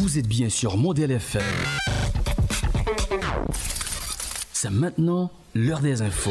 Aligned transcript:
Vous 0.00 0.16
êtes 0.16 0.26
bien 0.26 0.48
sur 0.48 0.78
Modèle 0.78 1.10
FM. 1.10 1.42
C'est 4.50 4.70
maintenant 4.70 5.30
l'heure 5.54 5.80
des 5.80 6.00
infos. 6.00 6.30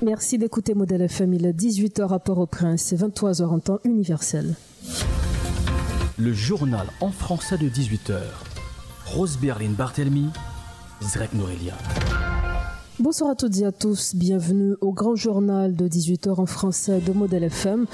Merci 0.00 0.38
d'écouter 0.38 0.74
Modèle 0.74 1.02
FM. 1.02 1.34
Il 1.34 1.44
est 1.44 1.52
18h 1.52 2.14
à 2.14 2.20
Port-au-Prince 2.20 2.92
et 2.92 2.96
23h 2.96 3.46
en 3.46 3.58
temps 3.58 3.80
universel. 3.82 4.54
Le 6.18 6.32
journal 6.32 6.86
en 7.00 7.10
français 7.10 7.58
de 7.58 7.68
18h. 7.68 8.20
Rose 9.06 9.36
Berlin 9.38 9.70
Barthelmy, 9.76 10.28
Zrek 11.02 11.34
Norelia. 11.34 11.74
Bonsoir 12.98 13.28
à 13.28 13.34
toutes 13.34 13.58
et 13.58 13.66
à 13.66 13.72
tous, 13.72 14.14
bienvenue 14.14 14.74
au 14.80 14.90
grand 14.90 15.16
journal 15.16 15.74
de 15.74 15.86
18h 15.86 16.40
en 16.40 16.46
français 16.46 16.98
de 16.98 17.12
Modèle 17.12 17.44
FM. 17.44 17.84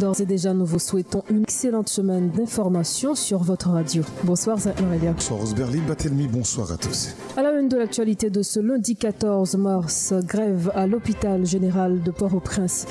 D'ores 0.00 0.22
et 0.22 0.24
déjà, 0.24 0.54
nous 0.54 0.64
vous 0.64 0.78
souhaitons 0.78 1.22
une 1.28 1.42
excellente 1.42 1.90
semaine 1.90 2.30
d'information 2.30 3.14
sur 3.14 3.42
votre 3.42 3.68
radio. 3.68 4.02
Bonsoir 4.24 4.56
Norelia. 4.80 5.12
Bonsoir 5.12 5.40
Rosberlin 5.40 5.82
Batelmi, 5.86 6.26
bonsoir 6.26 6.72
à 6.72 6.78
tous. 6.78 7.10
À 7.36 7.42
la 7.42 7.52
une 7.52 7.68
de 7.68 7.76
l'actualité 7.76 8.30
de 8.30 8.40
ce 8.40 8.58
lundi 8.58 8.96
14 8.96 9.56
mars, 9.56 10.14
grève 10.24 10.72
à 10.74 10.86
l'hôpital 10.86 11.44
général 11.44 12.02
de 12.02 12.10
Port-au-Prince. 12.10 12.86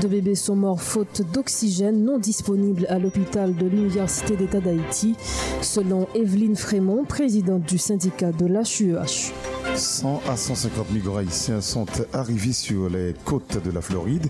Deux 0.00 0.08
bébés 0.08 0.34
sont 0.34 0.56
morts 0.56 0.80
faute 0.80 1.20
d'oxygène 1.34 2.02
non 2.02 2.18
disponible 2.18 2.86
à 2.88 2.98
l'hôpital 2.98 3.54
de 3.54 3.66
l'Université 3.66 4.36
d'État 4.36 4.60
d'Haïti, 4.60 5.16
selon 5.60 6.08
Evelyne 6.14 6.56
Frémont, 6.56 7.04
présidente 7.04 7.64
du 7.64 7.76
syndicat 7.76 8.32
de 8.32 8.46
l'HUEH. 8.46 9.34
100 9.74 10.22
à 10.28 10.36
150 10.36 10.90
migrants 10.90 11.16
haïtiens 11.16 11.60
sont 11.60 11.86
arrivés 12.12 12.52
sur 12.52 12.88
les 12.88 13.14
côtes 13.24 13.58
de 13.64 13.70
la 13.70 13.80
Floride, 13.80 14.26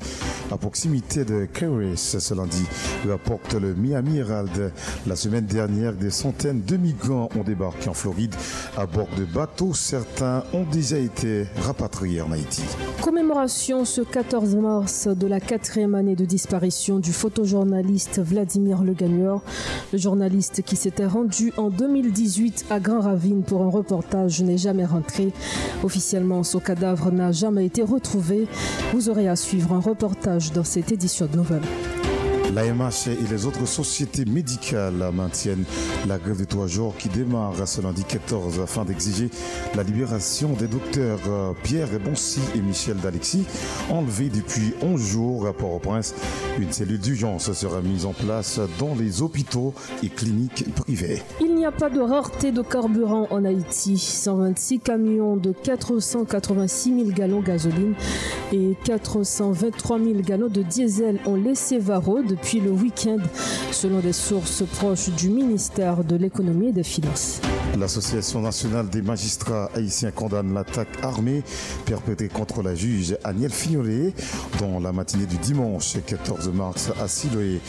à 0.53 0.57
proximité 0.57 1.25
de 1.25 1.47
Caris 1.47 1.97
ce 1.97 2.35
lundi, 2.35 2.65
rapporte 3.09 3.55
le 3.55 3.75
Miami 3.75 4.19
Herald. 4.19 4.73
La 5.07 5.17
semaine 5.17 5.47
dernière, 5.47 5.95
des 5.95 6.11
centaines 6.11 6.63
de 6.63 6.77
migrants 6.77 7.29
ont 7.37 7.43
débarqué 7.43 7.89
en 7.89 7.95
Floride 7.95 8.35
à 8.77 8.87
bord 8.87 9.09
de 9.19 9.25
bateaux. 9.25 9.75
Certains 9.75 10.45
ont 10.53 10.65
déjà 10.71 10.99
été 10.99 11.47
rapatriés 11.63 12.21
en 12.21 12.33
Haïti. 12.33 12.63
Commémoration 13.03 13.85
ce 13.85 14.03
14 14.03 14.57
mars 14.57 15.09
de 15.09 15.27
la 15.27 15.41
quatrième 15.41 15.95
année 15.95 16.17
de 16.17 16.25
disparition 16.25 16.99
du 16.99 17.13
photojournaliste 17.13 18.21
Vladimir 18.21 18.83
Le 18.85 18.95
le 19.93 19.99
journaliste 19.99 20.63
qui 20.63 20.77
s'était 20.77 21.07
rendu 21.07 21.53
en 21.57 21.71
2018 21.71 22.67
à 22.71 22.81
Grand 22.81 23.01
Ravine 23.01 23.43
pour 23.43 23.63
un 23.63 23.71
reportage 23.71 24.43
n'est 24.43 24.59
jamais 24.59 24.85
rentré. 24.85 25.30
Officiellement, 25.83 26.43
son 26.43 26.61
cadavre 26.61 27.11
n'a 27.11 27.33
jamais 27.33 27.67
été 27.67 27.83
retrouvé. 27.83 28.47
Vous 28.93 29.09
aurez 29.09 29.29
à 29.29 29.37
suivre 29.37 29.73
un 29.73 29.81
reportage 29.81 30.53
dans 30.53 30.65
cette 30.65 30.93
édition 30.93 31.27
de 31.27 31.37
nouvelles. 32.51 32.61
L'AMH 32.61 33.09
et 33.09 33.31
les 33.31 33.47
autres 33.47 33.67
sociétés 33.67 34.25
médicales 34.25 35.11
maintiennent 35.13 35.65
la 36.07 36.19
grève 36.19 36.39
de 36.39 36.45
trois 36.45 36.67
jours 36.67 36.97
qui 36.97 37.09
démarre 37.09 37.67
ce 37.67 37.81
lundi 37.81 38.05
14 38.05 38.61
afin 38.61 38.85
d'exiger 38.85 39.31
la 39.75 39.83
libération 39.83 40.53
des 40.53 40.67
docteurs 40.67 41.55
Pierre 41.63 41.89
Boncy 42.05 42.41
et 42.55 42.61
Michel 42.61 42.97
D'Alexis, 42.97 43.45
enlevés 43.91 44.29
depuis 44.29 44.75
11 44.83 45.01
jours 45.01 45.47
à 45.47 45.53
Port-au-Prince. 45.53 46.15
Une 46.59 46.73
cellule 46.73 46.99
d'urgence 46.99 47.53
sera 47.53 47.81
mise 47.81 48.07
en 48.07 48.13
place 48.13 48.61
dans 48.79 48.95
les 48.95 49.23
hôpitaux 49.23 49.75
et 50.03 50.09
cliniques 50.09 50.65
privées. 50.75 51.23
Il 51.41 51.55
n'y 51.55 51.65
a 51.65 51.73
pas 51.73 51.91
de 51.91 52.01
rareté 52.01 52.53
de 52.53 52.63
carburant 52.63 53.27
en 53.31 53.45
Haïti. 53.45 53.99
126 53.99 54.81
camions 54.81 55.37
de 55.37 55.53
486 55.53 56.95
000 56.95 57.11
gallons 57.11 57.41
gasoline 57.41 57.95
et 58.53 58.77
423 58.85 59.99
000 59.99 60.11
gallons 60.21 60.49
de 60.49 60.63
diesel 60.63 61.21
ont 61.27 61.37
laissé 61.37 61.79
Varro 61.79 62.23
le 62.55 62.71
week-end, 62.71 63.19
selon 63.71 64.01
des 64.01 64.13
sources 64.13 64.65
proches 64.65 65.11
du 65.11 65.29
ministère 65.29 66.03
de 66.03 66.17
l'économie 66.17 66.69
et 66.69 66.73
des 66.73 66.83
finances. 66.83 67.41
L'Association 67.79 68.41
nationale 68.41 68.89
des 68.89 69.01
magistrats 69.01 69.71
haïtiens 69.75 70.11
condamne 70.11 70.53
l'attaque 70.53 70.89
armée 71.03 71.43
perpétrée 71.87 72.29
contre 72.29 72.63
la 72.63 72.75
juge 72.75 73.17
Agnès 73.25 73.53
Fignolet 73.53 74.13
dans 74.59 74.81
la 74.81 74.93
matinée 74.93 75.27
du 75.27 75.37
dimanche 75.37 75.97
14 76.05 76.51
mars 76.53 76.93
à 77.01 77.07
Siloé, 77.07 77.61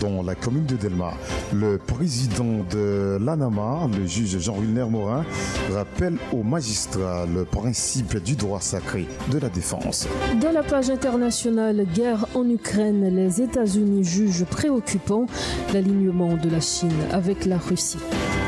dans 0.00 0.22
la 0.22 0.34
commune 0.34 0.64
de 0.64 0.76
Delma. 0.76 1.12
Le 1.52 1.78
président 1.78 2.64
de 2.70 3.18
l'ANAMA, 3.20 3.88
le 3.96 4.06
juge 4.06 4.38
Jean-Wilner 4.38 4.86
Morin, 4.90 5.24
rappelle 5.72 6.16
aux 6.32 6.42
magistrats 6.42 7.26
le 7.26 7.44
principe 7.44 8.16
du 8.22 8.36
droit 8.36 8.60
sacré 8.60 9.06
de 9.30 9.38
la 9.38 9.50
défense. 9.50 10.08
Dans 10.40 10.52
la 10.52 10.62
page 10.62 10.90
internationale 10.90 11.86
Guerre 11.94 12.26
en 12.34 12.48
Ukraine, 12.48 13.14
les 13.14 13.42
États-Unis 13.42 14.04
jugent 14.04 14.44
préoccupant 14.44 15.26
l'alignement 15.72 16.34
de 16.36 16.48
la 16.48 16.60
Chine 16.60 16.90
avec 17.12 17.44
la 17.44 17.58
Russie. 17.58 17.98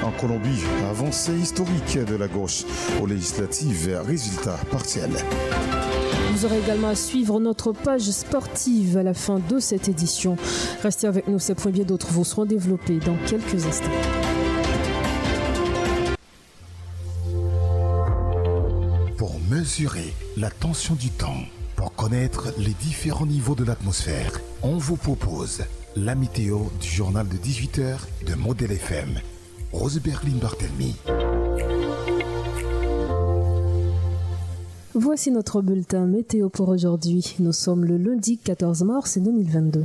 En 0.03 0.11
Colombie, 0.11 0.65
avancée 0.91 1.35
historique 1.39 1.97
de 1.97 2.17
la 2.17 2.27
gauche 2.27 2.65
aux 3.01 3.07
législatives, 3.07 4.01
résultat 4.05 4.59
partiel. 4.71 5.11
Vous 6.33 6.45
aurez 6.45 6.59
également 6.59 6.89
à 6.89 6.97
suivre 6.97 7.39
notre 7.39 7.73
page 7.73 8.11
sportive 8.11 8.97
à 8.97 9.05
la 9.05 9.15
fin 9.15 9.39
de 9.39 9.61
cette 9.61 9.89
édition. 9.89 10.37
Restez 10.83 11.07
avec 11.07 11.29
nous, 11.29 11.39
ces 11.39 11.55
points 11.55 11.71
bien 11.71 11.85
d'autres 11.85 12.09
vous 12.09 12.25
seront 12.25 12.47
développés 12.47 12.99
dans 12.99 13.17
quelques 13.27 13.65
instants. 13.65 13.91
Pour 19.17 19.39
mesurer 19.49 20.13
la 20.37 20.51
tension 20.51 20.97
du 20.97 21.11
temps, 21.11 21.43
pour 21.77 21.95
connaître 21.95 22.53
les 22.59 22.75
différents 22.81 23.27
niveaux 23.27 23.55
de 23.55 23.65
l'atmosphère, 23.65 24.41
on 24.63 24.79
vous 24.79 24.97
propose 24.97 25.63
la 25.95 26.17
météo 26.17 26.59
du 26.81 26.89
journal 26.89 27.29
de 27.29 27.37
18h 27.37 27.99
de 28.27 28.35
Modèle 28.35 28.73
FM. 28.73 29.21
Rose 29.73 30.01
Berlin 30.01 30.37
Barthelmy. 30.41 30.95
Voici 34.95 35.31
notre 35.31 35.63
bulletin 35.63 36.07
météo 36.07 36.51
pour 36.51 36.69
aujourd'hui. 36.69 37.37
Nous 37.39 37.53
sommes 37.53 37.87
le 37.87 37.97
lundi 37.97 38.37
14 38.37 38.83
mars 38.85 39.17
2022. 39.17 39.85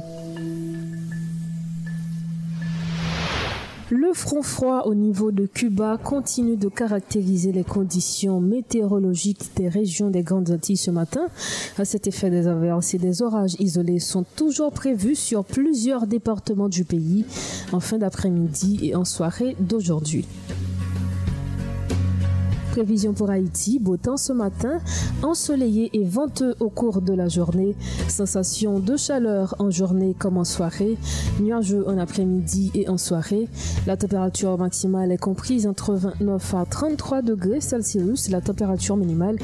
Le 4.07 4.13
front 4.13 4.41
froid 4.41 4.83
au 4.85 4.95
niveau 4.95 5.33
de 5.33 5.45
Cuba 5.45 5.97
continue 6.01 6.55
de 6.55 6.69
caractériser 6.69 7.51
les 7.51 7.65
conditions 7.65 8.39
météorologiques 8.39 9.49
des 9.57 9.67
régions 9.67 10.09
des 10.09 10.23
Grandes 10.23 10.49
Antilles 10.49 10.77
ce 10.77 10.91
matin. 10.91 11.27
À 11.77 11.83
cet 11.83 12.07
effet, 12.07 12.29
des 12.29 12.47
averses 12.47 12.93
et 12.93 12.99
des 12.99 13.21
orages 13.21 13.57
isolés 13.59 13.99
sont 13.99 14.23
toujours 14.37 14.71
prévus 14.71 15.15
sur 15.15 15.43
plusieurs 15.43 16.07
départements 16.07 16.69
du 16.69 16.85
pays 16.85 17.25
en 17.73 17.81
fin 17.81 17.97
d'après-midi 17.97 18.79
et 18.81 18.95
en 18.95 19.03
soirée 19.03 19.57
d'aujourd'hui. 19.59 20.25
Prévision 22.77 23.13
pour 23.13 23.31
Haïti, 23.31 23.79
beau 23.79 23.97
temps 23.97 24.17
ce 24.17 24.31
matin, 24.33 24.79
ensoleillé 25.23 25.89
et 25.93 26.03
venteux 26.03 26.53
au 26.59 26.69
cours 26.69 27.01
de 27.01 27.11
la 27.11 27.27
journée. 27.27 27.75
Sensation 28.07 28.79
de 28.79 28.95
chaleur 28.95 29.55
en 29.57 29.71
journée 29.71 30.15
comme 30.15 30.37
en 30.37 30.43
soirée. 30.43 30.95
Nuageux 31.39 31.83
en 31.87 31.97
après-midi 31.97 32.69
et 32.75 32.87
en 32.87 32.99
soirée. 32.99 33.49
La 33.87 33.97
température 33.97 34.59
maximale 34.59 35.11
est 35.11 35.17
comprise 35.17 35.65
entre 35.65 35.95
29 35.95 36.53
à 36.53 36.65
33 36.69 37.23
degrés 37.23 37.61
Celsius. 37.61 38.29
La 38.29 38.41
température 38.41 38.95
minimale 38.95 39.37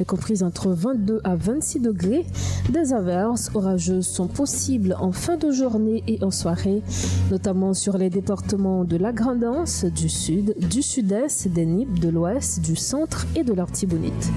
est 0.00 0.04
comprise 0.04 0.42
entre 0.42 0.70
22 0.70 1.20
à 1.22 1.36
26 1.36 1.78
degrés. 1.78 2.26
Des 2.70 2.92
averses 2.92 3.52
orageuses 3.54 4.08
sont 4.08 4.26
possibles 4.26 4.96
en 4.98 5.12
fin 5.12 5.36
de 5.36 5.52
journée 5.52 6.02
et 6.08 6.24
en 6.24 6.32
soirée, 6.32 6.82
notamment 7.30 7.72
sur 7.72 7.98
les 7.98 8.10
départements 8.10 8.82
de 8.82 8.96
la 8.96 9.12
Grandance, 9.12 9.84
du 9.84 10.08
Sud, 10.08 10.56
du 10.68 10.82
Sud-Est, 10.82 11.46
des 11.46 11.66
Nippes, 11.66 12.00
de 12.00 12.08
l'Ouest, 12.08 12.60
du 12.62 12.79
centre 12.80 13.26
et 13.36 13.44
de 13.44 13.52
l'Artibonite. 13.52 14.30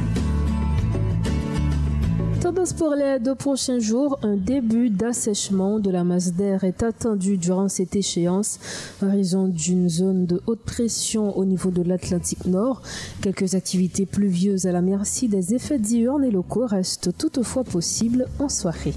Tendance 2.44 2.74
pour 2.74 2.94
les 2.94 3.19
deux 3.19 3.36
prochains 3.36 3.80
jours, 3.80 4.19
un 4.22 4.36
début 4.36 4.90
d'assèchement 4.90 5.80
de 5.80 5.90
la 5.90 6.04
masse 6.04 6.34
d'air 6.34 6.66
est 6.66 6.84
attendu 6.84 7.38
durant 7.38 7.69
cette 7.69 7.95
échéance 7.95 8.60
en 9.01 9.10
raison 9.10 9.48
d'une 9.48 9.88
zone 9.88 10.25
de 10.25 10.42
haute 10.45 10.60
pression 10.60 11.38
au 11.38 11.45
niveau 11.45 11.72
de 11.72 11.81
l'Atlantique 11.81 12.45
Nord. 12.45 12.81
Quelques 13.22 13.56
activités 13.56 14.06
pluvieuses 14.06 14.66
à 14.66 14.74
la 14.74 14.81
merci 14.81 15.30
des 15.30 15.54
effets 15.56 15.80
diurnes 15.80 16.25
et 16.25 16.31
locaux 16.31 16.66
restent 16.66 17.18
toutefois 17.18 17.63
possibles 17.63 18.28
en 18.39 18.50
soirée. 18.50 18.94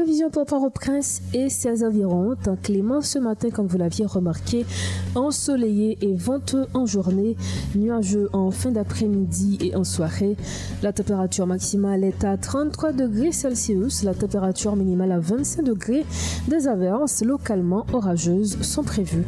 Prévision 0.00 0.30
pour 0.30 0.46
Port-au-Prince 0.46 1.20
et 1.34 1.50
ses 1.50 1.84
environs. 1.84 2.34
Temps 2.34 2.56
clément 2.56 3.02
ce 3.02 3.18
matin, 3.18 3.50
comme 3.50 3.66
vous 3.66 3.76
l'aviez 3.76 4.06
remarqué, 4.06 4.64
ensoleillé 5.14 5.98
et 6.00 6.14
venteux 6.14 6.64
en 6.72 6.86
journée, 6.86 7.36
nuageux 7.74 8.30
en 8.32 8.50
fin 8.50 8.70
d'après-midi 8.70 9.58
et 9.60 9.76
en 9.76 9.84
soirée. 9.84 10.38
La 10.82 10.94
température 10.94 11.46
maximale 11.46 12.02
est 12.02 12.24
à 12.24 12.38
33 12.38 12.92
degrés 12.92 13.32
Celsius, 13.32 14.02
la 14.02 14.14
température 14.14 14.74
minimale 14.74 15.12
à 15.12 15.18
25 15.18 15.64
degrés. 15.64 16.06
Des 16.48 16.66
averses 16.66 17.22
localement 17.22 17.84
orageuses 17.92 18.56
sont 18.62 18.82
prévues. 18.82 19.26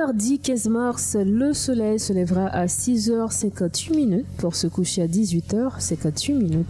mardi 0.00 0.38
15 0.38 0.68
mars, 0.68 1.14
le 1.14 1.52
soleil 1.52 1.98
se 1.98 2.14
lèvera 2.14 2.46
à 2.46 2.64
6h58 2.64 3.94
minutes 3.94 4.26
pour 4.38 4.56
se 4.56 4.66
coucher 4.66 5.02
à 5.02 5.06
18h58 5.06 6.64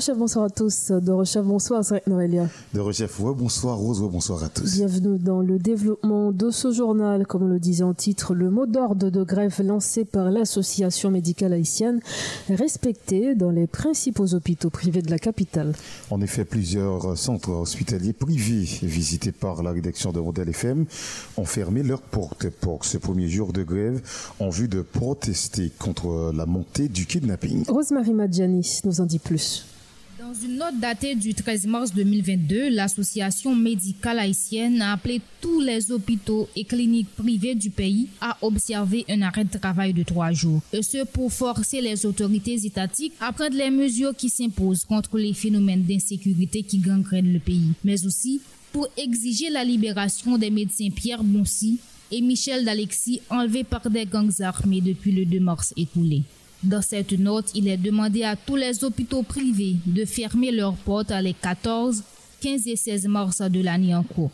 Dorochef, 0.00 0.16
bonsoir 0.16 0.44
à 0.46 0.48
tous. 0.48 0.92
Dorochef, 0.92 1.44
bonsoir, 1.44 1.84
Noélia. 2.06 2.48
Dorochef, 2.72 3.20
ouais, 3.20 3.34
bonsoir 3.36 3.76
Rose, 3.76 4.00
ouais, 4.00 4.08
bonsoir 4.08 4.42
à 4.42 4.48
tous. 4.48 4.76
Bienvenue 4.76 5.18
dans 5.18 5.42
le 5.42 5.58
développement 5.58 6.32
de 6.32 6.50
ce 6.50 6.72
journal. 6.72 7.26
Comme 7.26 7.42
on 7.42 7.48
le 7.48 7.60
disait 7.60 7.84
en 7.84 7.92
titre, 7.92 8.34
le 8.34 8.48
mot 8.48 8.64
d'ordre 8.64 9.10
de 9.10 9.22
grève 9.22 9.60
lancé 9.62 10.06
par 10.06 10.30
l'Association 10.30 11.10
médicale 11.10 11.52
haïtienne 11.52 12.00
respecté 12.48 13.34
dans 13.34 13.50
les 13.50 13.66
principaux 13.66 14.32
hôpitaux 14.32 14.70
privés 14.70 15.02
de 15.02 15.10
la 15.10 15.18
capitale. 15.18 15.74
En 16.10 16.22
effet, 16.22 16.46
plusieurs 16.46 17.18
centres 17.18 17.50
hospitaliers 17.50 18.14
privés 18.14 18.64
visités 18.80 19.32
par 19.32 19.62
la 19.62 19.70
rédaction 19.70 20.12
de 20.12 20.20
Modèle 20.20 20.48
FM 20.48 20.86
ont 21.36 21.44
fermé 21.44 21.82
leurs 21.82 22.00
portes 22.00 22.48
pour 22.48 22.86
ce 22.86 22.96
premier 22.96 23.28
jour 23.28 23.52
de 23.52 23.62
grève 23.62 24.00
en 24.38 24.48
vue 24.48 24.68
de 24.68 24.80
protester 24.80 25.70
contre 25.78 26.32
la 26.34 26.46
montée 26.46 26.88
du 26.88 27.04
kidnapping. 27.04 27.66
Rosemary 27.68 28.14
Madjani 28.14 28.80
nous 28.84 29.02
en 29.02 29.04
dit 29.04 29.18
plus. 29.18 29.66
Dans 30.20 30.34
une 30.34 30.56
note 30.56 30.78
datée 30.78 31.14
du 31.14 31.32
13 31.32 31.66
mars 31.66 31.94
2022, 31.94 32.68
l'Association 32.68 33.56
médicale 33.56 34.18
haïtienne 34.18 34.82
a 34.82 34.92
appelé 34.92 35.22
tous 35.40 35.62
les 35.62 35.90
hôpitaux 35.90 36.46
et 36.54 36.64
cliniques 36.64 37.08
privés 37.16 37.54
du 37.54 37.70
pays 37.70 38.06
à 38.20 38.36
observer 38.42 39.06
un 39.08 39.22
arrêt 39.22 39.44
de 39.44 39.58
travail 39.58 39.94
de 39.94 40.02
trois 40.02 40.32
jours. 40.32 40.60
Et 40.74 40.82
ce 40.82 41.06
pour 41.06 41.32
forcer 41.32 41.80
les 41.80 42.04
autorités 42.04 42.66
étatiques 42.66 43.14
à 43.18 43.32
prendre 43.32 43.56
les 43.56 43.70
mesures 43.70 44.14
qui 44.14 44.28
s'imposent 44.28 44.84
contre 44.84 45.16
les 45.16 45.32
phénomènes 45.32 45.84
d'insécurité 45.84 46.64
qui 46.64 46.80
gangrènent 46.80 47.32
le 47.32 47.38
pays, 47.38 47.72
mais 47.82 48.04
aussi 48.04 48.42
pour 48.72 48.88
exiger 48.98 49.48
la 49.48 49.64
libération 49.64 50.36
des 50.36 50.50
médecins 50.50 50.90
Pierre 50.94 51.24
Boncy 51.24 51.78
et 52.10 52.20
Michel 52.20 52.66
D'Alexis 52.66 53.22
enlevés 53.30 53.64
par 53.64 53.88
des 53.88 54.04
gangs 54.04 54.42
armés 54.42 54.82
depuis 54.82 55.12
le 55.12 55.24
2 55.24 55.40
mars 55.40 55.72
écoulé. 55.78 56.24
Dans 56.62 56.82
cette 56.82 57.12
note, 57.12 57.50
il 57.54 57.68
est 57.68 57.78
demandé 57.78 58.22
à 58.22 58.36
tous 58.36 58.56
les 58.56 58.84
hôpitaux 58.84 59.22
privés 59.22 59.76
de 59.86 60.04
fermer 60.04 60.50
leurs 60.50 60.74
portes 60.74 61.12
les 61.22 61.32
14, 61.32 62.02
15 62.40 62.66
et 62.66 62.76
16 62.76 63.06
mars 63.06 63.40
de 63.40 63.62
l'année 63.62 63.94
en 63.94 64.02
cours. 64.02 64.30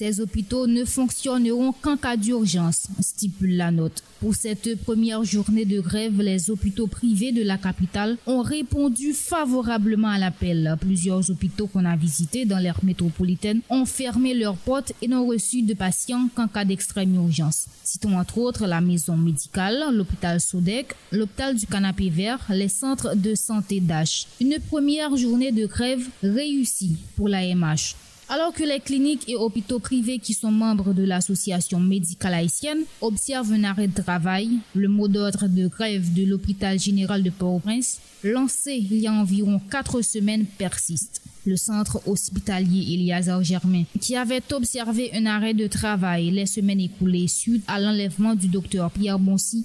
Ces 0.00 0.18
hôpitaux 0.18 0.66
ne 0.66 0.86
fonctionneront 0.86 1.72
qu'en 1.72 1.98
cas 1.98 2.16
d'urgence, 2.16 2.86
stipule 3.00 3.58
la 3.58 3.70
note. 3.70 4.02
Pour 4.18 4.34
cette 4.34 4.82
première 4.82 5.24
journée 5.24 5.66
de 5.66 5.78
grève, 5.78 6.22
les 6.22 6.48
hôpitaux 6.48 6.86
privés 6.86 7.32
de 7.32 7.42
la 7.42 7.58
capitale 7.58 8.16
ont 8.26 8.40
répondu 8.40 9.12
favorablement 9.12 10.08
à 10.08 10.16
l'appel. 10.16 10.74
Plusieurs 10.80 11.30
hôpitaux 11.30 11.66
qu'on 11.66 11.84
a 11.84 11.96
visités 11.96 12.46
dans 12.46 12.56
l'aire 12.56 12.80
métropolitaine 12.82 13.60
ont 13.68 13.84
fermé 13.84 14.32
leurs 14.32 14.56
portes 14.56 14.94
et 15.02 15.08
n'ont 15.08 15.26
reçu 15.26 15.60
de 15.60 15.74
patients 15.74 16.30
qu'en 16.34 16.48
cas 16.48 16.64
d'extrême 16.64 17.14
urgence. 17.14 17.66
Citons 17.84 18.18
entre 18.18 18.38
autres 18.38 18.66
la 18.66 18.80
maison 18.80 19.18
médicale, 19.18 19.84
l'hôpital 19.92 20.40
Sodec, 20.40 20.94
l'hôpital 21.12 21.54
du 21.54 21.66
Canapé 21.66 22.08
Vert, 22.08 22.46
les 22.48 22.68
centres 22.68 23.14
de 23.16 23.34
santé 23.34 23.80
d'H. 23.80 24.26
Une 24.40 24.56
première 24.66 25.14
journée 25.18 25.52
de 25.52 25.66
grève 25.66 26.08
réussie 26.22 26.96
pour 27.16 27.28
la 27.28 27.42
MH. 27.54 27.96
Alors 28.32 28.52
que 28.52 28.62
les 28.62 28.78
cliniques 28.78 29.28
et 29.28 29.34
hôpitaux 29.34 29.80
privés 29.80 30.20
qui 30.20 30.34
sont 30.34 30.52
membres 30.52 30.94
de 30.94 31.02
l'association 31.02 31.80
médicale 31.80 32.34
haïtienne 32.34 32.84
observent 33.00 33.52
un 33.52 33.64
arrêt 33.64 33.88
de 33.88 34.00
travail, 34.00 34.60
le 34.72 34.86
mot 34.86 35.08
d'ordre 35.08 35.48
de 35.48 35.66
grève 35.66 36.14
de 36.14 36.24
l'hôpital 36.24 36.78
général 36.78 37.24
de 37.24 37.30
Port-au-Prince, 37.30 37.98
lancé 38.22 38.86
il 38.88 38.98
y 38.98 39.08
a 39.08 39.12
environ 39.12 39.60
quatre 39.68 40.00
semaines, 40.02 40.46
persiste. 40.46 41.22
Le 41.44 41.56
centre 41.56 42.00
hospitalier 42.06 42.94
Eliazar 42.94 43.42
Germain, 43.42 43.82
qui 44.00 44.14
avait 44.14 44.52
observé 44.52 45.10
un 45.12 45.26
arrêt 45.26 45.54
de 45.54 45.66
travail 45.66 46.30
les 46.30 46.46
semaines 46.46 46.78
écoulées 46.78 47.26
suite 47.26 47.64
à 47.66 47.80
l'enlèvement 47.80 48.36
du 48.36 48.46
docteur 48.46 48.92
Pierre 48.92 49.18
Boncy, 49.18 49.64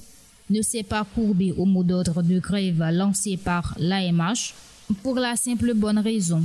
ne 0.50 0.63
s'est 0.63 0.81
pas 0.81 1.06
courbé 1.13 1.53
au 1.56 1.65
mot 1.65 1.83
d'ordre 1.83 2.23
de 2.23 2.39
grève 2.39 2.83
lancé 2.91 3.38
par 3.38 3.75
l'AMH 3.77 4.56
pour 5.03 5.18
la 5.18 5.35
simple 5.35 5.75
bonne 5.75 6.00
raison 6.00 6.41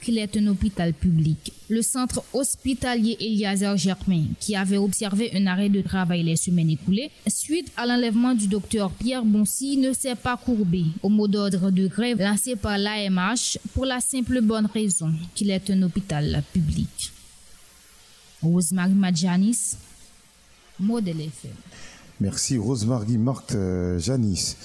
qu'il 0.00 0.18
est 0.18 0.36
un 0.36 0.46
hôpital 0.48 0.92
public. 0.92 1.52
Le 1.68 1.82
centre 1.82 2.22
hospitalier 2.32 3.16
Eliazer 3.20 3.76
Germain, 3.76 4.24
qui 4.38 4.56
avait 4.56 4.76
observé 4.76 5.30
un 5.34 5.46
arrêt 5.46 5.68
de 5.68 5.80
travail 5.80 6.22
les 6.22 6.36
semaines 6.36 6.70
écoulées, 6.70 7.10
suite 7.26 7.70
à 7.76 7.86
l'enlèvement 7.86 8.34
du 8.34 8.48
docteur 8.48 8.90
Pierre 8.90 9.24
Boncy, 9.24 9.76
ne 9.76 9.92
s'est 9.92 10.14
pas 10.14 10.36
courbé 10.36 10.84
au 11.02 11.08
mot 11.08 11.28
d'ordre 11.28 11.70
de 11.70 11.86
grève 11.86 12.18
lancé 12.18 12.56
par 12.56 12.78
l'AMH 12.78 13.58
pour 13.74 13.86
la 13.86 14.00
simple 14.00 14.40
bonne 14.40 14.66
raison 14.66 15.12
qu'il 15.34 15.50
est 15.50 15.70
un 15.70 15.82
hôpital 15.82 16.42
public. 16.52 17.12
Rosemary 18.42 18.94
Madjanis, 18.94 19.76
Modèle 20.78 21.20
FM. 21.20 21.52
Merci 22.20 22.58
Rosemary 22.58 23.18
Marc 23.18 23.54
Janis. 23.98 24.56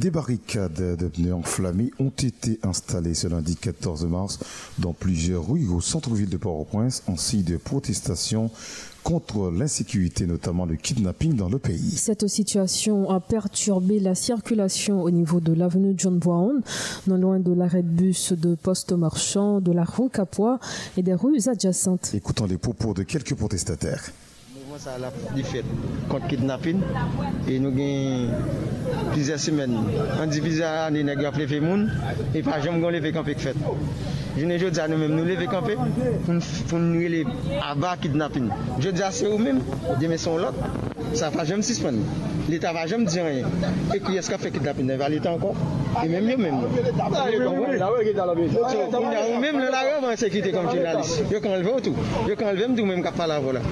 Des 0.00 0.10
barricades 0.10 0.96
de 0.96 1.08
pneus 1.08 1.34
enflammés 1.34 1.90
ont 1.98 2.08
été 2.08 2.58
installées 2.62 3.12
ce 3.12 3.28
lundi 3.28 3.54
14 3.54 4.06
mars 4.06 4.38
dans 4.78 4.94
plusieurs 4.94 5.46
rues 5.46 5.68
au 5.68 5.82
centre-ville 5.82 6.30
de 6.30 6.38
Port-au-Prince 6.38 7.02
en 7.06 7.18
signe 7.18 7.42
de 7.42 7.58
protestation 7.58 8.50
contre 9.02 9.50
l'insécurité, 9.50 10.26
notamment 10.26 10.64
le 10.64 10.76
kidnapping 10.76 11.36
dans 11.36 11.50
le 11.50 11.58
pays. 11.58 11.98
Cette 11.98 12.28
situation 12.28 13.10
a 13.10 13.20
perturbé 13.20 14.00
la 14.00 14.14
circulation 14.14 15.02
au 15.02 15.10
niveau 15.10 15.38
de 15.38 15.52
l'avenue 15.52 15.92
John 15.98 16.18
Brown, 16.18 16.62
non 17.06 17.16
loin 17.18 17.38
de 17.38 17.52
l'arrêt 17.52 17.82
de 17.82 17.88
bus 17.88 18.32
de 18.32 18.54
Poste 18.54 18.92
Marchand, 18.92 19.60
de 19.60 19.72
la 19.72 19.84
rue 19.84 20.08
Capois 20.08 20.60
et 20.96 21.02
des 21.02 21.12
rues 21.12 21.46
adjacentes. 21.46 22.12
Écoutons 22.14 22.46
les 22.46 22.56
propos 22.56 22.94
de 22.94 23.02
quelques 23.02 23.34
protestataires. 23.34 24.10
sa 24.80 24.96
la 24.96 25.10
li 25.36 25.42
fet 25.44 25.66
kont 26.08 26.24
kidnapin 26.30 26.78
e 27.52 27.58
nou 27.60 27.68
gen 27.76 28.32
plize 29.12 29.36
semen 29.44 29.76
an 30.16 30.32
divize 30.32 30.64
an 30.64 30.96
de 30.96 31.02
negaf 31.04 31.36
le 31.36 31.44
fe 31.50 31.58
moun 31.60 31.82
e 32.32 32.40
pa 32.46 32.56
jom 32.64 32.80
gon 32.80 32.94
le 32.94 33.02
fe 33.04 33.10
kampe 33.12 33.34
k 33.36 33.40
fet 33.44 33.58
jounen 34.38 34.56
jodja 34.62 34.88
nou 34.88 34.98
men 35.02 35.12
nou 35.12 35.24
le 35.28 35.36
fe 35.36 35.46
kampe 35.52 35.74
pou 36.70 36.78
nou 36.80 37.08
le 37.14 37.20
ava 37.60 37.92
kidnapin 38.00 38.48
jodja 38.80 39.12
se 39.18 39.26
ou 39.28 39.38
men 39.44 39.56
deme 40.00 40.16
son 40.16 40.40
lot 40.46 40.56
sa 41.12 41.28
pa 41.34 41.42
jom 41.44 41.60
sispan 41.60 41.96
l'Etat 42.48 42.72
va 42.72 42.88
jom 42.88 43.04
di 43.04 43.20
ranyen 43.20 43.46
e 43.94 43.96
ki 44.00 44.16
eska 44.22 44.36
fe 44.40 44.48
kidnapin 44.54 44.86
ne 44.88 44.94
va 44.96 45.08
l'Etat 45.12 45.32
ankon 45.34 45.52
e 46.04 46.06
men 46.08 46.24
yo 46.30 46.36
men 46.38 46.54
ou 46.56 46.60
men 49.44 49.54
le 49.60 49.68
la 49.76 49.82
rev 49.90 50.02
an 50.08 50.16
sekite 50.24 50.50
kom 50.56 50.66
jounalist 50.72 51.14
yo 51.30 51.38
kan 51.44 51.52
leve 51.58 51.70
ou 51.74 51.80
tou 51.84 51.94
yo 52.30 52.34
kan 52.36 52.48
leve 52.54 52.66
mdou 52.72 52.84
men 52.88 53.02
kap 53.04 53.16
pala 53.20 53.36
vola 53.44 53.62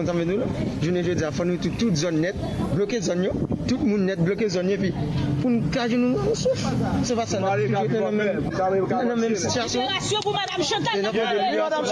entendez 0.00 0.24
nous 0.24 0.40
Je 0.82 0.90
ne 0.90 1.02
dis 1.02 1.24
à 1.24 1.30
faut 1.30 1.44
nous 1.44 1.56
toute 1.56 1.96
zone 1.96 2.20
nette, 2.20 2.36
bloquer 2.74 3.00
zone 3.00 3.28
tout 3.66 3.78
le 3.78 3.84
monde 3.84 4.00
net 4.02 4.18
bloqué 4.20 4.48
zone 4.48 4.70
et 4.70 4.76
puis 4.76 4.92
pour 5.40 5.50
nous 5.50 5.62
cacher 5.68 5.96
nous 5.96 6.16
souffle. 6.34 6.68
C'est 7.02 7.14
pas 7.14 7.26
ça. 7.26 7.38
Dans 7.38 7.48
la 7.48 9.16
même 9.16 9.36
situation. 9.36 9.82
pour 10.22 10.32
Madame 10.32 10.62
Chantal. 10.62 11.02
Madame 11.02 11.84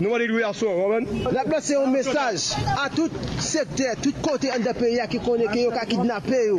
nous 0.00 0.14
allons 0.14 0.26
louer 0.26 0.44
à 0.44 0.52
son. 0.52 0.66
La 1.32 1.44
place, 1.44 1.64
c'est 1.64 1.76
un 1.76 1.86
message 1.86 2.52
à 2.82 2.88
tout 2.88 3.10
secteur, 3.38 3.94
tout 4.02 4.12
côté 4.22 4.48
de 4.48 4.72
pays 4.72 5.00
qui 5.10 5.18
connaît 5.20 5.48
qui 5.52 5.66
a 5.66 5.86
kidnappé. 5.86 6.50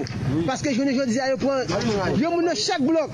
Parce 0.46 0.62
que 0.62 0.74
je 0.74 0.82
ne 0.82 1.06
dis 1.06 1.20
à 1.20 1.36
point, 1.38 1.62
je 1.68 2.24
me 2.24 2.56
chaque 2.56 2.82
bloc. 2.82 3.10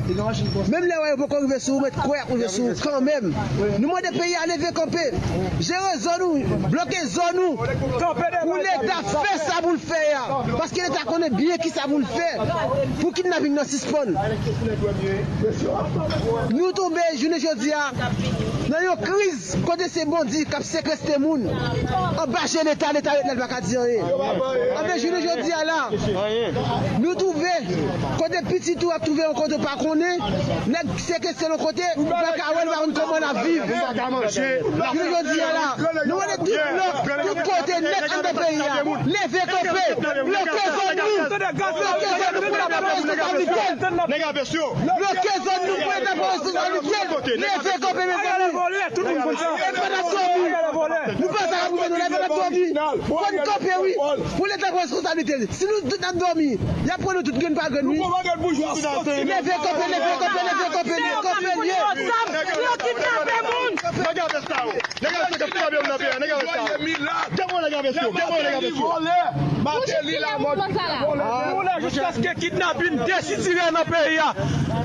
Même 0.70 0.86
là, 0.86 1.16
vous 1.18 1.28
pouvez 1.28 1.38
arriver 1.38 1.60
sur 1.60 1.80
mettre 1.82 2.02
quoi, 2.02 2.18
vous 2.28 2.48
sur 2.48 2.66
quand 2.82 3.02
même. 3.02 3.34
Nous, 3.80 3.88
moi, 3.88 4.02
des 4.02 4.18
pays 4.18 4.36
à 4.36 4.48
lever 4.48 4.72
camper. 4.74 5.12
Gérer 5.60 5.98
zone 6.00 6.12
nous, 6.20 6.70
bloquer 6.70 7.06
zone 7.08 7.36
nous. 7.36 7.56
Pour 7.56 8.58
l'État 8.58 9.02
fait 9.04 9.38
ça 9.40 9.62
vous 9.64 9.74
le 9.74 9.78
faire. 9.78 10.46
Parce 10.58 10.72
que 10.72 10.76
l'État 10.76 11.04
connaît 11.06 11.30
bien 11.30 11.58
qui 11.58 11.70
ça 11.70 11.84
vous 11.88 12.00
le 12.00 12.06
fait. 12.06 12.38
Pour 13.02 13.14
kidnapping 13.14 13.56
dans 13.56 13.64
six 13.64 13.86
Nous 16.52 16.72
tombons, 16.72 16.96
je 17.18 17.28
ne 17.28 17.60
dis 17.60 17.72
à. 17.72 17.92
Nan 18.70 18.82
yon 18.82 18.98
kriz, 18.98 19.56
kote 19.66 19.88
se 19.92 20.06
bondi 20.10 20.44
kap 20.50 20.64
sekreste 20.66 21.20
moun, 21.22 21.44
an 21.50 22.28
bache 22.34 22.64
l'Etat, 22.66 22.94
l'Etat 22.96 23.20
yon 23.22 23.38
baka 23.38 23.60
diyan 23.62 23.86
ye. 23.92 24.00
An 24.02 24.88
be 24.88 24.96
jounen 25.02 25.22
joun 25.22 25.42
diyan 25.44 25.68
la, 25.70 25.80
nou 27.04 27.14
touve, 27.20 27.54
kote 28.18 28.42
piti 28.50 28.76
tou 28.82 28.94
ap 28.96 29.06
touve 29.06 29.28
an 29.28 29.36
kote 29.38 29.60
pa 29.62 29.76
konen, 29.82 30.24
nan 30.74 30.94
sekreste 30.98 31.50
l'on 31.52 31.62
kote, 31.62 31.92
baka 32.10 32.50
wèl 32.58 32.72
wakoun 32.74 32.96
koman 32.98 33.28
ap 33.30 33.42
viv. 33.44 33.62
Jounen 33.70 35.12
joun 35.12 35.30
diyan 35.30 35.54
la, 35.60 35.68
nou 36.10 36.18
wèle 36.24 36.40
tout 36.42 36.58
blok, 36.74 36.96
tout 37.22 37.44
kote, 37.52 37.80
net 37.86 38.10
an 38.10 38.26
de 38.26 38.34
peyi 38.40 38.58
ya, 38.64 38.82
leve 39.14 39.46
kope, 39.54 39.86
bloke 40.02 40.66
kon 40.80 40.92
nou, 41.04 41.30
bloke 41.62 42.05
Nega 44.16 44.32
besyo. 44.32 44.68
Lorske 44.88 45.34
zon 45.44 45.66
nou 45.68 45.80
pou 45.82 45.92
ete 45.96 46.14
pou 46.16 46.28
ansi 46.32 46.54
zon 46.56 46.78
nou 46.78 47.20
tjen. 47.26 47.42
Ne 47.44 47.50
se 47.66 47.74
kope 47.84 48.06
me 48.08 48.16
vane. 48.24 48.48
E 48.88 49.74
fè 49.76 49.90
da 49.92 50.04
sobi. 50.08 50.65
Nou 50.86 51.30
pa 51.34 51.44
sa 51.50 51.58
rapouve 51.64 51.88
nou, 51.90 51.98
la 51.98 52.08
ve 52.10 52.18
nan 52.22 52.30
dormi. 52.30 52.64
Fon 53.08 53.38
kopye 53.50 53.78
wè, 53.82 53.94
pou 54.36 54.46
lè 54.50 54.58
tak 54.62 54.76
responsabilite. 54.78 55.48
Si 55.58 55.66
nou 55.70 55.82
tout 55.90 56.02
nan 56.04 56.20
dormi, 56.22 56.50
ya 56.86 56.98
pou 57.02 57.16
nou 57.16 57.26
tout 57.26 57.40
gen 57.42 57.58
pa 57.58 57.70
gen 57.74 57.90
wè. 57.90 57.96
Nou 57.96 58.04
pou 58.04 58.12
man 58.14 58.26
gen 58.28 58.38
boujou 58.44 58.76
sou 58.76 58.84
dan 58.86 59.08
te. 59.08 59.18
Le 59.26 59.40
ve 59.48 59.58
kopye, 59.64 59.88
le 59.90 60.02
ve 60.04 60.12
kopye, 60.22 60.44
le 60.46 60.54
ve 60.60 60.68
kopye, 60.76 60.98
le 61.02 61.10
kopye 61.26 61.52
liye. 61.64 61.80
Yo 62.66 62.76
ki 62.84 62.94
tape 63.02 63.38
moun. 63.48 63.74
Nega 64.06 64.28
ve 64.34 64.42
sa 64.46 64.62
ou. 64.66 64.78
Nega 65.02 65.20
ve 65.26 65.38
sa 65.42 65.66
ou. 65.66 65.74
Nega 65.74 65.82
ve 65.82 65.98
sa 65.98 66.06
ou. 66.06 66.20
Nega 66.22 66.38
ve 66.38 66.48
sa 66.54 66.62
ou. 66.62 66.78
Demon 67.40 67.66
nega 67.66 67.82
ve 67.82 67.94
sa 67.96 68.06
ou. 68.06 68.14
Demon 68.20 68.40
nega 68.46 68.60
ve 68.62 68.72
sa 68.78 68.86
ou. 68.86 69.54
Matè 69.66 70.02
li 70.06 70.20
la 70.22 70.36
mod. 70.38 70.62
Mou 70.62 71.66
la 71.66 71.80
jouska 71.82 72.12
ske 72.20 72.36
kidnapin 72.38 73.02
desitire 73.08 73.72
nan 73.74 73.90
peyi 73.90 74.20
ya. 74.20 74.30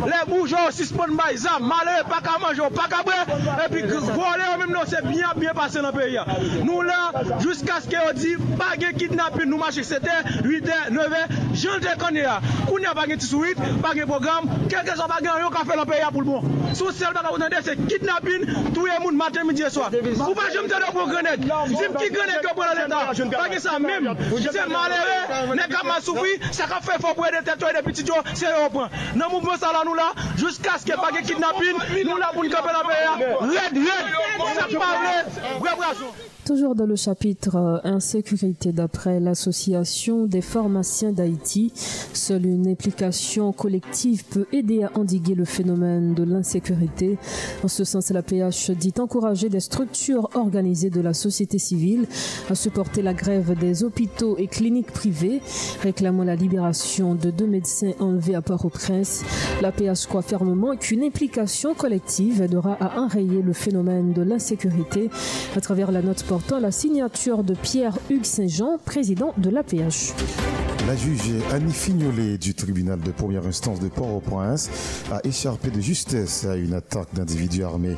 Le 0.09 0.21
boujou 0.30 0.73
sispon 0.73 1.12
may 1.12 1.37
zam. 1.37 1.66
Male 1.69 2.00
pa 2.09 2.23
ka 2.25 2.38
manjou, 2.40 2.71
pa 2.73 2.88
ka 2.88 3.02
bre. 3.04 3.21
E 3.66 3.69
pi 3.75 3.85
vole 3.90 4.47
ou 4.49 4.61
mèm 4.62 4.73
nou 4.73 4.88
se 4.88 5.02
byan 5.04 5.37
byan 5.37 5.59
pase 5.59 5.85
nan. 5.85 5.89
nan 5.90 5.99
peyi 5.99 6.14
ya. 6.14 6.25
Nou 6.64 6.82
la, 6.82 7.11
jiska 7.42 7.80
skè 7.85 8.04
yo 8.04 8.12
di, 8.16 8.35
bagen 8.59 8.97
kidnapin 8.99 9.50
nou 9.50 9.59
mache 9.59 9.85
sete, 9.85 10.12
8e, 10.44 10.78
9e, 10.94 11.23
jen 11.54 11.82
te 11.85 11.94
konye 12.00 12.25
ya. 12.25 12.40
Koun 12.68 12.82
ya 12.82 12.94
bagen 12.94 13.18
tisouit, 13.18 13.59
bagen 13.82 14.06
program, 14.06 14.49
kelke 14.70 14.97
so 14.97 15.09
bagen 15.11 15.40
yo 15.42 15.50
ka 15.50 15.64
fe 15.64 15.76
nan 15.76 15.88
peyi 15.88 16.02
ya 16.04 16.11
pou 16.14 16.23
l'bon. 16.23 16.75
Sou 16.75 16.92
sel 16.94 17.14
baga 17.14 17.32
ou 17.32 17.40
nan 17.40 17.50
de 17.50 17.62
se 17.66 17.76
kidnapin, 17.80 18.47
touye 18.75 18.99
moun 19.02 19.16
maten 19.18 19.47
midi 19.49 19.64
e 19.66 19.70
swa. 19.70 19.90
Ou 19.90 20.35
pa 20.38 20.50
jem 20.54 20.68
te 20.70 20.78
do 20.78 20.92
pou 20.94 21.09
grenet, 21.11 21.44
zim 21.75 21.97
ki 21.99 22.11
grenet 22.14 22.47
yo 22.47 22.54
pou 22.54 22.66
la 22.66 22.75
leta, 22.78 23.00
bagen 23.35 23.62
sa 23.62 23.78
mèm, 23.82 24.11
se 24.47 24.66
malere, 24.70 25.18
ne 25.59 25.68
ka 25.73 25.82
masoufri, 25.87 26.37
se 26.54 26.68
ka 26.70 26.80
fe 26.85 26.99
fok 27.02 27.18
wè 27.25 27.32
de 27.38 27.44
tetoy 27.50 27.75
de 27.76 27.85
piti 27.87 28.06
jo, 28.06 28.20
se 28.35 28.47
yo 28.47 28.68
pran. 28.75 28.94
Nan 29.18 29.32
mou 29.32 29.42
mwen 29.42 29.59
sa 29.61 29.73
la 29.75 29.82
nou 29.88 29.99
la, 29.99 30.11
jiska 30.38 30.78
skè 30.85 30.99
bagen 31.00 31.26
kidnapin, 31.26 31.82
nou 32.06 32.20
la 32.20 32.30
pou 32.37 32.47
n'kape 32.47 32.75
nan 32.76 32.87
peyi 32.87 33.04
ya, 33.06 33.14
red, 33.50 33.80
red, 33.88 34.04
se 34.70 34.78
pa 34.78 34.92
vle, 35.00 35.75
Brasil! 35.81 36.39
Toujours 36.50 36.75
dans 36.75 36.87
le 36.87 36.97
chapitre 36.97 37.54
euh, 37.54 37.78
insécurité 37.85 38.73
d'après 38.73 39.21
l'Association 39.21 40.26
des 40.26 40.40
pharmaciens 40.40 41.12
d'Haïti, 41.12 41.73
seule 42.12 42.45
une 42.45 42.66
implication 42.66 43.52
collective 43.52 44.25
peut 44.25 44.47
aider 44.50 44.83
à 44.83 44.90
endiguer 44.99 45.37
le 45.37 45.45
phénomène 45.45 46.12
de 46.12 46.25
l'insécurité. 46.25 47.19
En 47.62 47.69
ce 47.69 47.85
sens, 47.85 48.11
la 48.11 48.23
PH 48.23 48.73
dit 48.73 48.92
encourager 48.99 49.49
des 49.49 49.61
structures 49.61 50.28
organisées 50.35 50.90
de 50.90 51.00
la 51.00 51.14
société 51.14 51.61
civile 51.61 52.09
à 52.49 52.57
supporter 52.57 53.00
la 53.00 53.14
grève 53.14 53.57
des 53.57 53.85
hôpitaux 53.85 54.37
et 54.37 54.49
cliniques 54.49 54.90
privées, 54.90 55.42
réclamant 55.83 56.25
la 56.25 56.35
libération 56.35 57.14
de 57.14 57.30
deux 57.30 57.47
médecins 57.47 57.92
enlevés 58.00 58.35
à 58.35 58.42
Port-au-Prince. 58.42 59.23
La 59.62 59.71
PH 59.71 60.07
croit 60.07 60.23
fermement 60.23 60.75
qu'une 60.76 61.04
implication 61.04 61.75
collective 61.75 62.42
aidera 62.42 62.76
à 62.80 62.99
enrayer 62.99 63.40
le 63.40 63.52
phénomène 63.52 64.12
de 64.12 64.23
l'insécurité 64.23 65.11
à 65.54 65.61
travers 65.61 65.92
la 65.92 66.02
note 66.02 66.25
la 66.61 66.70
signature 66.70 67.44
de 67.44 67.54
Pierre-Hugues 67.54 68.25
Saint-Jean, 68.25 68.78
président 68.85 69.35
de 69.37 69.50
l'APH. 69.50 70.70
La 70.87 70.97
juge 70.97 71.35
Annie 71.53 71.73
Fignolet 71.73 72.39
du 72.39 72.55
tribunal 72.55 72.99
de 73.01 73.11
première 73.11 73.47
instance 73.47 73.81
de 73.81 73.89
Port-au-Prince 73.89 74.71
a 75.13 75.21
écharpé 75.25 75.71
de 75.71 75.81
justesse 75.81 76.47
à 76.47 76.57
une 76.57 76.73
attaque 76.73 77.09
d'individus 77.13 77.63
armés 77.65 77.97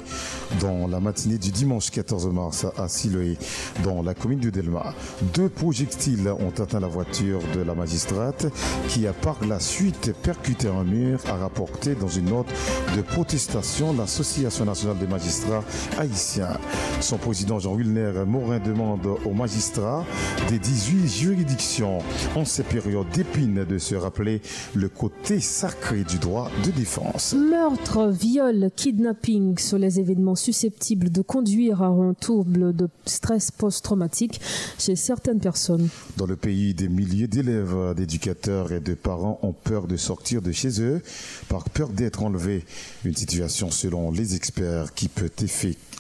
dans 0.61 0.89
la 0.89 0.99
matinée 0.99 1.39
du 1.39 1.53
dimanche 1.53 1.91
14 1.91 2.27
mars 2.29 2.67
à 2.77 2.89
Siloé, 2.89 3.39
dans 3.85 4.03
la 4.03 4.15
commune 4.15 4.41
de 4.41 4.51
Delma. 4.51 4.95
Deux 5.33 5.49
projectiles 5.49 6.29
ont 6.29 6.53
atteint 6.61 6.81
la 6.81 6.89
voiture 6.89 7.41
de 7.55 7.63
la 7.63 7.75
magistrate 7.75 8.47
qui 8.89 9.07
a 9.07 9.13
par 9.13 9.39
la 9.47 9.61
suite 9.61 10.13
percuté 10.23 10.69
un 10.69 10.85
mur, 10.85 11.21
a 11.29 11.37
rapporté 11.37 11.95
dans 11.95 12.09
une 12.09 12.31
note 12.31 12.53
de 12.97 13.03
protestation 13.03 13.93
l'Association 13.93 14.65
nationale 14.65 14.99
des 14.99 15.07
magistrats 15.07 15.65
haïtiens. 15.99 16.59
Son 17.01 17.17
président 17.17 17.61
Jean 17.61 17.75
Wilner 17.75 18.25
Morin 18.27 18.59
demande 18.59 19.07
aux 19.25 19.35
magistrats 19.35 20.05
des 20.49 20.59
18 20.59 21.09
juridictions 21.09 22.01
en 22.35 22.45
ces 22.45 22.65
périodes 22.73 23.11
d'épine 23.11 23.67
de 23.69 23.77
se 23.77 23.95
rappeler 23.95 24.41
le 24.75 24.89
côté 24.89 25.41
sacré 25.41 26.05
du 26.05 26.19
droit 26.19 26.51
de 26.65 26.71
défense. 26.71 27.35
Meurtre, 27.35 28.09
viol, 28.09 28.71
kidnapping 28.75 29.59
sont 29.59 29.77
les 29.77 30.01
événements 30.01 30.37
susceptibles 30.37 31.11
de 31.11 31.21
conduire 31.21 31.83
à 31.83 31.89
un 31.89 32.15
trouble 32.15 32.75
de 32.75 32.89
stress 33.05 33.51
post-traumatique 33.51 34.41
chez 34.79 34.97
certaines 34.97 35.39
personnes. 35.39 35.89
Dans 36.17 36.25
le 36.25 36.37
pays, 36.37 36.73
des 36.73 36.89
milliers 36.89 37.29
d'élèves, 37.29 37.95
d'éducateurs 37.95 38.73
et 38.73 38.81
de 38.81 38.95
parents 38.95 39.39
ont 39.43 39.53
peur 39.53 39.87
de 39.87 39.99
sortir 39.99 40.41
de 40.41 40.53
chez 40.53 40.81
eux 40.81 41.03
par 41.51 41.69
peur 41.69 41.91
d'être 41.91 42.23
enlevés. 42.23 42.65
Une 43.05 43.15
situation, 43.15 43.71
selon 43.71 44.11
les 44.11 44.35
experts, 44.35 44.95
qui 44.95 45.09
peut 45.09 45.31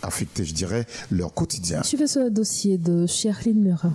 affecter, 0.02 0.44
je 0.46 0.54
dirais, 0.54 0.86
leur 1.10 1.34
quotidien. 1.34 1.82
Suivez 1.82 2.06
ce 2.06 2.30
dossier 2.30 2.78
de 2.78 3.06
Cherline 3.06 3.62
Murat. 3.62 3.92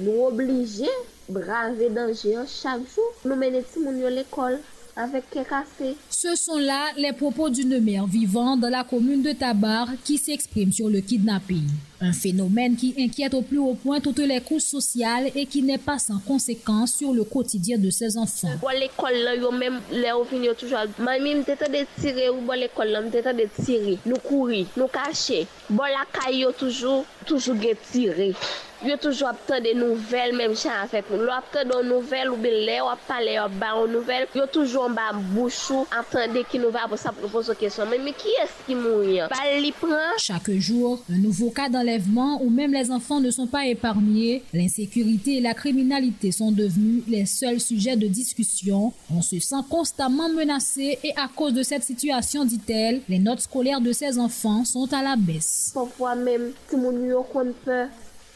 Nous 0.00 0.24
obligés 0.26 0.88
braver 1.28 1.90
danger 1.90 2.36
chaque 2.46 2.82
jour. 2.94 3.12
Nous 3.24 3.34
menons 3.34 4.06
à 4.06 4.10
l'école 4.10 4.60
avec 4.96 5.24
café. 5.30 5.96
Ce 6.08 6.34
sont 6.36 6.58
là 6.58 6.86
les 6.96 7.12
propos 7.12 7.48
d'une 7.48 7.80
mère 7.80 8.06
vivant 8.06 8.56
dans 8.56 8.68
la 8.68 8.84
commune 8.84 9.22
de 9.22 9.32
Tabar 9.32 9.88
qui 10.04 10.18
s'exprime 10.18 10.72
sur 10.72 10.88
le 10.88 11.00
kidnapping. 11.00 11.66
Un 12.00 12.12
phénomène 12.12 12.76
qui 12.76 12.94
inquiète 12.98 13.34
au 13.34 13.42
plus 13.42 13.58
haut 13.58 13.74
point 13.74 14.00
toutes 14.00 14.18
les 14.18 14.40
couches 14.40 14.62
sociales 14.62 15.30
et 15.34 15.46
qui 15.46 15.62
n'est 15.62 15.78
pas 15.78 15.98
sans 15.98 16.18
conséquence 16.20 16.94
sur 16.94 17.12
le 17.12 17.24
quotidien 17.24 17.76
de 17.78 17.90
ses 17.90 18.16
enfants. 18.16 18.48
Bon 18.60 18.68
l'école 18.68 19.16
là, 19.24 19.34
yo 19.34 19.50
même 19.50 19.80
les 19.90 20.12
opinions 20.12 20.54
toujours. 20.54 20.78
Mamie 20.98 21.34
me 21.34 21.42
tente 21.42 21.70
de 21.70 21.86
tirer 22.00 22.30
ou 22.30 22.40
bon 22.40 22.58
l'école 22.58 22.88
là, 22.88 23.00
me 23.00 23.10
tente 23.10 23.36
de 23.36 23.48
tirer. 23.64 23.98
Nous 24.06 24.16
courir, 24.16 24.66
nous 24.76 24.86
cacher. 24.88 25.46
Bon 25.70 25.84
la 25.84 26.06
caille 26.12 26.46
toujours 26.56 27.04
toujours 27.26 27.56
tirer. 27.90 28.34
Yo 28.78 28.94
toujou 29.02 29.26
ap 29.26 29.40
ten 29.48 29.64
de 29.64 29.72
nouvel 29.74 30.36
menm 30.38 30.54
chan 30.54 30.76
a 30.78 30.86
fet 30.86 31.08
moun. 31.10 31.24
Lo 31.26 31.32
ap 31.34 31.48
ten 31.50 31.66
de 31.66 31.80
nouvel 31.82 32.30
ou 32.30 32.38
be 32.38 32.52
le 32.52 32.76
ou 32.84 32.90
ap 32.92 33.00
pale 33.08 33.34
ou 33.42 33.50
ba 33.58 33.72
ou 33.74 33.88
nouvel. 33.90 34.28
Yo 34.38 34.46
toujou 34.46 34.84
an 34.86 34.94
ba 34.94 35.08
bouchou 35.34 35.82
ap 35.90 36.06
ten 36.12 36.30
de 36.36 36.44
ki 36.46 36.60
nouvel 36.62 36.84
ap 36.86 36.94
sa 37.00 37.10
pou 37.16 37.30
pose 37.32 37.56
kesyon. 37.58 37.90
Men 37.90 38.06
mi 38.06 38.14
ki 38.14 38.36
eski 38.44 38.76
moun 38.78 39.10
ya? 39.10 39.26
Ba 39.32 39.42
li 39.58 39.72
pran? 39.74 40.14
Chaque 40.22 40.52
jour, 40.62 41.02
un 41.10 41.18
nouveau 41.18 41.50
cas 41.50 41.68
d'enlèvement 41.68 42.40
où 42.40 42.50
même 42.50 42.72
les 42.72 42.92
enfants 42.92 43.18
ne 43.18 43.32
sont 43.32 43.48
pas 43.48 43.66
épargnés. 43.66 44.44
L'insécurité 44.54 45.38
et 45.38 45.40
la 45.40 45.54
criminalité 45.54 46.30
sont 46.30 46.52
devenus 46.52 47.02
les 47.08 47.26
seuls 47.26 47.60
sujets 47.60 47.96
de 47.96 48.06
discussion. 48.06 48.92
On 49.12 49.22
se 49.22 49.40
sent 49.40 49.64
constamment 49.68 50.28
menacé 50.28 51.00
et 51.02 51.12
à 51.16 51.28
cause 51.34 51.52
de 51.52 51.64
cette 51.64 51.82
situation, 51.82 52.44
dit-elle, 52.44 53.00
les 53.08 53.18
notes 53.18 53.40
scolaires 53.40 53.80
de 53.80 53.92
ces 53.92 54.18
enfants 54.18 54.64
sont 54.64 54.92
à 54.92 55.02
la 55.02 55.16
baisse. 55.16 55.72
Parfois 55.74 56.14
même, 56.14 56.52
si 56.68 56.76
moun 56.76 57.02
yo 57.08 57.24
kon 57.32 57.52
peur, 57.64 57.88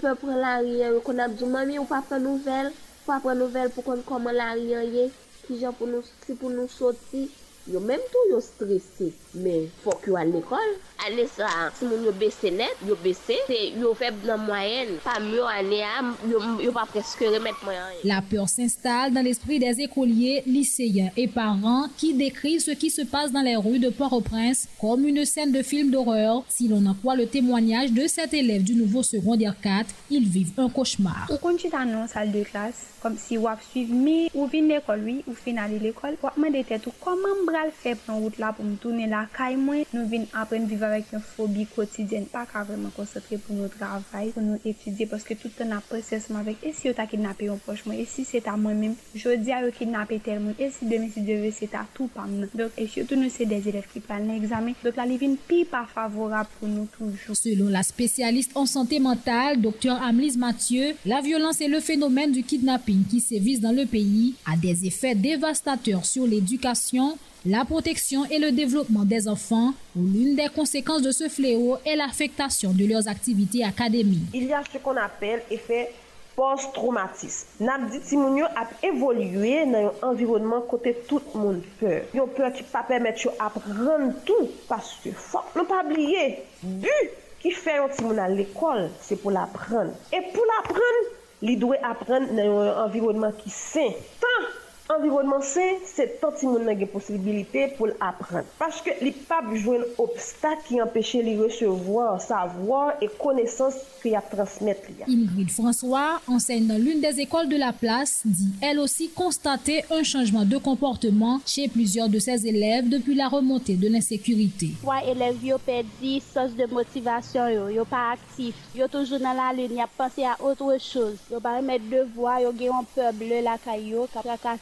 pe 0.03 0.13
pre 0.19 0.35
la 0.45 0.57
riyan, 0.59 0.97
yo 0.97 1.01
kon 1.07 1.23
ap 1.23 1.35
di, 1.39 1.47
mami 1.47 1.79
ou 1.79 1.87
pa 1.87 2.01
pre 2.09 2.19
nouvel, 2.19 2.73
pa 3.07 3.21
pre 3.23 3.37
nouvel 3.39 3.71
pou 3.75 3.87
kon 3.87 4.03
koman 4.09 4.35
la 4.35 4.49
riyan 4.59 4.89
ye, 4.91 5.05
ki 5.45 5.61
jan 5.61 5.77
pou 5.79 5.87
nou, 5.91 6.03
si 6.25 6.35
pou 6.41 6.51
nou 6.51 6.71
soti, 6.71 7.29
yo 7.71 7.79
menm 7.87 8.03
tou 8.11 8.33
yo 8.33 8.41
stresi, 8.43 9.13
men 9.45 9.69
fok 9.85 10.09
yo 10.11 10.19
al 10.19 10.35
l'ekol, 10.35 10.75
aller 11.07 11.27
ça, 11.27 11.47
si 11.79 11.85
mon 11.85 12.03
yo 12.03 12.13
baissé 12.13 12.51
net, 12.51 12.77
yo 12.87 12.97
baissé, 13.03 13.37
c'est 13.47 13.71
yo 13.71 13.95
fait 13.95 14.15
dans 14.27 14.39
moyenne, 14.39 14.97
pas 15.05 15.21
mieux 15.21 15.45
année, 15.45 15.85
yo, 16.29 16.41
yo 16.61 16.73
pas 16.73 16.87
presque 16.87 17.21
remettre 17.21 17.65
moyen. 17.65 17.81
La 18.05 18.23
peur 18.23 18.49
s'installe 18.49 19.13
dans 19.13 19.23
l'esprit 19.23 19.59
des 19.59 19.81
écoliers, 19.81 20.43
lycéens 20.47 21.11
et 21.17 21.29
parents 21.29 21.87
qui 21.97 22.15
décrivent 22.15 22.61
ce 22.61 22.73
qui 22.73 22.91
se 22.91 23.03
passe 23.03 23.33
dans 23.33 23.43
les 23.43 23.57
rues 23.57 23.79
de 23.79 23.89
Port-au-Prince 23.89 24.69
comme 24.81 25.07
une 25.07 25.25
scène 25.25 25.53
de 25.53 25.63
film 25.63 25.91
d'horreur. 25.91 26.45
Si 26.49 26.69
l'on 26.69 26.85
en 26.87 26.95
croit 26.95 27.17
le 27.17 27.27
témoignage 27.27 27.93
de 27.93 28.07
cet 28.07 28.35
élève 28.35 28.63
du 28.63 28.75
nouveau 28.75 29.03
secondaire 29.03 29.55
4, 29.63 29.87
ils 30.11 30.29
vivent 30.29 30.53
un 30.59 30.69
cauchemar. 30.69 31.29
Ou 31.31 31.37
quand 31.37 31.57
tu 31.57 31.69
en 31.73 32.07
salle 32.07 32.33
de 32.33 32.43
classe, 32.43 32.93
comme 33.03 33.17
si 33.17 33.37
vous 33.37 33.49
suivez, 33.71 33.93
mais 33.93 34.31
ou 34.35 34.47
vin 34.47 34.63
l'école, 34.63 35.01
oui, 35.05 35.25
ou 35.27 35.35
finaler 35.35 35.79
l'école, 35.79 36.17
ou 36.23 36.41
me 36.41 36.51
de 36.51 36.63
tête, 36.63 36.85
comment 37.01 37.19
bral 37.47 37.71
fait 37.73 37.97
prendre 37.97 38.21
route 38.21 38.39
là 38.39 38.53
pour 38.53 38.65
me 38.65 38.77
tourner 38.77 39.07
la 39.07 39.27
caille, 39.37 39.57
moi, 39.57 39.85
nous 39.93 40.07
venons 40.09 40.27
apprendre 40.33 40.67
vivre 40.67 40.92
avec 40.93 41.07
une 41.13 41.21
phobie 41.21 41.67
quotidienne, 41.67 42.27
pas 42.27 42.47
qu'à 42.47 42.63
vraiment 42.63 42.91
concentrer 42.91 43.39
pour 43.39 43.57
notre 43.57 43.77
travail, 43.77 44.31
pour 44.31 44.43
nous 44.43 44.59
étudier, 44.65 45.07
parce 45.07 45.25
que 45.25 45.35
tout 45.35 45.49
le 45.49 45.65
temps, 45.65 45.71
on 45.71 46.37
a 46.37 46.39
avec, 46.39 46.57
et 46.63 46.73
si 46.73 46.89
on 46.89 46.93
t'a 46.93 47.07
kidnappé 47.07 47.49
un 47.49 47.57
proche, 47.57 47.85
et 47.93 48.05
si 48.05 48.25
c'est 48.25 48.47
à 48.47 48.57
moi-même, 48.57 48.95
je 49.15 49.31
dis 49.37 49.53
à 49.53 49.65
eux 49.65 49.71
kidnapper 49.71 50.21
tel 50.21 50.41
monde, 50.41 50.55
et 50.59 50.71
si 50.71 50.87
demain, 50.87 51.09
si 51.13 51.21
veut, 51.21 51.53
c'est 51.53 51.75
à 51.75 51.87
tout 51.95 52.09
par 52.09 52.27
nous. 52.27 52.47
Donc, 52.55 52.71
et 52.77 52.87
surtout, 52.87 53.17
nous, 53.17 53.31
c'est 53.31 53.47
des 53.47 53.69
élèves 53.69 53.87
qui 53.93 54.01
parlent 54.01 54.27
l'examen. 54.27 54.73
Donc, 54.85 54.97
la 54.97 55.07
livine 55.07 55.37
pire 55.37 55.67
pas 55.67 55.87
favorable 55.93 56.49
pour 56.59 56.69
nous 56.69 56.87
toujours. 56.87 57.37
Selon 57.37 57.69
la 57.69 57.83
spécialiste 57.83 58.53
en 58.55 58.67
santé 58.67 59.01
mentale, 59.01 59.61
docteur 59.61 60.03
Amlise 60.03 60.37
Mathieu, 60.37 60.95
la 61.07 61.21
violence 61.21 61.61
et 61.61 61.69
le 61.69 61.81
phénomène 61.81 62.33
du 62.33 62.43
kidnapping 62.43 63.05
qui 63.05 63.21
sévissent 63.21 63.61
dans 63.61 63.73
le 63.73 63.87
pays 63.87 64.35
a 64.47 64.57
des 64.57 64.87
effets 64.87 65.15
dévastateurs 65.15 66.05
sur 66.05 66.27
l'éducation, 66.27 67.17
La 67.45 67.65
protection 67.65 68.25
et 68.27 68.39
le 68.39 68.53
développement 68.53 69.05
des 69.05 69.27
enfants, 69.27 69.75
où 69.97 70.01
l'une 70.01 70.37
des 70.37 70.47
conséquences 70.55 71.03
de 71.03 71.11
ce 71.11 71.29
fléau 71.29 71.77
est 71.85 71.97
l'affectation 71.97 72.71
de 72.71 72.87
leurs 72.87 73.09
activités 73.09 73.65
académiques. 73.65 74.31
Il 74.33 74.45
y 74.45 74.53
a 74.53 74.63
ce 74.73 74.79
qu'on 74.79 74.97
appelle 74.97 75.43
effet 75.51 75.91
post-traumatisme. 76.37 77.65
Nap 77.67 77.89
di 77.91 77.99
timoun 78.07 78.39
yo 78.41 78.47
ap 78.57 78.71
evolye 78.87 79.65
nan 79.69 79.89
yon 79.89 80.07
environman 80.07 80.63
kote 80.71 80.95
tout 81.11 81.35
moun 81.35 81.59
peur. 81.81 82.07
Yon 82.17 82.31
peur 82.37 82.55
ki 82.55 82.65
pa 82.71 82.85
permette 82.89 83.27
yo 83.27 83.35
ap 83.43 83.59
ren 83.67 84.15
tout 84.25 84.55
paske 84.71 85.13
fok. 85.13 85.53
Non 85.59 85.69
pa 85.69 85.83
bliye, 85.89 86.39
bu 86.63 86.97
ki 87.43 87.53
fe 87.59 87.77
yon 87.81 87.93
timoun 87.99 88.23
al 88.23 88.39
l'ekol, 88.39 88.87
se 89.03 89.19
pou 89.19 89.35
la 89.35 89.49
pren. 89.53 89.93
E 90.15 90.23
pou 90.31 90.47
la 90.49 90.63
pren, 90.71 91.05
li 91.43 91.59
dwe 91.61 91.83
ap 91.85 92.07
ren 92.09 92.31
nan 92.33 92.49
yon 92.49 92.85
environman 92.87 93.35
ki 93.43 93.53
sen. 93.53 93.99
Tan! 94.23 94.53
Environnement 94.99 95.41
sain, 95.41 95.61
c'est 95.85 96.21
tant 96.21 96.33
si 96.37 96.47
moun 96.47 96.67
possibilité 96.87 97.69
pour 97.77 97.89
apprendre. 98.01 98.45
Parce 98.59 98.81
que 98.81 98.91
les 99.01 99.13
pas 99.13 99.43
besoin 99.43 99.79
obstacle 99.99 100.63
qui 100.67 100.81
empêche 100.81 101.17
de 101.17 101.43
recevoir 101.43 102.21
savoir 102.21 102.93
et 103.01 103.09
connaissance 103.09 103.75
qu'il 104.03 104.15
a 104.15 104.21
transmettre. 104.21 104.89
Ingrid 105.09 105.51
François 105.51 106.21
enseigne 106.27 106.67
dans 106.67 106.79
l'une 106.79 107.01
des 107.01 107.21
écoles 107.21 107.49
de 107.49 107.57
la 107.57 107.73
place, 107.73 108.23
dit 108.25 108.53
elle 108.61 108.79
aussi 108.79 109.11
constater 109.11 109.85
un 109.91 110.03
changement 110.03 110.45
de 110.45 110.57
comportement 110.59 111.41
chez 111.47 111.69
plusieurs 111.69 112.09
de 112.09 112.19
ses 112.19 112.47
élèves 112.47 112.89
depuis 112.89 113.15
la 113.15 113.29
remontée 113.29 113.75
de 113.75 113.89
l'insécurité. 113.89 114.71
Trois 114.83 115.05
élèves 115.07 115.37
ont 115.55 115.59
perdu 115.59 116.21
sens 116.33 116.51
de 116.57 116.67
motivation, 116.67 117.49
ils 117.49 117.77
sont 117.77 117.85
pas 117.85 118.13
actifs, 118.13 118.55
ils 118.75 118.89
toujours 118.89 119.19
dans 119.19 119.33
la 119.33 119.53
ligne, 119.53 119.77
ils 119.77 119.85
pensé 119.97 120.25
à 120.25 120.37
autre 120.43 120.79
chose. 120.81 121.17
Ils 121.31 121.41
pas 121.41 121.59
remettre 121.59 121.85
devoir, 121.91 122.41
ils 122.41 122.71
ont 122.71 122.85
peur 122.95 123.13
bleu 123.13 123.43
la 123.43 123.59
caillou, 123.59 124.07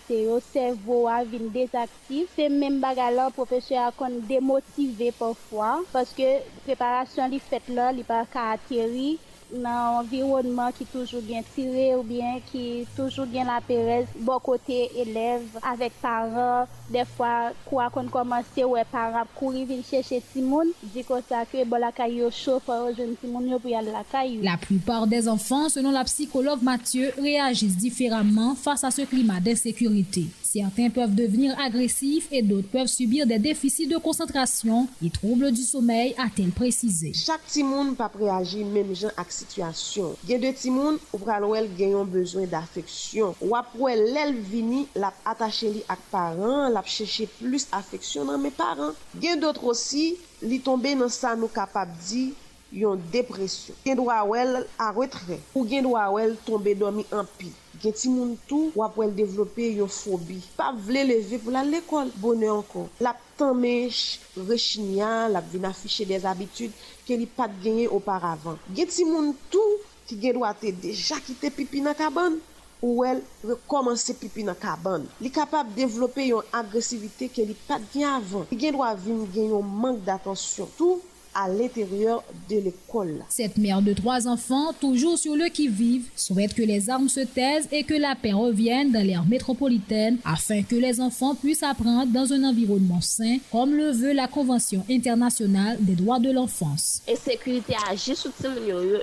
qui 0.07 0.20
yo 0.23 0.37
servo 0.45 1.09
a 1.09 1.23
vin 1.25 1.49
desaktif. 1.55 2.31
Se 2.37 2.49
men 2.53 2.81
baga 2.83 3.09
lan, 3.15 3.33
profesye 3.37 3.79
a 3.81 3.91
kon 3.97 4.21
demotive 4.29 5.11
pofwa, 5.19 5.73
paske 5.95 6.29
preparasyon 6.67 7.33
li 7.33 7.41
fet 7.51 7.69
lan, 7.77 7.97
li 7.97 8.07
pa 8.07 8.23
ka 8.33 8.51
atiri, 8.57 9.11
nan 9.53 10.01
environnement 10.01 10.71
qui 10.77 10.85
toujours 10.87 11.23
bien 11.23 11.43
tiré 11.55 11.95
ou 11.97 12.03
bien 12.03 12.41
qui 12.51 12.87
toujours 12.97 13.27
bien 13.27 13.45
la 13.45 13.61
pérez 13.67 14.07
bon 14.19 14.39
côté 14.39 14.91
élève 14.97 15.43
avec 15.63 15.93
parents. 16.01 16.67
Des 16.89 17.05
fois 17.05 17.53
quoi 17.65 17.91
qu'on 17.91 18.09
commence 18.09 18.45
ouais 18.57 18.85
parents 18.91 19.25
courir 19.35 19.67
venir 19.67 19.85
chercher 19.89 20.23
Simone 20.33 20.69
dit 20.83 21.05
comme 21.05 21.23
ça 21.29 21.45
que 21.45 21.65
bon 21.65 21.81
la 21.81 21.93
caillou 21.93 22.31
chauffe 22.31 22.71
jeune 22.97 23.17
Simone 23.21 23.59
pour 23.61 23.77
aller 23.77 23.93
la 23.93 24.05
caillou. 24.05 24.43
La 24.43 24.57
plupart 24.57 25.07
des 25.07 25.29
enfants 25.29 25.69
selon 25.69 25.91
la 25.91 26.05
psychologue 26.05 26.63
Mathieu 26.63 27.13
réagissent 27.19 27.77
différemment 27.77 28.55
face 28.55 28.85
à 28.85 28.91
ce 28.91 29.03
climat 29.03 29.41
d'insécurité 29.41 30.27
Certains 30.53 30.91
peuvent 30.91 31.15
devenir 31.15 31.57
agressifs 31.61 32.27
et 32.33 32.43
d'autres 32.43 32.67
peuvent 32.67 32.89
subir 32.89 33.25
des 33.25 33.39
déficits 33.39 33.87
de 33.87 33.97
concentration 33.99 34.89
et 35.01 35.09
troubles 35.09 35.53
du 35.53 35.63
sommeil, 35.63 36.13
a-t-elle 36.19 36.51
précisé. 36.51 37.13
Chaque 37.15 37.47
timoun 37.47 37.93
pa 37.95 38.09
preagi 38.11 38.65
mèm 38.67 38.91
jan 38.99 39.15
ak 39.15 39.31
situasyon. 39.31 40.17
Gen 40.27 40.43
de 40.43 40.51
timoun, 40.51 40.99
ou 41.15 41.23
pral 41.23 41.47
wèl 41.47 41.71
genyon 41.79 42.11
bezwen 42.11 42.51
d'afeksyon. 42.51 43.39
Wap 43.47 43.79
wèl 43.79 44.03
lèl 44.11 44.35
vini, 44.51 44.89
lap 44.99 45.15
atache 45.23 45.71
li 45.71 45.85
ak 45.87 46.03
paran, 46.11 46.67
lap 46.75 46.91
chèche 46.91 47.31
plus 47.39 47.71
afeksyon 47.71 48.27
nan 48.27 48.43
mè 48.43 48.51
paran. 48.51 48.91
Gen 49.23 49.39
d'autres 49.39 49.71
osi, 49.71 50.17
li 50.43 50.59
tombe 50.67 50.99
nan 50.99 51.15
sa 51.15 51.37
nou 51.39 51.53
kapab 51.55 51.95
di 52.09 52.33
yon 52.73 53.01
depresyon. 53.13 53.77
Gen 53.85 53.99
do 53.99 54.11
a 54.11 54.21
wel 54.27 54.63
a 54.79 54.91
retre, 54.95 55.41
ou 55.55 55.67
gen 55.69 55.87
do 55.87 55.97
a 55.99 56.07
wel 56.15 56.37
tombe 56.47 56.75
domi 56.79 57.05
anpil. 57.15 57.53
Gen 57.81 57.95
ti 57.97 58.11
moun 58.13 58.35
tou 58.49 58.71
wap 58.77 58.99
wel 59.01 59.13
devlope 59.17 59.65
yon 59.79 59.91
fobi. 59.91 60.41
Pa 60.59 60.71
vle 60.75 61.05
leve 61.09 61.41
pou 61.41 61.55
la 61.55 61.65
lekol, 61.65 62.11
bonen 62.21 62.53
ankon. 62.59 62.91
La 63.01 63.15
tanmej, 63.41 64.21
rechinyan, 64.37 65.31
la 65.33 65.41
vin 65.41 65.65
afiche 65.71 66.05
des 66.09 66.27
abitud 66.29 66.75
ke 67.07 67.17
li 67.17 67.27
pat 67.27 67.55
genye 67.65 67.89
oparavan. 67.89 68.61
Gen 68.77 68.93
ti 68.93 69.09
moun 69.09 69.33
tou 69.53 69.81
ki 70.11 70.19
gen 70.21 70.37
do 70.37 70.45
a 70.45 70.53
te 70.57 70.75
deja 70.77 71.21
kite 71.25 71.53
pipi 71.57 71.81
nan 71.85 71.97
kaban, 71.97 72.37
ou 72.81 73.05
el 73.05 73.21
rekomansi 73.45 74.15
pipi 74.17 74.45
nan 74.45 74.57
kaban. 74.61 75.07
Li 75.21 75.33
kapab 75.33 75.69
devlope 75.77 76.25
yon 76.25 76.47
agresivite 76.57 77.29
ke 77.33 77.45
li 77.49 77.57
pat 77.67 77.85
genye 77.93 78.09
avan. 78.13 78.47
Gen 78.53 78.77
do 78.77 78.85
a 78.85 78.93
vin 78.97 79.25
gen 79.33 79.55
yon 79.55 79.73
mank 79.83 80.05
d'atensyon 80.05 80.69
tou, 80.77 81.01
à 81.35 81.49
l'intérieur 81.49 82.23
de 82.49 82.57
l'école. 82.57 83.25
Cette 83.29 83.57
mère 83.57 83.83
de 83.83 83.93
trois 83.93 84.27
enfants, 84.27 84.73
toujours 84.81 85.19
sur 85.19 85.37
le 85.37 85.47
qui-vive, 85.47 86.05
souhaite 86.17 86.55
que 86.55 86.63
les 86.63 86.91
armes 86.91 87.09
se 87.09 87.21
taisent 87.21 87.69
et 87.71 87.85
que 87.85 87.95
la 87.95 88.15
paix 88.15 88.33
revienne 88.33 88.93
dans 88.93 89.05
l'aire 89.05 89.25
métropolitaine 89.25 90.19
afin 90.25 90.63
que 90.63 90.77
les 90.77 91.01
enfants 91.01 91.35
puissent 91.35 91.63
apprendre 91.63 92.13
dans 92.13 92.33
un 92.33 92.45
environnement 92.45 93.01
sain, 93.01 93.39
comme 93.53 93.75
le 93.75 93.91
veut 93.91 94.13
la 94.13 94.27
Convention 94.27 94.85
internationale 94.91 95.77
des 95.81 95.95
droits 95.95 96.19
de 96.19 96.31
l'enfance. 96.31 97.03
Et 97.07 97.17
sécurité 97.17 97.75
agit 97.89 98.17
sur 98.17 98.31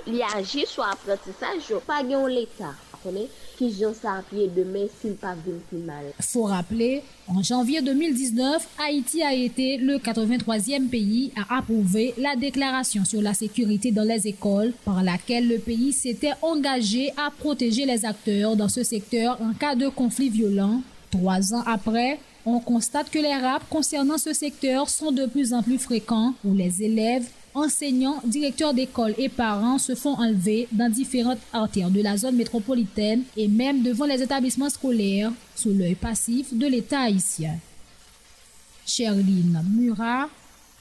il 0.06 0.22
agit 0.36 0.66
sur 0.66 0.84
l'apprentissage, 0.84 1.74
pas 1.86 2.02
l'État 2.02 2.74
qui 3.58 3.74
demain 4.54 4.86
s'il 5.00 5.14
pas 5.14 5.34
mal. 5.72 6.04
Faut 6.20 6.44
rappeler, 6.44 7.02
en 7.26 7.42
janvier 7.42 7.82
2019, 7.82 8.68
Haïti 8.78 9.22
a 9.22 9.34
été 9.34 9.78
le 9.78 9.96
83e 9.98 10.88
pays 10.88 11.32
à 11.36 11.58
approuver 11.58 12.14
la 12.18 12.36
déclaration 12.36 13.04
sur 13.04 13.20
la 13.20 13.34
sécurité 13.34 13.90
dans 13.90 14.04
les 14.04 14.28
écoles 14.28 14.72
par 14.84 15.02
laquelle 15.02 15.48
le 15.48 15.58
pays 15.58 15.92
s'était 15.92 16.34
engagé 16.40 17.10
à 17.16 17.32
protéger 17.36 17.84
les 17.84 18.04
acteurs 18.04 18.54
dans 18.54 18.68
ce 18.68 18.84
secteur 18.84 19.40
en 19.42 19.52
cas 19.52 19.74
de 19.74 19.88
conflit 19.88 20.28
violent. 20.28 20.80
Trois 21.10 21.52
ans 21.52 21.64
après, 21.66 22.20
on 22.46 22.60
constate 22.60 23.10
que 23.10 23.18
les 23.18 23.34
rapes 23.34 23.68
concernant 23.68 24.18
ce 24.18 24.32
secteur 24.32 24.88
sont 24.88 25.10
de 25.10 25.26
plus 25.26 25.52
en 25.52 25.62
plus 25.62 25.78
fréquents 25.78 26.34
où 26.44 26.54
les 26.54 26.82
élèves 26.82 27.26
enseignants, 27.58 28.20
directeurs 28.24 28.74
d'école 28.74 29.14
et 29.18 29.28
parents 29.28 29.78
se 29.78 29.94
font 29.94 30.14
enlever 30.14 30.68
dans 30.72 30.90
différentes 30.90 31.38
artères 31.52 31.90
de 31.90 32.00
la 32.00 32.16
zone 32.16 32.36
métropolitaine 32.36 33.22
et 33.36 33.48
même 33.48 33.82
devant 33.82 34.06
les 34.06 34.22
établissements 34.22 34.70
scolaires 34.70 35.32
sous 35.54 35.70
l'œil 35.70 35.94
passif 35.94 36.54
de 36.54 36.66
l'État 36.66 37.00
haïtien. 37.00 37.56
Sherline 38.86 39.62
Murat, 39.76 40.28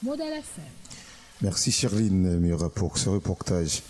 Modèle 0.02 0.34
FM. 0.34 0.64
Merci 1.42 1.72
Sherline 1.72 2.40
Murat 2.40 2.70
pour 2.70 2.98
ce 2.98 3.10
reportage. 3.10 3.82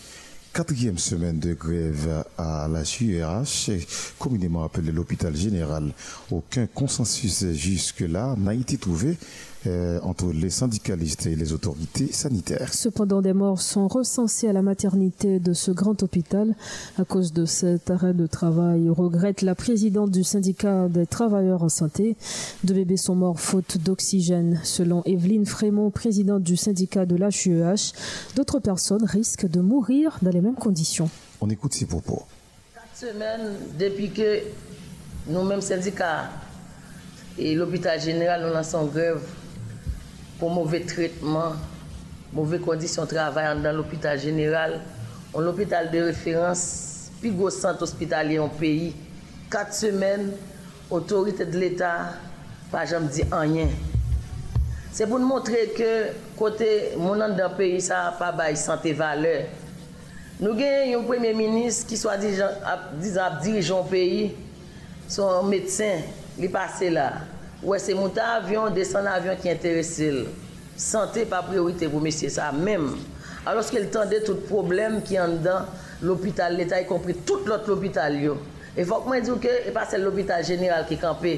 Quatrième 0.54 0.98
semaine 0.98 1.38
de 1.38 1.54
grève 1.54 2.26
à 2.36 2.68
la 2.68 2.84
JEH, 2.84 3.86
communément 4.18 4.64
appelée 4.64 4.92
l'hôpital 4.92 5.36
général. 5.36 5.94
Aucun 6.32 6.66
consensus 6.66 7.46
jusque-là 7.52 8.36
n'a 8.40 8.56
été 8.56 8.78
trouvé 8.78 9.18
euh, 9.66 10.00
entre 10.04 10.32
les 10.32 10.52
syndicalistes 10.52 11.26
et 11.26 11.36
les 11.36 11.52
autorités 11.52 12.12
sanitaires. 12.12 12.74
Cependant, 12.74 13.22
des 13.22 13.34
morts 13.34 13.60
sont 13.60 13.88
recensés 13.88 14.48
à 14.48 14.54
la 14.54 14.62
maternité 14.62 15.40
de 15.40 15.54
ce 15.54 15.72
grand 15.72 16.04
hôpital 16.04 16.56
à 17.00 17.06
cause 17.06 17.34
de 17.34 17.46
cet 17.46 17.90
arrêt 17.90 18.14
de 18.14 18.28
travail. 18.28 18.88
Regrette 18.90 19.42
la 19.42 19.56
présidente 19.56 20.12
du 20.12 20.24
syndicat 20.24 20.88
des 20.90 21.08
travailleurs 21.08 21.64
en 21.64 21.70
santé. 21.70 22.16
Deux 22.64 22.76
bébés 22.76 22.98
sont 22.98 23.16
morts 23.16 23.40
faute 23.40 23.78
d'oxygène. 23.80 24.62
Selon 24.64 25.02
Evelyne 25.06 25.46
Frémont, 25.46 25.90
présidente 25.90 26.44
du 26.44 26.56
syndicat 26.56 27.06
de 27.06 27.16
l'HUEH, 27.16 27.94
d'autres 28.36 28.60
personnes 28.60 29.06
risquent 29.06 29.50
de 29.50 29.60
mourir 29.60 30.20
dans 30.22 30.32
les 30.32 30.42
mêmes 30.42 30.56
conditions. 30.56 31.10
On 31.42 31.50
écoute 31.50 31.74
ses 31.74 31.86
propos. 31.86 32.24
Quatre 32.74 33.12
semaines 33.12 33.56
depuis 33.80 34.12
que 34.12 34.40
nous-mêmes 35.28 35.62
syndicats 35.62 36.30
et 37.38 37.56
l'hôpital 37.56 38.00
général 38.00 38.46
nous 38.46 38.54
lançons 38.54 38.86
grève 38.86 39.22
pour 40.40 40.50
mauvais 40.50 40.82
traitement, 40.82 41.54
mauvaises 42.34 42.62
conditions 42.62 43.04
de 43.04 43.10
travail 43.10 43.62
dans 43.62 43.76
l'hôpital 43.76 44.20
général. 44.20 44.82
L'hôpital 45.38 45.92
de 45.92 46.00
référence, 46.00 47.12
plus 47.20 47.32
gros 47.32 47.52
centre 47.52 47.84
hospitalier 47.84 48.40
au 48.40 48.48
pays, 48.48 48.96
quatre 49.52 49.74
semaines, 49.74 50.32
autorité 50.90 51.46
de 51.46 51.58
l'État, 51.58 52.14
pas 52.72 52.86
jamais 52.86 53.08
dit 53.08 53.24
rien. 53.32 53.68
C'est 54.92 55.06
pour 55.06 55.20
nous 55.20 55.28
montrer 55.28 55.74
que 55.78 56.06
côté 56.36 56.94
mon 56.98 57.16
dans 57.16 57.54
pays 57.56 57.82
ça 57.82 58.16
pas 58.18 58.32
bail 58.32 58.58
santé 58.58 58.94
valeur. 58.94 59.44
Nous 60.40 60.52
avons 60.52 61.00
un 61.00 61.04
premier 61.04 61.34
ministre 61.34 61.88
qui 61.88 61.98
soit 61.98 62.18
disant 62.18 63.30
dirigeant 63.44 63.84
pays, 63.84 64.34
son 65.08 65.44
médecin, 65.44 66.00
il 66.38 66.46
est 66.46 66.50
passé 66.50 66.90
là. 66.90 67.14
Ouè 67.64 67.80
se 67.82 67.96
mouta 67.98 68.36
avyon, 68.36 68.70
desan 68.76 69.08
avyon 69.10 69.38
ki 69.42 69.50
enterese 69.50 70.12
l. 70.14 70.18
Sante 70.78 71.24
pa 71.26 71.40
priorite 71.42 71.88
pou 71.90 71.98
mesye 72.04 72.30
sa 72.30 72.52
mèm. 72.54 72.92
Aloske 73.50 73.80
l 73.82 73.88
tende 73.90 74.20
tout 74.28 74.44
problem 74.46 75.00
ki 75.02 75.18
an 75.18 75.40
dan 75.42 75.66
l'opital 76.06 76.54
l'Etat, 76.54 76.84
y 76.84 76.86
kompri 76.86 77.16
tout 77.26 77.48
lot 77.50 77.66
l'opital 77.66 78.14
yo. 78.22 78.36
E 78.78 78.86
fòk 78.86 79.08
mwen 79.10 79.26
diw 79.26 79.40
ke, 79.42 79.54
e 79.66 79.74
pa 79.74 79.88
se 79.90 79.98
l'opital 79.98 80.44
general 80.46 80.86
ki 80.86 81.00
kampe, 81.02 81.32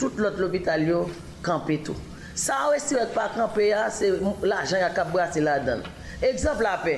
tout 0.00 0.18
lot 0.18 0.40
l'opital 0.42 0.82
yo 0.88 1.04
kampe 1.46 1.76
tou. 1.86 1.94
Sa 2.34 2.64
wè 2.72 2.80
si 2.82 2.96
wèk 2.98 3.12
pa 3.14 3.28
kampe 3.36 3.68
ya, 3.68 3.84
se 3.94 4.10
l'ajan 4.42 4.82
ya 4.82 4.88
kap 4.96 5.12
brase 5.14 5.44
la 5.44 5.60
dan. 5.62 5.84
Ekzamp 6.18 6.64
la 6.66 6.80
pe. 6.82 6.96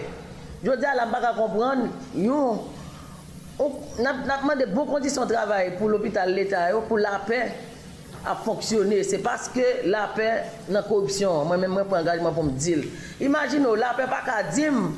Jodi 0.62 0.88
a 0.88 0.94
la 0.96 1.04
mbaka 1.11 1.35
kompran, 1.37 1.90
yon, 2.16 2.64
nap 4.00 4.48
mande 4.48 4.64
bon 4.72 4.88
kondisyon 4.88 5.28
travay 5.28 5.74
pou 5.76 5.92
l'opital 5.92 6.32
l'Etat 6.32 6.72
yo, 6.72 6.80
pou 6.88 6.96
la 6.96 7.18
pe, 7.28 7.42
a 8.28 8.37
fonksyonè. 8.44 9.00
Se 9.06 9.20
paske 9.22 9.64
la 9.90 10.06
pe 10.16 10.28
nan 10.72 10.85
korupsyon. 10.88 11.46
Mwen 11.48 11.64
mwen 11.64 11.74
mwen 11.76 11.88
pou 11.88 11.98
angajman 11.98 12.35
pou 12.37 12.46
mdil. 12.46 12.87
Imagin 13.24 13.64
nou, 13.66 13.78
la 13.78 13.92
pe 13.98 14.08
pa 14.11 14.22
ka 14.26 14.40
dim. 14.52 14.90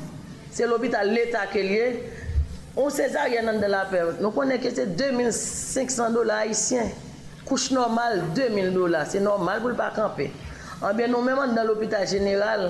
Se 0.55 0.67
l'opital 0.69 1.11
l'Etat 1.11 1.51
ke 1.53 1.63
liye. 1.65 1.89
On 2.75 2.91
sezaryen 2.91 3.47
nan 3.47 3.61
de 3.61 3.69
la 3.71 3.85
pe. 3.91 4.01
Nou 4.19 4.35
konen 4.35 4.59
ke 4.63 4.71
se 4.73 4.87
2500 4.99 6.11
dola 6.15 6.41
haisyen. 6.43 6.91
Kouche 7.45 7.75
normal, 7.75 8.21
2000 8.35 8.73
dola. 8.75 9.05
Se 9.09 9.21
normal 9.23 9.61
pou 9.63 9.71
l'pa 9.73 9.91
kampe. 9.95 10.31
Anbyen 10.81 11.09
eh 11.09 11.13
nou 11.13 11.23
menman 11.25 11.55
nan 11.55 11.67
l'opital 11.69 12.07
general. 12.09 12.69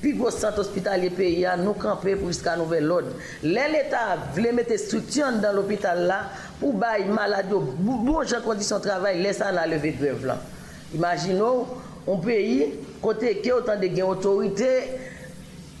Pi 0.00 0.14
pou 0.16 0.32
sant 0.32 0.56
ospital 0.60 1.02
ye 1.04 1.10
peyi 1.12 1.42
ya, 1.42 1.58
nou 1.60 1.76
kampe 1.76 2.14
pou 2.16 2.32
jiska 2.32 2.54
nouvel 2.56 2.88
od. 2.94 3.08
Lè 3.44 3.66
l'Etat 3.68 4.30
vle 4.36 4.54
mette 4.56 4.78
soutyon 4.80 5.42
dan 5.42 5.58
l'opital 5.58 6.06
la. 6.08 6.22
Pour 6.60 6.74
bailler 6.74 7.06
malade, 7.06 7.48
bon 7.50 8.20
conditions 8.44 8.78
de 8.78 8.84
travail, 8.84 9.22
laisse 9.22 9.38
la 9.38 9.66
lever 9.66 9.92
grève 9.92 10.26
là. 10.26 10.36
Imaginons 10.94 11.66
un 12.06 12.16
pays 12.16 12.74
côté 13.00 13.38
qui 13.38 13.50
autant 13.50 13.76
de 13.76 14.02
autorité 14.02 14.66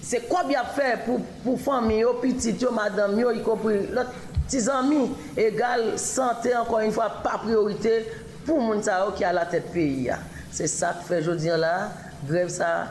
c'est 0.02 0.26
quoi 0.28 0.44
bien 0.44 0.64
faire 0.64 1.04
pour 1.04 1.20
pour 1.44 1.60
famille, 1.60 2.04
petits, 2.22 2.56
madame, 2.72 3.20
y 3.20 3.42
compris 3.42 3.86
l'autre 3.92 4.10
petits 4.46 4.68
amis 4.68 5.10
égal 5.36 5.98
santé 5.98 6.56
encore 6.56 6.80
une 6.80 6.90
fois 6.90 7.10
pas 7.22 7.38
priorité 7.38 8.06
pour 8.46 8.60
moun 8.60 8.80
qui 9.14 9.24
a 9.24 9.32
la 9.32 9.44
tête 9.46 9.70
pays. 9.72 10.10
C'est 10.50 10.66
ça 10.66 10.96
que 10.98 11.06
fait 11.06 11.20
aujourd'hui 11.20 11.50
là, 11.50 11.90
grève 12.26 12.48
ça 12.48 12.88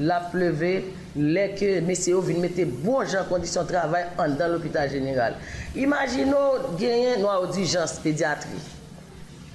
la 0.00 0.20
pleve, 0.32 0.72
lè 1.16 1.48
ke 1.58 1.74
mesè 1.84 2.14
yo 2.14 2.22
vin 2.24 2.40
mette 2.40 2.64
bon 2.64 3.04
jan 3.04 3.26
kondisyon 3.28 3.68
travay 3.68 4.06
an 4.22 4.36
dan 4.38 4.52
l'hôpital 4.52 4.88
general. 4.92 5.36
Imagino 5.76 6.38
genyen 6.80 7.20
nou 7.20 7.32
a 7.32 7.40
odijans 7.44 7.98
pediatri. 8.04 8.60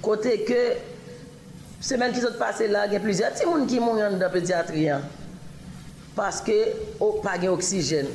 Kote 0.04 0.36
ke 0.46 0.60
semen 1.82 2.14
ki 2.14 2.22
sot 2.22 2.38
pase 2.38 2.68
la 2.70 2.86
gen 2.90 3.02
plizè, 3.02 3.32
ti 3.34 3.48
moun 3.48 3.66
ki 3.70 3.80
moun 3.82 3.98
yon 4.02 4.18
dan 4.20 4.30
pediatriyan. 4.34 5.06
Paske 6.18 6.58
ou 6.98 7.22
pa 7.24 7.36
gen 7.38 7.54
oksijen. 7.54 8.10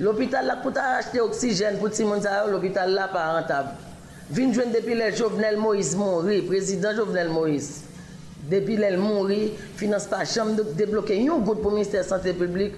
L'hôpital 0.00 0.46
la 0.48 0.56
pou 0.62 0.72
ta 0.74 0.96
achete 0.96 1.20
oksijen 1.22 1.78
pou 1.78 1.92
ti 1.92 2.06
moun 2.08 2.22
sa 2.24 2.40
yo, 2.40 2.50
l'hôpital 2.54 2.94
la 2.96 3.06
pa 3.12 3.28
rentab. 3.36 3.76
Vin 4.30 4.54
jwen 4.54 4.70
depi 4.70 4.94
le 4.94 5.10
Jovenel 5.12 5.58
Moïse 5.58 5.98
Monri, 5.98 6.40
prezident 6.46 6.94
Jovenel 6.94 7.30
Moïse. 7.34 7.89
Depuis 8.50 8.76
qu'elle 8.76 8.98
mourit, 8.98 9.52
finance 9.76 10.06
pas 10.06 10.24
chambre 10.24 10.56
de 10.56 10.62
débloquer 10.62 11.24
un 11.28 11.38
goutte 11.38 11.62
pour 11.62 11.70
le 11.70 11.76
ministère 11.76 12.04
de 12.04 12.10
la 12.10 12.16
Santé 12.16 12.32
publique 12.32 12.74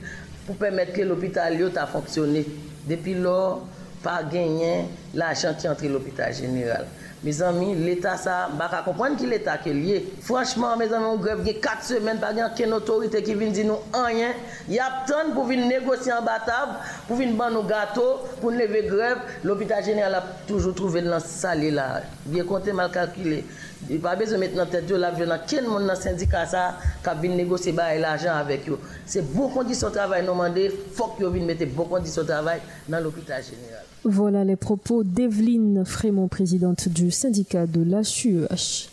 pour 0.46 0.56
permettre 0.56 0.92
que 0.92 1.00
l'hôpital 1.00 1.58
ait 1.58 1.87
fonctionné. 1.90 2.46
Depuis 2.87 3.14
lors, 3.14 3.62
pas 4.02 4.22
gagné 4.22 4.85
l'argent 5.14 5.54
qui 5.58 5.66
entre 5.68 5.87
l'hôpital 5.87 6.35
général. 6.35 6.87
Mes 7.24 7.40
amis, 7.40 7.76
l'État, 7.76 8.16
ça, 8.16 8.48
je 8.50 8.76
ne 8.76 8.85
comprendre 8.85 9.16
qui 9.16 9.26
l'État 9.26 9.56
qui 9.56 9.68
est 9.68 9.74
lié. 9.74 10.12
Franchement, 10.22 10.76
mes 10.76 10.92
amis, 10.92 11.06
on 11.06 11.16
grève 11.16 11.44
4 11.44 11.85
semaines, 11.85 12.18
pas 12.18 12.32
aucune 12.32 12.72
autorité 12.72 13.22
qui 13.22 13.35
vient 13.35 13.48
dire 13.48 13.66
nous 13.66 13.78
rien. 13.94 14.32
Il 14.68 14.74
y 14.74 14.80
a 14.80 15.04
tant 15.06 15.32
pour 15.32 15.44
venir 15.44 15.66
négocier 15.66 16.12
en 16.12 16.22
bataille, 16.22 16.74
pour 17.06 17.16
venir 17.16 17.37
vendre 17.37 17.62
nos 17.62 17.62
gâteaux, 17.62 18.18
pour 18.40 18.50
lever 18.50 18.88
grève. 18.88 19.18
L'hôpital 19.44 19.85
général 19.85 20.16
a 20.16 20.24
toujours 20.48 20.74
trouvé 20.74 21.00
dans 21.00 21.20
salle 21.20 21.62
là. 21.70 22.02
Bien 22.26 22.42
compté, 22.44 22.72
mal 22.72 22.90
calculé. 22.90 23.44
Il 23.88 23.97
n'y 23.97 24.05
a 24.05 24.11
pas 24.11 24.16
besoin 24.16 24.35
de 24.37 24.40
mettre 24.40 24.57
dans 24.57 24.66
tête 24.66 24.87
de 24.87 24.95
la 24.95 25.11
violence. 25.11 25.40
Quel 25.49 25.64
monde 25.68 25.87
dans 25.87 25.95
le 25.95 25.99
syndicat 25.99 26.47
ça, 26.47 26.79
qui 27.03 27.27
vient 27.27 27.37
négocier 27.37 27.73
l'argent 27.73 28.35
avec 28.35 28.68
eux. 28.68 28.79
C'est 29.05 29.23
bonnes 29.35 29.51
conditions 29.51 29.88
de 29.88 29.95
travail, 29.95 30.25
nous. 30.25 30.33
Il 30.57 30.71
faut 30.95 31.09
que 31.18 31.25
vous 31.25 31.45
mettre 31.45 31.66
bonnes 31.66 31.88
conditions 31.88 32.23
de 32.23 32.29
travail 32.29 32.61
dans 32.88 33.01
l'hôpital 33.01 33.42
général. 33.42 33.85
Voilà 34.05 34.45
les 34.45 34.57
propos 34.57 35.05
d'Evelyne 35.05 35.85
Frémont, 35.85 36.29
présidente 36.29 36.88
du 36.88 37.11
syndicat 37.11 37.66
de 37.66 37.83
l'HUEH. 37.83 38.88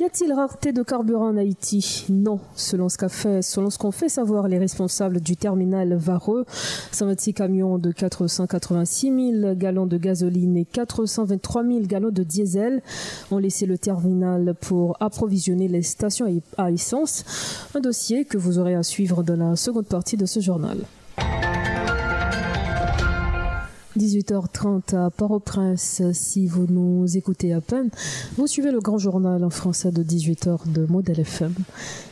Y 0.00 0.04
a-t-il 0.04 0.32
rareté 0.32 0.72
de 0.72 0.82
carburant 0.82 1.28
en 1.28 1.36
Haïti? 1.36 2.06
Non, 2.08 2.40
selon 2.54 2.88
ce 2.88 2.96
qu'a 2.96 3.10
fait, 3.10 3.40
qu'ont 3.78 3.90
fait 3.90 4.08
savoir 4.08 4.48
les 4.48 4.56
responsables 4.56 5.20
du 5.20 5.36
terminal 5.36 5.92
Vareux, 5.94 6.46
126 6.92 7.34
camions 7.34 7.76
de 7.76 7.92
486 7.92 9.32
000 9.42 9.54
gallons 9.56 9.84
de 9.84 9.98
gasoline 9.98 10.56
et 10.56 10.64
423 10.64 11.64
000 11.64 11.80
gallons 11.80 12.08
de 12.08 12.22
diesel 12.22 12.80
ont 13.30 13.36
laissé 13.36 13.66
le 13.66 13.76
terminal 13.76 14.54
pour 14.58 14.96
approvisionner 15.00 15.68
les 15.68 15.82
stations 15.82 16.24
à 16.56 16.70
essence. 16.70 17.68
Un 17.74 17.80
dossier 17.80 18.24
que 18.24 18.38
vous 18.38 18.58
aurez 18.58 18.76
à 18.76 18.82
suivre 18.82 19.22
dans 19.22 19.36
la 19.36 19.54
seconde 19.54 19.84
partie 19.84 20.16
de 20.16 20.24
ce 20.24 20.40
journal. 20.40 20.78
18h30 23.98 24.96
à 24.96 25.10
Port-au-Prince. 25.10 26.02
Si 26.12 26.46
vous 26.46 26.66
nous 26.68 27.16
écoutez 27.16 27.52
à 27.52 27.60
peine, 27.60 27.90
vous 28.36 28.46
suivez 28.46 28.70
le 28.70 28.80
grand 28.80 28.98
journal 28.98 29.42
en 29.44 29.50
français 29.50 29.90
de 29.90 30.02
18h 30.02 30.70
de 30.70 30.86
Modèle 30.86 31.20
FM. 31.20 31.54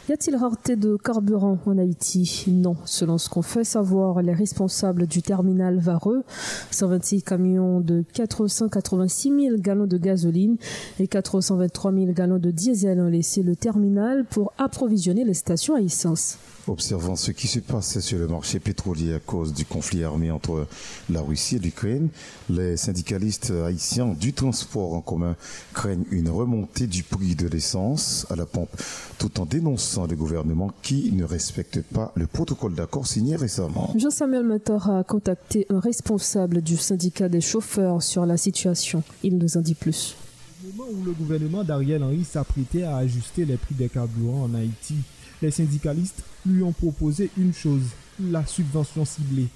Y 0.08 0.12
a-t-il 0.12 0.36
rareté 0.36 0.74
de 0.74 0.96
carburant 0.96 1.58
en 1.66 1.76
Haïti? 1.76 2.44
Non. 2.48 2.76
Selon 2.86 3.18
ce 3.18 3.28
qu'on 3.28 3.42
fait 3.42 3.62
savoir 3.62 4.22
les 4.22 4.32
responsables 4.32 5.06
du 5.06 5.20
terminal 5.20 5.78
Vareux, 5.78 6.24
126 6.70 7.22
camions 7.22 7.80
de 7.80 8.02
486 8.14 9.28
000 9.28 9.56
gallons 9.58 9.86
de 9.86 9.98
gasoline 9.98 10.56
et 10.98 11.08
423 11.08 11.92
000 11.92 12.12
gallons 12.12 12.38
de 12.38 12.50
diesel 12.50 13.00
ont 13.00 13.08
laissé 13.08 13.42
le 13.42 13.54
terminal 13.54 14.24
pour 14.24 14.54
approvisionner 14.56 15.24
les 15.24 15.34
stations 15.34 15.74
à 15.74 15.82
essence. 15.82 16.38
Observant 16.68 17.16
ce 17.16 17.30
qui 17.30 17.46
se 17.46 17.60
passe 17.60 18.00
sur 18.00 18.18
le 18.18 18.28
marché 18.28 18.60
pétrolier 18.60 19.14
à 19.14 19.20
cause 19.20 19.54
du 19.54 19.64
conflit 19.64 20.04
armé 20.04 20.30
entre 20.30 20.66
la 21.10 21.20
Russie 21.20 21.56
et 21.56 21.58
l'Ukraine, 21.58 22.08
les 22.50 22.76
syndicalistes 22.76 23.52
haïtiens 23.64 24.08
du 24.08 24.32
transport 24.32 24.94
en 24.94 25.00
commun 25.00 25.34
craignent 25.72 26.04
une 26.10 26.28
remontée 26.28 26.86
du 26.86 27.02
prix 27.02 27.34
de 27.34 27.46
l'essence 27.46 28.26
à 28.30 28.36
la 28.36 28.44
pompe, 28.44 28.70
tout 29.18 29.40
en 29.40 29.46
dénonçant 29.46 29.97
le 30.06 30.16
gouvernement 30.16 30.70
qui 30.82 31.12
ne 31.12 31.24
respecte 31.24 31.82
pas 31.82 32.12
le 32.14 32.26
protocole 32.26 32.74
d'accord 32.74 33.06
signé 33.06 33.36
récemment. 33.36 33.92
Jean-Samuel 33.96 34.44
Mator 34.44 34.90
a 34.90 35.04
contacté 35.04 35.66
un 35.70 35.80
responsable 35.80 36.62
du 36.62 36.76
syndicat 36.76 37.28
des 37.28 37.40
chauffeurs 37.40 38.02
sur 38.02 38.26
la 38.26 38.36
situation. 38.36 39.02
Il 39.22 39.38
nous 39.38 39.56
en 39.56 39.60
dit 39.60 39.74
plus. 39.74 40.16
Au 40.62 40.76
moment 40.76 40.90
où 40.92 41.04
le 41.04 41.12
gouvernement 41.12 41.64
d'Ariel 41.64 42.02
Henry 42.02 42.24
s'apprêtait 42.24 42.82
à 42.82 42.96
ajuster 42.98 43.44
les 43.44 43.56
prix 43.56 43.74
des 43.74 43.88
carburants 43.88 44.44
en 44.44 44.54
Haïti, 44.54 44.96
les 45.40 45.50
syndicalistes 45.50 46.22
lui 46.44 46.62
ont 46.62 46.72
proposé 46.72 47.30
une 47.36 47.54
chose, 47.54 47.82
la 48.20 48.44
subvention 48.44 49.04
ciblée. 49.04 49.46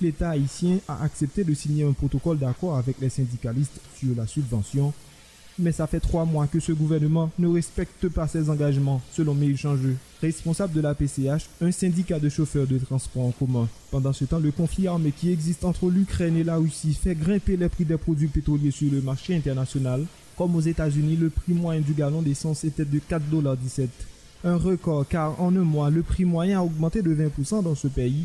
L'État 0.00 0.30
haïtien 0.30 0.78
a 0.86 1.02
accepté 1.02 1.44
de 1.44 1.52
signer 1.54 1.84
un 1.84 1.92
protocole 1.92 2.38
d'accord 2.38 2.76
avec 2.76 3.00
les 3.00 3.08
syndicalistes 3.08 3.80
sur 3.96 4.14
la 4.16 4.26
subvention, 4.26 4.92
mais 5.58 5.72
ça 5.72 5.86
fait 5.86 6.00
trois 6.00 6.24
mois 6.24 6.46
que 6.46 6.60
ce 6.60 6.72
gouvernement 6.72 7.30
ne 7.38 7.48
respecte 7.48 8.08
pas 8.08 8.28
ses 8.28 8.48
engagements, 8.50 9.00
selon 9.12 9.34
Meil 9.34 9.56
Changeux, 9.56 9.96
responsable 10.20 10.72
de 10.74 10.80
la 10.80 10.94
PCH, 10.94 11.48
un 11.60 11.70
syndicat 11.72 12.18
de 12.18 12.28
chauffeurs 12.28 12.66
de 12.66 12.78
transport 12.78 13.24
en 13.26 13.30
commun. 13.32 13.68
Pendant 13.90 14.12
ce 14.12 14.24
temps, 14.24 14.38
le 14.38 14.52
conflit 14.52 14.86
armé 14.86 15.12
qui 15.12 15.32
existe 15.32 15.64
entre 15.64 15.90
l'Ukraine 15.90 16.36
et 16.36 16.44
la 16.44 16.56
Russie 16.56 16.94
fait 16.94 17.14
grimper 17.14 17.56
les 17.56 17.68
prix 17.68 17.84
des 17.84 17.96
produits 17.96 18.28
pétroliers 18.28 18.70
sur 18.70 18.90
le 18.90 19.00
marché 19.00 19.34
international. 19.34 20.04
Comme 20.36 20.54
aux 20.54 20.60
États-Unis, 20.60 21.16
le 21.16 21.30
prix 21.30 21.52
moyen 21.52 21.80
du 21.80 21.94
gallon 21.94 22.22
d'essence 22.22 22.64
était 22.64 22.84
de 22.84 22.98
4,17$. 22.98 23.88
Un 24.44 24.56
record 24.56 25.06
car 25.08 25.40
en 25.40 25.54
un 25.56 25.64
mois, 25.64 25.90
le 25.90 26.02
prix 26.02 26.24
moyen 26.24 26.60
a 26.60 26.62
augmenté 26.62 27.02
de 27.02 27.12
20% 27.12 27.64
dans 27.64 27.74
ce 27.74 27.88
pays, 27.88 28.24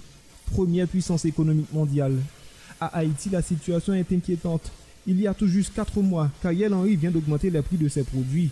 première 0.51 0.87
puissance 0.87 1.25
économique 1.25 1.73
mondiale. 1.73 2.15
À 2.79 2.97
Haïti, 2.97 3.29
la 3.29 3.41
situation 3.41 3.93
est 3.95 4.11
inquiétante. 4.11 4.71
Il 5.05 5.19
y 5.19 5.27
a 5.27 5.33
tout 5.33 5.47
juste 5.47 5.75
4 5.75 5.99
mois, 5.99 6.29
Kayel 6.41 6.73
Henry 6.73 6.95
vient 6.95 7.11
d'augmenter 7.11 7.49
les 7.49 7.61
prix 7.61 7.75
de 7.75 7.89
ses 7.89 8.03
produits. 8.03 8.49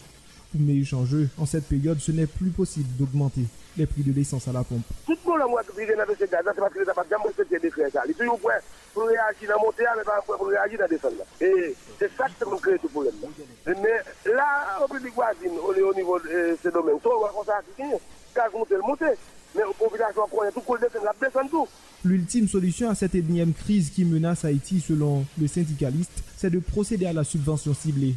Pour 0.51 0.59
mes 0.59 0.73
échangeux, 0.73 1.29
en 1.37 1.45
cette 1.45 1.63
période, 1.63 1.99
ce 1.99 2.11
n'est 2.11 2.27
plus 2.27 2.49
possible 2.49 2.89
d'augmenter 2.99 3.45
les 3.77 3.85
prix 3.85 4.03
de 4.03 4.11
l'essence 4.11 4.49
à 4.49 4.51
la 4.51 4.65
pompe. 4.65 4.83
Tout 5.05 5.15
le 5.25 5.47
monde 5.47 5.59
a 5.59 5.63
ce 5.63 6.25
gaz, 6.25 6.43
c'est 6.45 6.59
parce 6.59 6.75
l'État 6.75 6.87
n'a 6.87 6.93
pas 6.93 7.03
de. 7.05 7.45
Il 7.49 8.11
est 8.11 8.13
toujours 8.13 8.37
prêt 8.37 8.61
pour 8.93 9.03
réagir 9.07 9.47
dans 9.47 9.55
la 9.55 9.61
montée, 9.63 9.85
mais 9.95 10.03
pas 10.03 10.21
pour 10.27 10.45
réagir 10.45 10.77
dans 10.77 10.83
la 10.83 10.87
descente. 10.89 11.13
Et 11.39 11.73
c'est 11.97 12.11
ça 12.17 12.27
qui 12.27 12.61
crée 12.61 12.77
tout 12.79 12.89
problème. 12.89 13.13
Mais 13.65 14.33
là, 14.33 14.77
au 14.83 14.93
public 14.93 15.13
voisine, 15.15 15.57
au 15.57 15.95
niveau 15.95 16.19
de 16.19 16.57
ce 16.61 16.67
domaine, 16.67 16.99
tout 17.01 17.11
le 17.11 17.15
monde 17.15 17.31
a 17.47 17.61
fait 17.61 17.81
ça, 17.81 17.97
gaz 18.35 18.51
monte, 18.51 18.69
le 18.71 18.81
monte. 18.81 19.03
Mais 19.55 19.61
la 19.61 19.67
population 19.79 20.27
connaît 20.27 20.51
tout, 20.51 20.63
la 21.01 21.13
descend 21.21 21.49
tout. 21.49 21.67
L'ultime 22.03 22.47
solution 22.47 22.89
à 22.89 22.95
cette 22.95 23.13
énième 23.13 23.53
crise 23.53 23.91
qui 23.91 24.05
menace 24.05 24.43
Haïti, 24.43 24.79
selon 24.79 25.23
le 25.39 25.47
syndicaliste, 25.47 26.23
c'est 26.35 26.49
de 26.49 26.57
procéder 26.59 27.05
à 27.05 27.13
la 27.13 27.23
subvention 27.23 27.75
ciblée. 27.75 28.15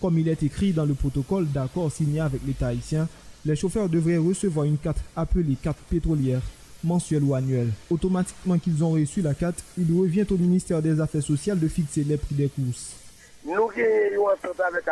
Comme 0.00 0.18
il 0.18 0.28
est 0.28 0.42
écrit 0.44 0.72
dans 0.72 0.84
le 0.84 0.94
protocole 0.94 1.46
d'accord 1.50 1.90
signé 1.90 2.20
avec 2.20 2.42
l'État 2.46 2.68
haïtien, 2.68 3.08
Les 3.46 3.56
chauffeurs 3.56 3.90
devraient 3.90 4.16
recevoir 4.16 4.64
une 4.64 4.78
carte 4.78 5.02
appelée 5.14 5.56
carte 5.62 5.76
pétrolière 5.90 6.40
mensuelle 6.82 7.22
ou 7.24 7.34
annuelle. 7.34 7.70
Automatiquement 7.90 8.58
qu'ils 8.58 8.82
ont 8.82 8.92
reçu 8.92 9.20
la 9.20 9.34
carte, 9.34 9.62
il 9.76 9.86
revient 9.98 10.24
au 10.30 10.36
ministère 10.36 10.80
des 10.80 10.98
Affaires 11.00 11.22
sociales 11.22 11.58
de 11.58 11.68
fixer 11.68 12.04
les 12.04 12.16
prix 12.16 12.34
des 12.34 12.48
courses. 12.48 12.94
Nous 13.44 13.52
avons 13.52 13.68
avec 13.68 14.84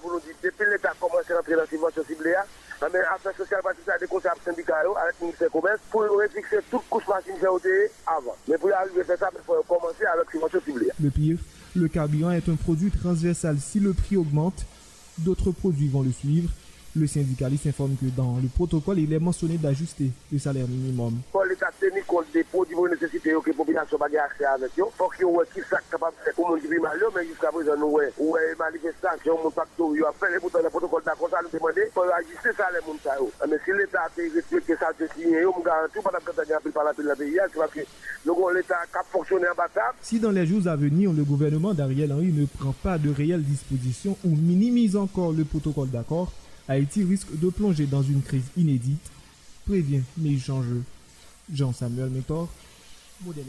pour 0.00 0.12
nous 0.12 0.20
dire, 0.20 0.34
depuis 0.42 0.64
l'État 0.72 0.90
a 0.90 0.94
commencé 0.94 1.32
à 1.32 1.38
entrer 1.38 1.52
dans 1.54 1.60
la 1.60 1.66
subvention 1.66 2.02
ciblée, 2.04 2.34
participe 2.80 3.88
à 3.88 3.98
des 3.98 4.06
conseils 4.06 4.30
syndicats 4.44 4.78
avec 4.78 5.14
le 5.20 5.26
ministère 5.26 5.48
du 5.48 5.52
Commerce 5.52 5.80
pour 5.90 6.02
refixer 6.02 6.58
toute 6.70 6.88
couche 6.88 7.06
machine 7.08 7.34
COT 7.40 7.60
avant. 8.06 8.36
Mais 8.48 8.58
pour 8.58 8.72
arriver 8.72 9.00
à 9.00 9.04
faire 9.04 9.18
ça, 9.18 9.30
il 9.32 9.44
faut 9.44 9.62
commencer 9.68 10.04
avec 10.04 10.30
subvention 10.30 10.60
ciblée. 10.64 10.90
Le 11.02 11.10
pire, 11.10 11.38
le 11.76 11.88
carburant 11.88 12.30
est 12.30 12.48
un 12.48 12.56
produit 12.56 12.90
transversal. 12.90 13.58
Si 13.58 13.80
le 13.80 13.92
prix 13.92 14.16
augmente, 14.16 14.64
d'autres 15.18 15.50
produits 15.52 15.88
vont 15.88 16.02
le 16.02 16.12
suivre. 16.12 16.50
Le 16.96 17.08
syndicaliste 17.08 17.66
informe 17.66 17.96
que 17.96 18.06
dans 18.16 18.36
le 18.40 18.46
protocole, 18.46 19.00
il 19.00 19.12
est 19.12 19.18
mentionné 19.18 19.58
d'ajuster 19.58 20.12
le 20.32 20.38
salaire 20.38 20.68
minimum. 20.68 21.18
Pour 21.32 21.42
l'État 21.42 21.66
tenir 21.80 22.06
compte 22.06 22.26
des 22.32 22.44
produits 22.44 22.76
pour 22.76 22.88
nécessiter 22.88 23.32
que 23.42 23.50
la 23.50 23.56
population 23.56 23.98
ait 23.98 24.16
accès 24.16 24.44
avec 24.44 24.70
eux, 24.78 24.84
il 24.86 24.96
faut 24.96 25.08
qu'il 25.10 25.26
y 25.26 25.28
ait 25.28 25.46
qui 25.52 25.58
est 25.58 25.90
capable 25.90 26.14
de 26.14 26.22
faire 26.22 26.34
pour 26.34 26.54
le 26.54 26.62
monde 26.62 26.82
mal, 26.82 27.00
mais 27.16 27.26
jusqu'à 27.26 27.50
présent, 27.50 27.74
nous 27.76 27.98
avons 27.98 28.38
une 28.38 28.58
manifestation, 28.58 29.34
mon 29.42 29.50
factory, 29.50 29.98
a 30.06 30.12
fait 30.12 30.30
les 30.34 30.38
boutons 30.38 30.62
le 30.62 30.70
protocole 30.70 31.02
d'accord, 31.04 31.30
ça 31.30 31.38
nous 31.42 31.50
demande 31.50 31.74
pour 31.92 32.04
ajuster 32.14 32.52
ça 32.56 32.70
les 32.70 32.78
gens. 32.78 33.26
Mais 33.50 33.58
si 33.64 33.72
l'État 33.74 34.06
a 34.06 34.10
respecté 34.14 34.76
ça, 34.78 34.94
je 34.94 35.06
signé, 35.18 35.42
je 35.42 35.50
me 35.50 35.64
garantis 35.66 35.98
pas 35.98 36.14
que 36.22 36.30
ça 36.30 36.42
a 36.46 36.60
par 36.70 36.84
la 36.84 36.94
pays, 37.16 37.38
c'est 37.50 37.58
parce 37.58 37.72
que 37.72 37.80
l'État 38.54 38.78
a 38.94 39.02
fonctionné 39.10 39.48
en 39.50 39.56
bataille. 39.56 39.98
Si 40.00 40.20
dans 40.20 40.30
les 40.30 40.46
jours 40.46 40.68
à 40.68 40.76
venir, 40.76 41.12
le 41.12 41.24
gouvernement 41.24 41.74
d'Ariel 41.74 42.12
Henry 42.12 42.30
ne 42.30 42.46
prend 42.46 42.72
pas 42.84 42.98
de 42.98 43.10
réelles 43.10 43.42
dispositions 43.42 44.16
ou 44.24 44.30
minimise 44.30 44.94
encore 44.94 45.32
le 45.32 45.44
protocole 45.44 45.90
d'accord, 45.90 46.30
Haïti 46.68 47.04
risque 47.04 47.38
de 47.38 47.48
plonger 47.50 47.86
dans 47.86 48.02
une 48.02 48.22
crise 48.22 48.50
inédite, 48.56 49.10
prévient 49.66 50.02
Méjean 50.16 50.62
Jean-Samuel 51.52 52.10
Métor, 52.10 52.48
modèle 53.24 53.46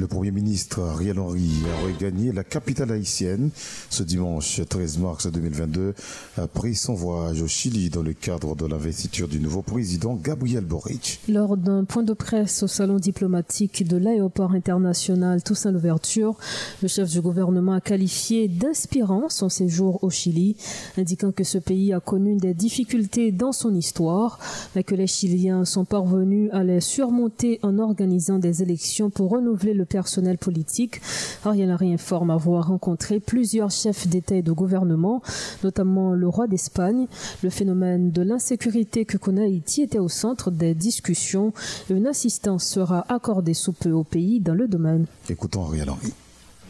le 0.00 0.06
Premier 0.06 0.30
ministre 0.30 0.80
Ariel 0.80 1.18
Henry 1.18 1.50
a 1.70 1.86
regagné 1.86 2.32
la 2.32 2.42
capitale 2.42 2.90
haïtienne 2.90 3.50
ce 3.90 4.02
dimanche 4.02 4.62
13 4.66 4.96
mars 4.96 5.26
2022 5.26 5.92
après 6.38 6.72
son 6.72 6.94
voyage 6.94 7.42
au 7.42 7.46
Chili 7.46 7.90
dans 7.90 8.02
le 8.02 8.14
cadre 8.14 8.56
de 8.56 8.64
l'investiture 8.64 9.28
du 9.28 9.40
nouveau 9.40 9.60
président 9.60 10.14
Gabriel 10.14 10.64
Boric. 10.64 11.20
Lors 11.28 11.58
d'un 11.58 11.84
point 11.84 12.02
de 12.02 12.14
presse 12.14 12.62
au 12.62 12.66
salon 12.66 12.96
diplomatique 12.96 13.86
de 13.86 13.98
l'aéroport 13.98 14.52
international 14.52 15.42
Toussaint 15.42 15.70
Louverture, 15.70 16.34
le 16.80 16.88
chef 16.88 17.10
du 17.10 17.20
gouvernement 17.20 17.74
a 17.74 17.82
qualifié 17.82 18.48
d'inspirant 18.48 19.28
son 19.28 19.50
séjour 19.50 20.02
au 20.02 20.08
Chili, 20.08 20.56
indiquant 20.96 21.30
que 21.30 21.44
ce 21.44 21.58
pays 21.58 21.92
a 21.92 22.00
connu 22.00 22.36
des 22.36 22.54
difficultés 22.54 23.32
dans 23.32 23.52
son 23.52 23.74
histoire, 23.74 24.38
mais 24.74 24.82
que 24.82 24.94
les 24.94 25.06
Chiliens 25.06 25.66
sont 25.66 25.84
parvenus 25.84 26.48
à 26.52 26.64
les 26.64 26.80
surmonter 26.80 27.60
en 27.62 27.78
organisant 27.78 28.38
des 28.38 28.62
élections 28.62 29.10
pour 29.10 29.28
renouveler 29.30 29.74
le 29.74 29.89
personnel 29.90 30.38
politique. 30.38 31.02
Ariel 31.44 31.70
Henry 31.70 31.92
informe 31.92 32.30
avoir 32.30 32.68
rencontré 32.68 33.20
plusieurs 33.20 33.70
chefs 33.70 34.06
d'État 34.06 34.36
et 34.36 34.42
de 34.42 34.52
gouvernement, 34.52 35.20
notamment 35.62 36.14
le 36.14 36.28
roi 36.28 36.46
d'Espagne. 36.46 37.06
Le 37.42 37.50
phénomène 37.50 38.12
de 38.12 38.22
l'insécurité 38.22 39.04
que 39.04 39.18
connaît 39.18 39.44
Haïti 39.44 39.82
était 39.82 39.98
au 39.98 40.08
centre 40.08 40.50
des 40.50 40.74
discussions. 40.74 41.52
Une 41.90 42.06
assistance 42.06 42.64
sera 42.64 43.04
accordée 43.12 43.54
sous 43.54 43.72
peu 43.72 43.90
au 43.90 44.04
pays 44.04 44.40
dans 44.40 44.54
le 44.54 44.68
domaine. 44.68 45.06
Écoutons 45.28 45.66
Ariel 45.66 45.90
Henry. 45.90 46.12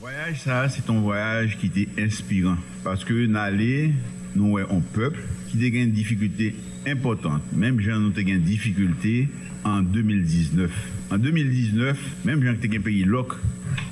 Voyage, 0.01 0.43
ça, 0.45 0.67
c'est 0.71 0.89
un 0.91 0.99
voyage 0.99 1.59
qui 1.59 1.67
était 1.67 1.89
inspirant 2.03 2.57
parce 2.83 3.05
que 3.05 3.27
n'allait, 3.27 3.91
nous, 4.35 4.57
un 4.57 4.81
peuple 4.95 5.21
qui 5.51 5.63
a 5.63 5.67
une 5.67 5.93
difficulté 5.93 6.55
importante. 6.87 7.43
Même 7.53 7.81
gens 7.81 8.01
ont 8.01 8.13
une 8.17 8.41
difficulté 8.41 9.29
en 9.65 9.83
2019. 9.83 10.71
En 11.11 11.19
2019, 11.19 12.03
menm 12.27 12.45
jan 12.47 12.57
ki 12.57 12.65
te 12.65 12.73
gen 12.75 12.85
peyi 12.87 13.07
lok, 13.09 13.37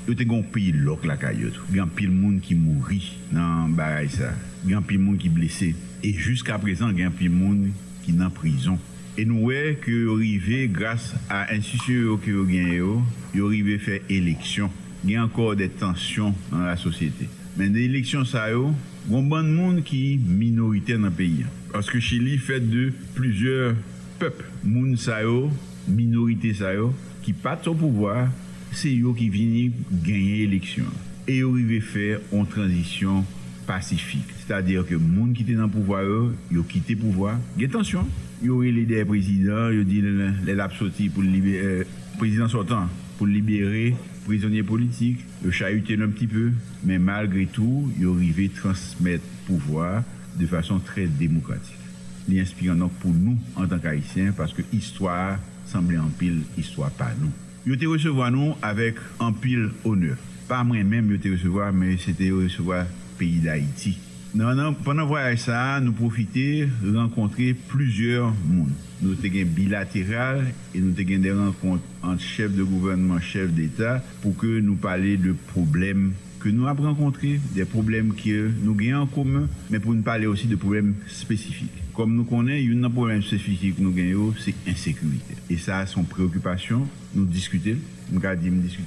yo 0.07 0.14
te 0.16 0.26
gen 0.28 0.44
peyi 0.54 0.72
lok 0.76 1.07
la 1.09 1.18
kayot. 1.20 1.57
Gen 1.72 1.90
pil 1.96 2.12
moun 2.12 2.38
ki 2.44 2.57
mouri 2.59 3.02
nan 3.35 3.74
baray 3.78 4.11
sa. 4.12 4.33
Gen 4.66 4.85
pil 4.87 5.02
moun 5.02 5.18
ki 5.20 5.33
blese. 5.33 5.72
E 6.02 6.12
jiska 6.14 6.59
prezan 6.62 6.94
gen 6.96 7.12
pil 7.16 7.35
moun 7.35 7.72
ki 8.04 8.14
nan 8.16 8.33
prizon. 8.35 8.78
E 9.18 9.24
nou 9.26 9.50
wè 9.50 9.74
ki 9.83 9.96
yo 10.04 10.14
rive 10.20 10.68
grase 10.70 11.18
a 11.33 11.42
insisyon 11.50 12.04
yo 12.07 12.18
ki 12.22 12.37
yo 12.37 12.44
gen 12.46 12.70
yo, 12.70 12.92
yo 13.35 13.50
rive 13.50 13.81
fè 13.83 13.98
eleksyon. 14.14 14.70
Gen 15.02 15.24
ankor 15.24 15.57
de 15.59 15.66
tensyon 15.81 16.37
nan 16.52 16.68
la 16.68 16.76
sosyete. 16.78 17.26
Men 17.59 17.74
de 17.74 17.83
eleksyon 17.83 18.28
sa 18.31 18.46
yo, 18.52 18.68
goun 19.09 19.26
ban 19.33 19.46
moun 19.50 19.83
ki 19.87 20.20
minorite 20.22 20.94
nan 21.02 21.14
peyi. 21.18 21.48
Paske 21.72 21.98
Chili 21.98 22.38
fè 22.38 22.61
de 22.62 22.92
plusieurs 23.16 23.74
peuples. 24.18 24.44
Moun 24.64 24.96
sa 24.96 25.20
minorité 25.87 26.52
qui 27.22 27.33
pas 27.33 27.59
au 27.66 27.74
pouvoir, 27.74 28.28
c'est 28.72 28.96
eux 28.98 29.14
qui 29.16 29.28
viennent 29.28 29.72
gagner 29.92 30.46
l'élection. 30.46 30.85
Et 31.26 31.38
ils 31.38 31.44
arrivent 31.44 31.83
faire 31.83 32.20
une 32.33 32.46
transition 32.46 33.24
pacifique. 33.66 34.28
C'est-à-dire 34.38 34.87
que 34.87 34.94
gens 34.94 35.33
qui 35.35 35.42
étaient 35.42 35.52
dans 35.52 35.64
le 35.64 35.68
pouvoir, 35.68 36.02
ils 36.50 36.59
ont 36.59 36.62
quitté 36.62 36.94
le 36.94 37.00
pouvoir. 37.00 37.38
Attention, 37.62 38.07
ils 38.42 38.50
ont 38.50 38.61
les 38.61 38.85
des 38.85 39.04
présidents, 39.04 39.70
ils 39.70 39.81
ont 39.81 39.85
dit 39.85 40.02
les 40.46 40.54
lap 40.54 40.72
pour 41.14 41.22
libérer, 41.22 41.64
euh, 41.64 41.85
président 42.18 42.48
sortant, 42.48 42.88
pour 43.18 43.26
libérer 43.26 43.94
prisonniers 44.28 44.62
politiques, 44.62 45.20
ils 45.42 45.48
ont 45.48 45.50
chahuté 45.50 45.94
un 45.94 46.09
petit 46.09 46.26
peu, 46.26 46.52
mais 46.85 46.98
malgré 46.98 47.46
tout, 47.46 47.90
ils 47.98 48.07
ont 48.07 48.14
arrivé 48.14 48.50
à 48.54 48.61
transmettre 48.61 49.24
le 49.24 49.54
pouvoir 49.54 50.02
de 50.38 50.46
façon 50.46 50.78
très 50.78 51.07
démocratique. 51.07 51.78
L'inspirant 52.29 52.75
donc 52.75 52.93
pour 53.01 53.12
nous 53.12 53.38
en 53.57 53.67
tant 53.67 53.79
qu'Haïtiens, 53.79 54.33
parce 54.37 54.53
que 54.53 54.62
l'histoire 54.73 55.38
semblait 55.67 55.99
en 55.99 56.09
pile, 56.09 56.43
histoire 56.57 56.91
pas 56.91 57.11
nous. 57.21 57.31
Ont 57.71 57.75
été 57.75 57.87
recevoir 57.87 58.31
nous 58.31 58.55
avec 58.62 58.97
un 59.21 59.33
pile 59.33 59.71
honneur. 59.85 60.17
Pas 60.47 60.64
moi-même, 60.64 61.11
ont 61.11 61.14
été 61.14 61.31
recevoir, 61.31 61.73
mais 61.73 61.97
c'était 61.97 62.31
recevoir 62.31 62.87
pays 63.19 63.38
d'Haïti. 63.38 63.99
Non, 64.35 64.55
non, 64.55 64.75
pendant 64.75 65.03
le 65.03 65.09
voyage, 65.09 65.38
ça, 65.38 65.81
nous 65.81 65.93
profiter 65.93 66.69
rencontrer 66.95 67.55
plusieurs 67.55 68.33
mondes. 68.47 68.73
Nous 69.01 69.12
avons 69.12 69.47
bilatéral 69.47 70.53
et 70.75 70.81
nous 70.81 70.93
avons 70.99 71.19
des 71.19 71.33
rencontres 71.33 71.83
entre 72.03 72.23
chefs 72.23 72.55
de 72.55 72.62
gouvernement, 72.62 73.21
chefs 73.21 73.53
d'État, 73.53 74.03
pour 74.21 74.37
que 74.37 74.61
nous 74.61 74.75
parlions 74.75 75.19
de 75.21 75.33
problèmes 75.33 76.12
que 76.41 76.51
nous 76.51 76.67
avons 76.67 76.85
rencontrés, 76.85 77.41
des 77.55 77.64
problèmes 77.64 78.14
que 78.14 78.51
nous 78.62 78.75
gagnons 78.75 79.03
en 79.03 79.07
commun, 79.07 79.49
mais 79.71 79.81
pour 79.81 79.95
nous 79.95 80.03
parler 80.03 80.27
aussi 80.27 80.47
de 80.47 80.57
problèmes 80.57 80.95
spécifiques. 81.09 81.83
Comme 81.98 82.14
nous 82.14 82.22
connaissons, 82.22 82.84
un 82.84 82.90
problème 82.90 83.22
spécifique 83.22 83.74
que 83.74 83.82
nous 83.82 83.90
gagnons, 83.90 84.32
c'est 84.38 84.54
l'insécurité. 84.64 85.34
Et 85.50 85.56
ça, 85.56 85.84
son 85.84 86.04
préoccupation, 86.04 86.87
nous 87.12 87.24
discuter. 87.24 87.76
Nous 88.12 88.24
avons 88.24 88.38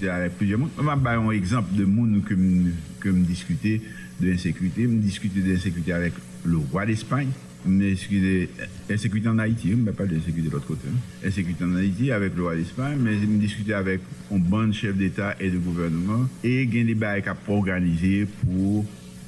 avec 0.10 0.38
plusieurs 0.38 0.58
gens. 0.58 0.69
Je 0.78 0.82
vais 0.82 1.10
un 1.10 1.32
exemple 1.32 1.76
de 1.76 1.84
monde 1.84 2.24
que 2.24 3.10
nous 3.10 3.26
discuter 3.26 3.82
de 4.21 4.30
l'insécurité. 4.30 4.88
Nous 4.88 5.00
discuter 5.00 5.41
de 5.41 5.52
l'insécurité 5.52 5.91
avec 5.91 6.13
le 6.45 6.56
roi 6.56 6.86
d'Espagne. 6.86 7.28
Discuter 7.65 8.47
de 8.47 8.93
l'insécurité 8.93 9.28
en 9.28 9.39
Haïti, 9.39 9.74
mais 9.76 9.91
pas 9.91 10.06
de 10.06 10.15
l'insécurité 10.15 10.47
de 10.47 10.54
l'autre 10.54 10.67
côté. 10.67 10.88
L'insécurité 11.21 11.65
en 11.65 11.76
Haïti 11.76 12.13
avec 12.13 12.34
le 12.38 12.43
roi 12.43 12.56
d'Espagne, 12.56 12.97
mais 12.97 13.17
nous 13.17 13.39
discuter 13.39 13.74
avec 13.74 14.00
un 14.34 14.38
bon 14.38 14.71
chef 14.71 14.95
d'État 14.95 15.36
et 15.38 15.50
de 15.50 15.58
gouvernement. 15.58 16.30
Et 16.45 16.63
il 16.63 16.74
y 16.74 16.80
a 16.80 16.84
des 16.86 16.95
bails 16.95 17.24
organisés 17.50 18.26
pour 18.45 18.86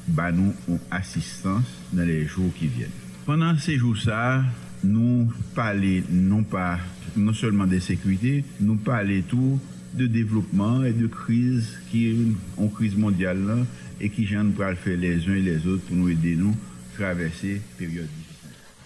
nous 0.08 0.54
une 0.70 0.80
assistance 0.90 1.66
dans 1.92 2.06
les 2.06 2.26
jours 2.26 2.54
qui 2.58 2.68
viennent. 2.68 3.03
Pendant 3.26 3.58
ces 3.58 3.78
jours-là, 3.78 4.44
nous 4.84 5.32
parlons 5.56 6.04
non 6.10 6.44
pas 6.44 6.78
non 7.16 7.34
seulement 7.34 7.66
de 7.66 7.80
sécurité, 7.80 8.44
nous 8.60 8.76
parlons 8.76 9.22
tout 9.30 9.60
de 9.94 10.08
développement 10.08 10.84
et 10.84 10.92
de 10.92 11.08
crise 11.08 11.70
qui 11.90 12.08
est 12.08 12.12
une 12.12 12.36
crise 12.70 12.98
mondiale 12.98 13.66
et 14.02 14.10
qui 14.10 14.28
nous 14.36 14.52
faire 14.54 14.98
les 14.98 15.26
uns 15.30 15.36
et 15.36 15.42
les 15.42 15.66
autres 15.68 15.84
pour 15.84 15.96
nous 15.96 16.10
aider 16.10 16.36
nous 16.36 16.54
traverser 16.96 17.62
période 17.78 18.08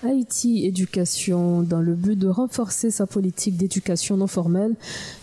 Haïti 0.04 0.67
Éducation, 0.67 1.63
dans 1.63 1.82
le 1.82 1.95
but 1.95 2.15
de 2.15 2.28
renforcer 2.28 2.91
sa 2.91 3.08
politique 3.08 3.58
d'éducation 3.58 4.17
non 4.17 4.28
formelle, 4.28 4.76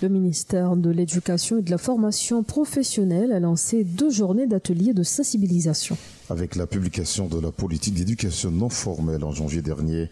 le 0.03 0.09
ministère 0.09 0.75
de 0.75 0.91
l'Éducation 0.91 1.59
et 1.59 1.63
de 1.63 1.71
la 1.71 1.79
Formation 1.79 2.43
professionnelle 2.43 3.31
a 3.31 3.39
lancé 3.39 3.85
deux 3.85 4.11
journées 4.11 4.49
d'ateliers 4.49 4.93
de 4.93 5.05
sensibilisation. 5.05 5.97
Avec 6.31 6.57
la 6.57 6.67
publication 6.67 7.27
de 7.27 7.39
la 7.39 7.53
politique 7.53 7.95
d'éducation 7.95 8.51
non 8.51 8.71
formelle 8.71 9.25
en 9.25 9.33
janvier 9.33 9.61
dernier, 9.61 10.09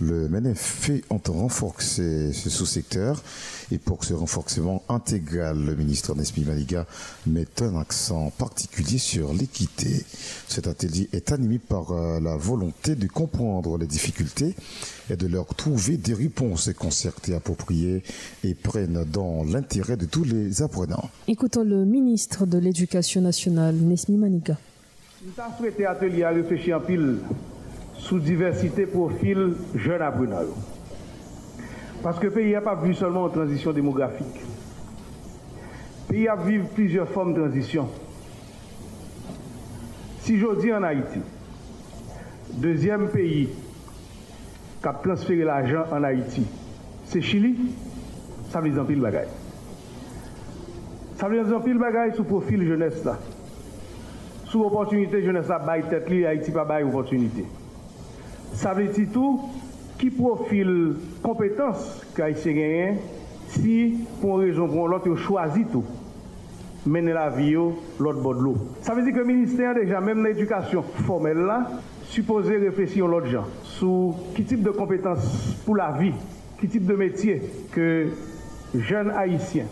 le 0.00 0.26
MENEF 0.30 0.58
fait 0.58 1.04
renforcer 1.10 2.32
ce 2.32 2.48
sous-secteur 2.48 3.22
et 3.70 3.76
pour 3.76 4.02
ce 4.04 4.14
renforcement 4.14 4.82
intégral, 4.88 5.62
le 5.62 5.76
ministre 5.76 6.14
Nesmi 6.14 6.44
Maliga 6.44 6.86
met 7.26 7.46
un 7.60 7.78
accent 7.78 8.32
particulier 8.38 8.96
sur 8.96 9.34
l'équité. 9.34 10.02
Cet 10.48 10.66
atelier 10.66 11.10
est 11.12 11.30
animé 11.30 11.58
par 11.58 11.92
euh, 11.92 12.20
la 12.20 12.36
volonté 12.36 12.94
de 12.94 13.06
comprendre 13.06 13.76
les 13.76 13.86
difficultés 13.86 14.54
et 15.10 15.16
de 15.16 15.26
leur 15.26 15.46
trouver 15.54 15.98
des 15.98 16.14
réponses 16.14 16.70
concertées 16.72 17.34
appropriées 17.34 18.02
et 18.44 18.54
prennent 18.54 19.04
dans 19.04 19.44
l'intérêt 19.44 19.98
de 19.98 20.06
tous 20.06 20.24
les 20.24 20.62
apprenants. 20.62 21.10
Écoutons 21.28 21.64
le 21.64 21.84
ministre 21.84 22.46
de 22.46 22.56
l'Éducation 22.56 23.20
nationale, 23.20 23.74
Nesmi 23.76 24.16
Maniga. 24.16 24.56
Nous 25.22 25.32
avons 25.38 25.54
souhaité 25.58 25.84
atelier 25.84 26.24
à 26.24 26.30
réfléchir 26.30 26.78
en 26.78 26.80
pile 26.80 27.18
sous 27.98 28.18
diversité 28.18 28.86
profil 28.86 29.52
jeune 29.74 30.00
à 30.00 30.10
Brunel. 30.10 30.46
Parce 32.02 32.18
que 32.18 32.24
le 32.28 32.32
pays 32.32 32.52
n'a 32.52 32.62
pas 32.62 32.76
vu 32.76 32.94
seulement 32.94 33.26
une 33.26 33.32
transition 33.34 33.70
démographique. 33.70 34.40
Le 36.08 36.14
pays 36.14 36.26
a 36.26 36.36
vu 36.36 36.62
plusieurs 36.74 37.06
formes 37.06 37.34
de 37.34 37.40
transition. 37.40 37.90
Si 40.20 40.38
je 40.38 40.58
dis 40.58 40.72
en 40.72 40.82
Haïti, 40.82 41.20
deuxième 42.54 43.10
pays 43.10 43.50
qui 44.80 44.88
a 44.88 44.94
transféré 44.94 45.44
l'argent 45.44 45.84
en 45.92 46.02
Haïti, 46.02 46.46
c'est 47.04 47.20
Chili, 47.20 47.58
ça 48.48 48.62
veut 48.62 48.70
dire 48.70 48.80
un 48.80 48.86
pile 48.86 49.00
bagaille. 49.02 49.28
Ça 51.16 51.28
veut 51.28 51.44
dire 51.44 51.54
un 51.54 51.60
pile 51.60 51.78
bagaille 51.78 52.16
sous 52.16 52.24
profil 52.24 52.66
jeunesse 52.66 53.04
là. 53.04 53.18
Sous 54.50 54.64
opportunité 54.64 55.22
jeunesse 55.22 55.46
là, 55.46 55.60
bail 55.60 55.84
tête 55.88 56.10
li, 56.10 56.26
Haïti 56.26 56.50
pas 56.50 56.64
bail 56.64 56.82
opportunité. 56.82 57.44
Ça 58.52 58.74
veut 58.74 58.88
dire 58.88 59.06
tout 59.12 59.42
qui 59.96 60.10
profile 60.10 60.96
compétence 61.22 62.04
qu'Haïtien 62.16 62.52
gagne 62.54 62.96
si 63.46 63.94
pour 64.20 64.40
une 64.40 64.48
raison 64.48 64.66
pour 64.66 64.88
l'autre 64.88 65.14
choisi 65.14 65.64
tout 65.70 65.84
mener 66.84 67.12
la 67.12 67.30
vie 67.30 67.52
l'autre 68.00 68.20
bord 68.20 68.34
de 68.34 68.40
l'eau. 68.40 68.56
Ça 68.80 68.92
veut 68.92 69.04
dire 69.04 69.12
que 69.12 69.18
le 69.18 69.24
ministère 69.24 69.72
déjà 69.72 70.00
même 70.00 70.24
l'éducation 70.24 70.82
formelle 70.82 71.38
là 71.38 71.70
supposé 72.08 72.56
réfléchir 72.56 73.06
l'autre 73.06 73.26
gens 73.26 73.46
sur 73.62 74.16
quel 74.34 74.46
type 74.46 74.62
de 74.64 74.70
compétences 74.70 75.54
pour 75.64 75.76
la 75.76 75.92
vie, 75.92 76.14
quel 76.60 76.70
type 76.70 76.86
de 76.86 76.94
métier 76.94 77.40
que 77.70 78.08
jeunes 78.74 79.12
haïtiens 79.12 79.66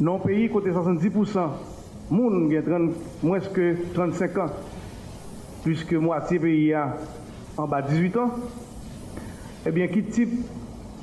le 0.00 0.18
pays 0.26 0.48
côté 0.48 0.70
70% 0.70 1.38
moun 2.10 2.48
gen 2.50 2.90
mweske 3.22 3.74
35 3.94 4.40
an, 4.42 4.54
pwiske 5.62 5.98
mwati 5.98 6.40
peyi 6.42 6.72
an 6.74 6.96
an 7.58 7.68
ba 7.70 7.82
18 7.86 8.18
an, 8.18 8.32
ebyen 9.66 9.88
eh 9.88 9.92
ki 9.94 10.02
tip 10.10 10.34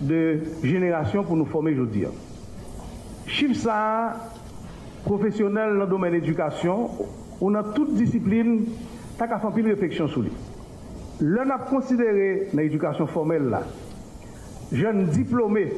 de 0.02 0.20
jenerasyon 0.64 1.26
pou 1.26 1.38
nou 1.40 1.50
forme 1.50 1.74
jodi 1.78 2.06
an. 2.10 2.16
Chif 3.28 3.56
sa 3.60 3.78
profesyonel 5.08 5.78
nan 5.80 5.90
domen 5.90 6.16
edukasyon, 6.20 7.00
ou 7.40 7.52
nan 7.54 7.74
tout 7.76 7.90
disipline 7.96 8.66
tak 9.18 9.34
a 9.36 9.42
fanpil 9.42 9.72
refleksyon 9.72 10.10
sou 10.12 10.26
li. 10.26 10.34
Lè 11.24 11.44
nan 11.44 11.56
ap 11.56 11.68
konsidere 11.72 12.50
nan 12.52 12.66
edukasyon 12.66 13.10
formel 13.10 13.48
la, 13.54 13.64
jen 14.76 15.06
diplome 15.14 15.70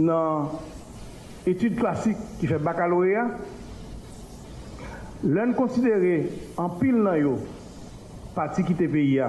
nan 0.00 0.52
etude 1.48 1.74
klasik 1.80 2.20
ki 2.40 2.48
fe 2.52 2.60
bakalorea, 2.62 3.26
l'on 5.24 5.52
considéré 5.52 6.28
en 6.56 6.68
pile 6.70 7.02
dans 7.02 7.14
yo, 7.14 7.38
parti 8.34 8.64
quitter 8.64 8.88
pays, 8.88 9.20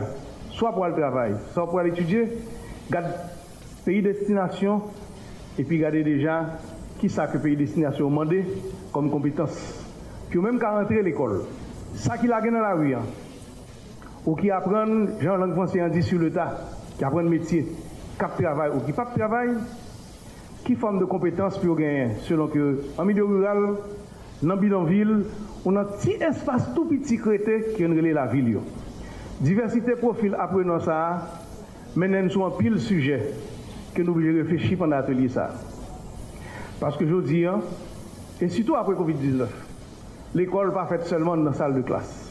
soit 0.49 0.73
pour 0.73 0.85
le 0.85 0.93
travail, 0.93 1.33
soit 1.53 1.69
pour 1.69 1.81
étudier, 1.81 2.29
garde 2.89 3.13
pays 3.85 4.01
destination, 4.01 4.81
et 5.57 5.63
puis 5.63 5.79
garder 5.79 6.03
déjà 6.03 6.59
qui 6.99 7.09
ça 7.09 7.27
que 7.27 7.37
le 7.37 7.43
pays 7.43 7.55
destination 7.57 8.09
demandé 8.09 8.45
comme 8.93 9.09
compétence. 9.09 9.83
Puis 10.29 10.39
même 10.39 10.59
qu'à 10.59 10.79
rentrer 10.79 10.99
à 10.99 11.01
l'école, 11.01 11.41
ça 11.95 12.17
qu'il 12.17 12.31
a 12.31 12.39
gagné 12.39 12.57
dans 12.57 12.63
la 12.63 12.75
rue, 12.75 12.93
hein. 12.93 13.01
ou 14.25 14.35
qui 14.35 14.49
apprend, 14.51 14.85
genre 15.19 15.37
langue 15.37 15.53
française 15.53 15.91
dit 15.91 16.03
sur 16.03 16.19
le 16.19 16.31
tas, 16.31 16.57
qui 16.97 17.03
apprend 17.03 17.23
métier, 17.23 17.65
qui 18.17 18.43
travail 18.43 18.71
ou 18.75 18.79
qui 18.81 18.93
pas 18.93 19.05
travail, 19.05 19.49
qui 20.63 20.75
forme 20.75 20.99
de 20.99 21.05
compétences 21.05 21.57
pour 21.57 21.75
gagner, 21.75 22.11
selon 22.21 22.47
que 22.47 22.81
en 22.97 23.03
milieu 23.03 23.25
rural, 23.25 23.75
dans 24.43 24.57
bidonville, 24.57 25.25
on 25.65 25.75
a 25.75 25.81
un 25.81 25.85
petit 25.85 26.13
espace 26.21 26.73
tout 26.73 26.85
petit 26.85 27.17
crété 27.17 27.73
qui 27.75 27.83
est 27.83 28.13
la 28.13 28.25
ville. 28.27 28.59
Diversité 29.39 29.93
profil 29.93 30.35
apprenant 30.39 30.79
ça, 30.79 31.39
maintenant 31.95 32.21
nous 32.23 32.29
sommes 32.29 32.43
un 32.43 32.51
pile 32.51 32.79
sujet 32.79 33.33
que 33.93 34.01
nous 34.01 34.13
devons 34.19 34.37
réfléchir 34.37 34.77
pendant 34.77 34.95
l'atelier 34.95 35.29
ça. 35.29 35.49
Parce 36.79 36.97
que 36.97 37.05
je 37.05 37.15
dis, 37.21 37.45
et 38.41 38.49
surtout 38.49 38.75
après 38.75 38.93
Covid-19, 38.93 39.45
l'école 40.33 40.73
pas 40.73 40.85
faite 40.85 41.05
seulement 41.05 41.37
dans 41.37 41.43
la 41.43 41.53
salle 41.53 41.75
de 41.75 41.81
classe. 41.81 42.29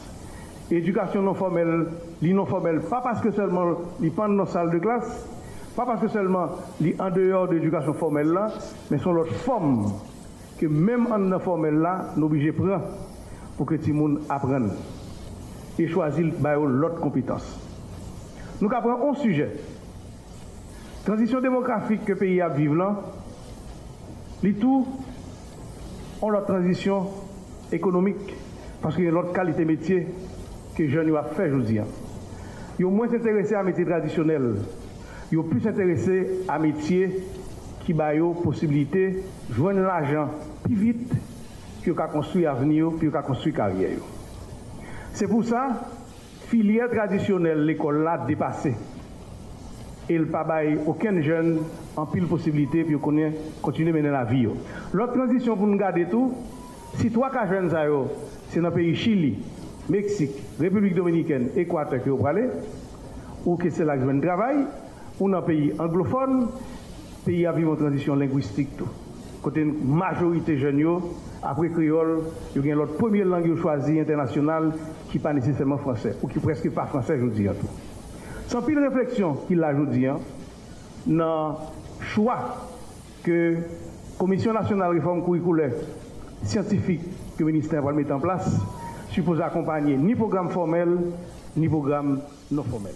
Éducation 0.69 1.21
non 1.21 1.33
formelle, 1.33 1.87
non 2.21 2.45
formelle, 2.45 2.81
pas 2.81 3.01
parce 3.01 3.21
que 3.21 3.31
seulement 3.31 3.75
il 4.01 4.11
pendant 4.11 4.35
dans 4.35 4.43
la 4.43 4.49
salle 4.49 4.71
de 4.71 4.79
classe, 4.79 5.27
pas 5.75 5.85
parce 5.85 6.01
que 6.01 6.07
seulement 6.07 6.49
li 6.79 6.95
en 6.99 7.09
dehors 7.09 7.47
de 7.47 7.55
l'éducation 7.55 7.93
formelle 7.93 8.27
là, 8.27 8.49
mais 8.89 8.97
sont 8.97 9.13
l'autre 9.13 9.33
forme 9.33 9.91
que 10.59 10.65
même 10.65 11.07
en 11.11 11.17
non 11.17 11.39
formelle 11.39 11.75
là, 11.75 12.05
nous 12.15 12.25
obligés 12.25 12.51
prendre 12.51 12.81
pour 13.61 13.67
que 13.67 13.75
tout 13.75 13.89
le 13.89 13.93
monde 13.93 14.21
apprenne 14.27 14.71
et 15.77 15.87
choisir 15.87 16.25
l'autre 16.65 16.99
compétence. 16.99 17.59
Nous 18.59 18.67
apprenons 18.73 19.11
un 19.11 19.13
sujet. 19.13 19.51
Transition 21.05 21.39
démographique 21.39 22.03
que 22.03 22.13
le 22.13 22.17
pays 22.17 22.41
a 22.41 22.49
vivre 22.49 22.73
là, 22.73 22.99
les 24.41 24.55
tout 24.55 24.87
ont 26.23 26.29
leur 26.31 26.43
transition 26.43 27.05
économique 27.71 28.33
parce 28.81 28.95
qu'il 28.95 29.03
y 29.03 29.09
a 29.09 29.11
l'autre 29.11 29.31
qualité 29.31 29.63
métier 29.63 30.07
que 30.75 30.81
les 30.81 30.89
jeunes 30.89 31.15
ont 31.15 31.23
fait 31.35 31.51
aujourd'hui. 31.51 31.81
Ils 32.79 32.85
ont 32.87 32.89
moins 32.89 33.09
s'intéresser 33.09 33.53
à 33.53 33.61
métier 33.61 33.85
traditionnel. 33.85 34.55
Ils 35.31 35.37
ont 35.37 35.43
plus 35.43 35.61
s'intéresser 35.61 36.39
à 36.47 36.57
métier 36.57 37.15
qui 37.81 37.93
ont 37.93 38.33
possibilité 38.33 39.23
de 39.49 39.53
joindre 39.53 39.81
l'argent 39.81 40.29
plus 40.63 40.73
vite 40.73 41.13
que 41.83 41.91
construire 41.91 42.53
l'avenir, 42.53 42.91
puis 42.97 43.09
construire 43.25 43.55
carrière. 43.55 43.97
C'est 45.13 45.27
pour 45.27 45.43
ça, 45.43 45.81
filière 46.47 46.89
traditionnelle, 46.89 47.65
l'école 47.65 48.03
là 48.03 48.17
dépassée 48.25 48.75
et 50.09 50.17
le 50.17 50.25
pas 50.25 50.61
aucun 50.85 51.21
jeune 51.21 51.59
en 51.95 52.05
pile 52.05 52.25
possibilité 52.25 52.83
pour 52.83 53.13
continuer 53.61 53.91
à 53.91 53.93
mener 53.93 54.09
la 54.09 54.25
vie. 54.25 54.47
L'autre 54.91 55.13
transition 55.13 55.55
pour 55.55 55.67
nous 55.67 55.77
garder 55.77 56.05
tout, 56.05 56.33
si 56.97 57.09
trois 57.11 57.31
jeunes 57.47 57.73
c'est 58.49 58.59
dans 58.59 58.69
le 58.69 58.73
pays 58.73 58.95
Chili, 58.95 59.39
Mexique, 59.89 60.31
République 60.59 60.95
dominicaine, 60.95 61.49
Équateur 61.55 62.03
qui 62.03 62.09
vous 62.09 62.25
aller, 62.27 62.47
ou 63.45 63.55
que 63.55 63.69
c'est 63.69 63.85
là 63.85 63.97
que 63.97 64.03
je 64.03 64.19
travail, 64.19 64.65
ou 65.19 65.29
dans 65.29 65.37
un 65.37 65.41
pays 65.41 65.73
anglophone, 65.79 66.49
pays 67.25 67.45
à 67.45 67.51
vivre 67.53 67.71
en 67.71 67.75
transition 67.75 68.15
linguistique 68.15 68.75
tout. 68.77 68.89
Côté 69.41 69.63
majorité 69.63 70.57
jeunes, 70.57 71.01
après 71.41 71.69
créole, 71.69 72.19
il 72.55 72.65
y 72.65 72.71
a 72.71 72.75
l'autre 72.75 72.93
première 72.93 73.25
langue 73.25 73.59
choisie 73.59 73.99
internationale 73.99 74.71
qui 75.09 75.17
n'est 75.17 75.23
pas 75.23 75.33
nécessairement 75.33 75.77
français, 75.77 76.15
ou 76.21 76.27
qui 76.27 76.39
presque 76.39 76.69
pas 76.71 76.85
français, 76.85 77.17
je 77.17 77.23
vous 77.23 77.31
dis. 77.31 77.47
Sans 78.47 78.61
pile 78.61 78.79
réflexion 78.79 79.33
qu'il 79.47 79.63
a 79.63 79.73
aujourd'hui, 79.73 80.05
hein, 80.05 80.19
dans 81.07 81.57
le 81.99 82.05
choix 82.05 82.67
que 83.23 83.53
la 83.53 84.17
Commission 84.19 84.53
nationale 84.53 84.91
de 84.91 84.99
réforme 84.99 85.23
curriculaire 85.23 85.73
scientifique 86.43 87.01
que 87.35 87.43
le 87.43 87.51
ministère 87.51 87.81
va 87.81 87.93
mettre 87.93 88.13
en 88.13 88.19
place, 88.19 88.59
suppose 89.09 89.41
accompagner 89.41 89.97
ni 89.97 90.13
programme 90.13 90.49
formel, 90.49 90.97
ni 91.57 91.67
programme 91.67 92.19
non 92.51 92.63
formel. 92.63 92.93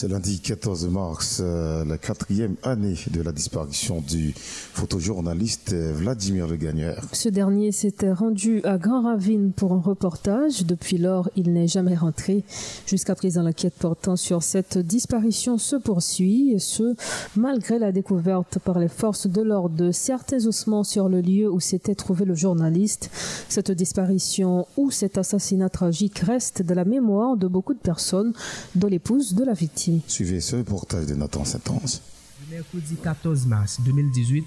C'est 0.00 0.06
lundi 0.06 0.38
14 0.38 0.86
mars, 0.90 1.40
euh, 1.42 1.84
la 1.84 1.98
quatrième 1.98 2.54
année 2.62 2.94
de 3.10 3.20
la 3.20 3.32
disparition 3.32 4.00
du 4.00 4.32
photojournaliste 4.32 5.74
Vladimir 5.74 6.46
Le 6.46 6.54
Gagneur. 6.54 7.02
Ce 7.12 7.28
dernier 7.28 7.72
s'était 7.72 8.12
rendu 8.12 8.60
à 8.62 8.78
Grand 8.78 9.02
Ravine 9.02 9.50
pour 9.50 9.72
un 9.72 9.80
reportage. 9.80 10.64
Depuis 10.64 10.98
lors, 10.98 11.28
il 11.34 11.52
n'est 11.52 11.66
jamais 11.66 11.96
rentré. 11.96 12.44
Jusqu'à 12.86 13.16
présent, 13.16 13.42
l'enquête 13.42 13.74
portant 13.74 14.14
sur 14.14 14.44
cette 14.44 14.78
disparition 14.78 15.58
se 15.58 15.74
poursuit, 15.74 16.52
et 16.52 16.60
ce, 16.60 16.94
malgré 17.34 17.80
la 17.80 17.90
découverte 17.90 18.60
par 18.60 18.78
les 18.78 18.86
forces 18.86 19.26
de 19.26 19.42
l'ordre 19.42 19.74
de 19.74 19.90
certains 19.90 20.46
ossements 20.46 20.84
sur 20.84 21.08
le 21.08 21.20
lieu 21.20 21.50
où 21.50 21.58
s'était 21.58 21.96
trouvé 21.96 22.24
le 22.24 22.36
journaliste. 22.36 23.10
Cette 23.48 23.72
disparition 23.72 24.68
ou 24.76 24.92
cet 24.92 25.18
assassinat 25.18 25.70
tragique 25.70 26.20
reste 26.20 26.62
de 26.62 26.74
la 26.74 26.84
mémoire 26.84 27.36
de 27.36 27.48
beaucoup 27.48 27.74
de 27.74 27.80
personnes, 27.80 28.32
dont 28.76 28.86
l'épouse 28.86 29.34
de 29.34 29.42
la 29.42 29.54
victime. 29.54 29.87
Suivez 30.06 30.40
ce 30.40 30.56
reportage 30.56 31.06
de 31.06 31.14
Nathan 31.14 31.44
Saint-Onge. 31.44 32.00
Le 32.48 32.56
mercredi 32.56 32.96
14 33.02 33.46
mars 33.46 33.80
2018, 33.80 34.44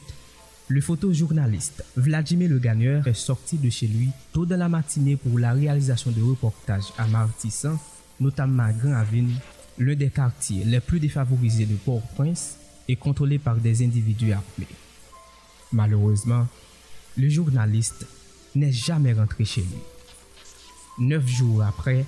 le 0.68 0.82
photojournaliste 0.82 1.84
Vladimir 1.96 2.50
Le 2.50 2.60
Gagneur 2.60 3.08
est 3.08 3.14
sorti 3.14 3.58
de 3.58 3.70
chez 3.70 3.88
lui 3.88 4.10
tôt 4.34 4.46
dans 4.46 4.58
la 4.58 4.70
matinée 4.70 5.16
pour 5.16 5.40
la 5.40 5.54
réalisation 5.54 6.12
de 6.12 6.22
reportages 6.22 6.94
à 6.98 7.08
Martissan, 7.08 7.78
notamment 8.20 8.64
à 8.64 8.72
Grand 8.72 8.94
Avine, 8.94 9.34
l'un 9.80 9.96
des 9.96 10.10
quartiers 10.10 10.64
les 10.64 10.80
plus 10.80 11.00
défavorisés 11.00 11.66
de 11.66 11.76
Port-au-Prince 11.76 12.58
et 12.88 12.96
contrôlé 12.96 13.40
par 13.40 13.56
des 13.56 13.84
individus 13.84 14.34
armés. 14.34 14.68
Malheureusement, 15.72 16.48
le 17.18 17.30
journaliste 17.30 18.06
n'est 18.56 18.72
jamais 18.72 19.14
rentré 19.14 19.44
chez 19.46 19.62
lui. 19.62 19.80
Neuf 21.00 21.28
jours 21.28 21.64
après, 21.64 22.06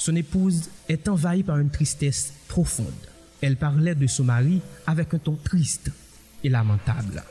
son 0.00 0.16
épouse 0.16 0.70
est 0.88 1.08
envahie 1.08 1.42
par 1.42 1.58
une 1.58 1.68
tristesse 1.68 2.32
profonde. 2.48 2.86
Elle 3.42 3.58
parlait 3.58 3.94
de 3.94 4.06
son 4.06 4.24
mari 4.24 4.62
avec 4.86 5.12
un 5.12 5.18
ton 5.18 5.36
triste 5.36 5.90
et 6.42 6.48
lamentable. 6.48 7.22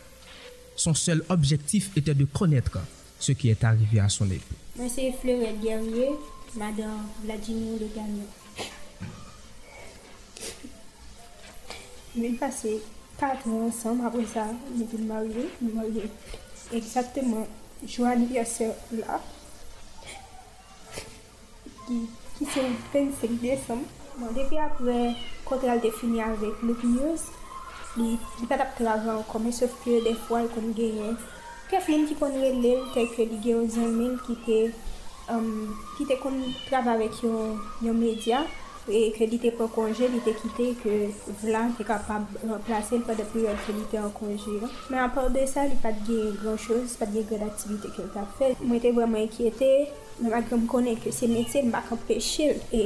Son 0.76 0.94
seul 0.94 1.24
objectif 1.30 1.90
était 1.98 2.14
de 2.14 2.26
connaître 2.26 2.78
ce 3.20 3.32
qui 3.32 3.50
est 3.50 3.64
arrivé 3.64 4.00
à 4.00 4.08
son 4.08 4.30
époux. 4.30 4.54
Moi, 4.76 4.86
c'est 4.88 5.12
Fleurette 5.14 5.60
Guerrier, 5.60 6.12
Madame 6.56 7.08
Vladimir 7.24 7.80
Le 7.80 7.88
Gagnon. 7.88 8.28
On 12.20 12.36
passé 12.36 12.82
4 13.20 13.48
mois 13.48 13.66
ensemble, 13.66 14.06
après 14.06 14.26
ça, 14.32 14.46
on 14.76 14.80
est 14.80 15.02
mariés. 15.02 15.50
mariés 15.74 16.10
exactement 16.72 17.48
jour 17.88 18.06
anniversaire 18.06 18.76
là, 18.92 19.20
qui, 21.88 22.02
ki 22.40 22.46
se 22.46 22.62
25 22.94 23.42
Desem. 23.44 23.84
Bon, 24.16 24.32
depi 24.36 24.58
apre 24.60 24.96
kontral 25.48 25.82
te 25.84 25.92
fini 25.92 26.22
avèk 26.24 26.64
Look 26.64 26.86
News, 26.88 27.26
li, 27.98 28.16
li 28.40 28.48
pat 28.48 28.64
ap 28.64 28.78
travan 28.80 29.22
kome, 29.32 29.52
sef 29.56 29.76
ke 29.84 30.00
defwa 30.06 30.42
l 30.46 30.50
kon 30.56 30.72
genye. 30.78 31.14
Ke 31.70 31.82
film 31.84 32.08
ki 32.08 32.16
kon 32.20 32.36
relel 32.40 32.88
te 32.96 33.06
ke 33.12 33.28
li 33.28 33.42
gen 33.44 33.60
yon 33.60 33.70
zanmen 33.76 34.16
ki 34.26 34.38
te, 34.48 34.60
um, 35.36 35.52
ki 35.98 36.08
te 36.10 36.18
kon 36.24 36.40
trav 36.70 36.88
avèk 36.96 37.20
yon, 37.28 37.60
yon 37.86 38.00
media, 38.00 38.46
e 38.90 39.02
ke 39.16 39.28
li 39.30 39.40
te 39.42 39.52
pou 39.56 39.72
konje, 39.74 40.10
li 40.12 40.20
te 40.26 40.34
kite 40.42 40.68
ke 40.82 40.96
vlan 41.44 41.74
te 41.78 41.86
kapab 41.88 42.28
remplase 42.42 42.98
l 43.00 43.06
pa 43.08 43.16
depi 43.18 43.46
yon 43.46 43.58
ke 43.66 43.76
li 43.78 43.86
te 43.92 44.02
an 44.02 44.12
konje. 44.18 44.58
Men 44.90 45.04
apor 45.06 45.30
de 45.36 45.46
sa, 45.50 45.66
li 45.70 45.78
pat 45.84 46.02
gen 46.08 46.36
gran 46.42 46.60
chos, 46.60 46.98
pat 47.00 47.14
gen 47.14 47.28
gran 47.30 47.48
aktivite 47.48 47.94
ke 47.96 48.06
l 48.06 48.12
ta 48.16 48.26
fe. 48.38 48.54
Mwen 48.62 48.84
te 48.84 48.94
vreman 48.96 49.26
enkyete, 49.26 49.72
mwen 50.20 50.38
akre 50.42 50.60
m 50.60 50.68
konen 50.72 51.00
ke 51.00 51.14
se 51.16 51.30
metye 51.32 51.64
m 51.66 51.74
bak 51.76 51.92
apeshe 51.96 52.52
e 52.76 52.84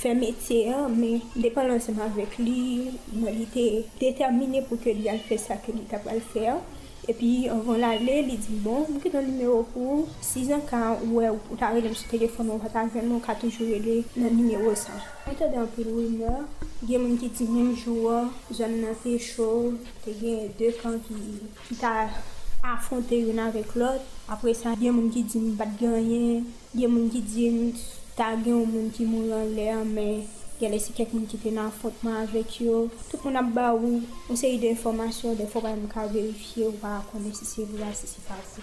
fe 0.00 0.14
metye 0.18 0.74
an, 0.74 0.94
men 0.98 1.22
depan 1.34 1.70
lanseman 1.70 2.12
vek 2.18 2.38
li, 2.42 2.94
mwen 3.14 3.40
li 3.40 3.50
te 3.54 3.66
determine 4.02 4.64
pou 4.68 4.80
ke 4.80 4.96
li 4.96 5.10
al 5.12 5.22
fe 5.28 5.40
sa 5.40 5.60
ke 5.62 5.74
li 5.76 5.86
ta 5.90 6.02
pal 6.04 6.22
fe 6.34 6.48
an. 6.56 6.64
Epi, 7.04 7.48
anvan 7.52 7.80
la 7.82 7.90
le, 8.00 8.14
li 8.24 8.36
di, 8.40 8.54
bon, 8.64 8.86
mwen 8.88 9.00
ki 9.02 9.10
nan 9.12 9.26
nimeyo 9.28 9.58
pou, 9.74 10.04
6 10.24 10.52
an 10.56 10.62
ka, 10.64 10.78
wè, 11.04 11.28
ou 11.34 11.58
ta 11.60 11.68
relem 11.74 11.92
sou 11.92 12.08
telefon, 12.08 12.48
mwen 12.48 12.62
pata 12.62 12.86
ven, 12.94 13.10
mwen 13.10 13.20
ka 13.24 13.34
toujou 13.40 13.66
rele 13.68 13.98
nan 14.16 14.32
nimeyo 14.32 14.72
san. 14.80 15.02
Mwen 15.26 15.36
te 15.36 15.48
den 15.52 15.66
pou 15.74 15.84
lou 15.84 16.06
mè, 16.14 16.32
gen 16.88 17.04
mwen 17.04 17.18
ki 17.20 17.28
ti 17.36 17.48
mwen 17.50 17.74
jouwa, 17.76 18.22
zon 18.48 18.78
nan 18.80 18.96
fe 19.02 19.18
chou, 19.20 19.74
te 20.06 20.14
gen 20.16 20.54
de 20.56 20.70
kan 20.78 20.96
ki 21.04 21.76
ta 21.82 21.92
afronte 22.74 23.18
yon 23.20 23.42
avèk 23.44 23.76
lot. 23.82 24.08
Apre 24.32 24.56
sa, 24.56 24.72
gen 24.80 24.96
mwen 24.96 25.12
ki 25.12 25.26
di 25.28 25.42
mwen 25.42 25.60
bat 25.60 25.76
ganyen, 25.82 26.48
gen 26.72 26.94
mwen 26.94 27.12
ki 27.12 27.20
di 27.34 27.50
mwen 27.52 27.76
ta 28.16 28.32
gen 28.40 28.64
mwen 28.72 28.88
ki 28.96 29.10
moun 29.10 29.28
lan 29.34 29.52
le, 29.58 29.68
mwen... 29.92 30.24
Gele 30.60 30.78
si 30.78 30.92
kek 30.94 31.10
moun 31.10 31.26
ki 31.26 31.40
te 31.42 31.50
nan 31.50 31.72
fotman 31.74 32.20
avek 32.20 32.60
yo. 32.62 32.84
Tout 33.10 33.24
moun 33.26 33.38
ap 33.40 33.48
ba 33.56 33.72
ou, 33.74 33.98
ou 34.28 34.36
se 34.38 34.52
yi 34.52 34.60
de 34.62 34.70
informasyon, 34.70 35.34
defo 35.40 35.62
ba 35.64 35.72
mou 35.74 35.90
ka 35.90 36.06
verifiye 36.06 36.68
ou 36.68 36.78
ba 36.78 37.00
akone 37.00 37.34
si 37.34 37.48
se 37.48 37.64
vou 37.64 37.80
la, 37.80 37.90
si 37.98 38.06
se 38.06 38.22
pa 38.28 38.38
se. 38.52 38.62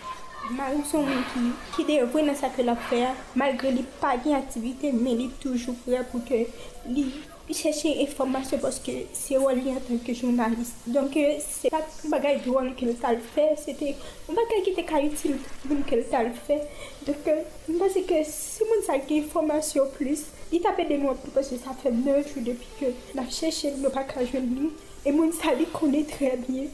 Ma 0.56 0.70
ou 0.72 0.86
son 0.88 1.04
moun 1.06 1.26
ki, 1.34 1.44
ki 1.76 1.86
de 1.90 2.00
vwe 2.14 2.24
nan 2.26 2.38
sa 2.40 2.48
ke 2.56 2.64
la 2.64 2.78
pre, 2.88 3.04
malgre 3.38 3.76
li 3.76 3.84
pa 4.00 4.16
gen 4.24 4.40
aktivite, 4.40 4.94
men 4.96 5.20
li 5.20 5.28
toujou 5.44 5.76
pre 5.84 6.00
pou 6.14 6.24
ke 6.26 6.46
li 6.88 7.10
chèche 7.52 7.92
informasyon 8.06 8.62
poske 8.64 8.94
se 9.18 9.36
wò 9.42 9.52
li 9.52 9.76
an 9.76 9.84
tanke 9.84 10.16
jounalist. 10.16 10.88
Donk 10.96 11.18
se 11.44 11.70
pat 11.74 12.02
bagay 12.14 12.40
drôle 12.46 12.72
ke 12.80 12.88
l 12.88 12.96
tal 13.04 13.20
fe, 13.36 13.50
se 13.60 13.76
te 13.76 13.92
bagay 14.32 14.64
ki 14.64 14.78
te 14.80 14.88
ka 14.88 15.04
util 15.04 15.36
moun 15.68 15.84
ke 15.88 16.00
l 16.00 16.06
tal 16.12 16.32
fe. 16.48 16.62
Donk 17.04 17.28
mwen 17.68 17.92
se 17.92 18.08
ke 18.08 18.24
si 18.32 18.64
moun 18.70 18.88
sa 18.88 18.96
gen 19.04 19.26
informasyon 19.26 19.92
plus, 19.98 20.30
il 20.52 20.62
t'a 20.62 20.72
des 20.72 20.98
mots 20.98 21.16
parce 21.34 21.50
que 21.50 21.56
ça 21.56 21.72
fait 21.82 21.92
9 21.92 22.34
jours 22.34 22.44
depuis 22.46 22.68
que 22.80 22.86
la 23.16 23.30
cherché 23.30 23.72
le 23.82 23.90
bagage 23.90 24.34
nous 24.34 24.72
et 25.06 25.12
mon 25.12 25.32
ça 25.32 25.54
il 25.58 25.68
connaît 25.68 26.04
très 26.04 26.38
bien. 26.38 26.66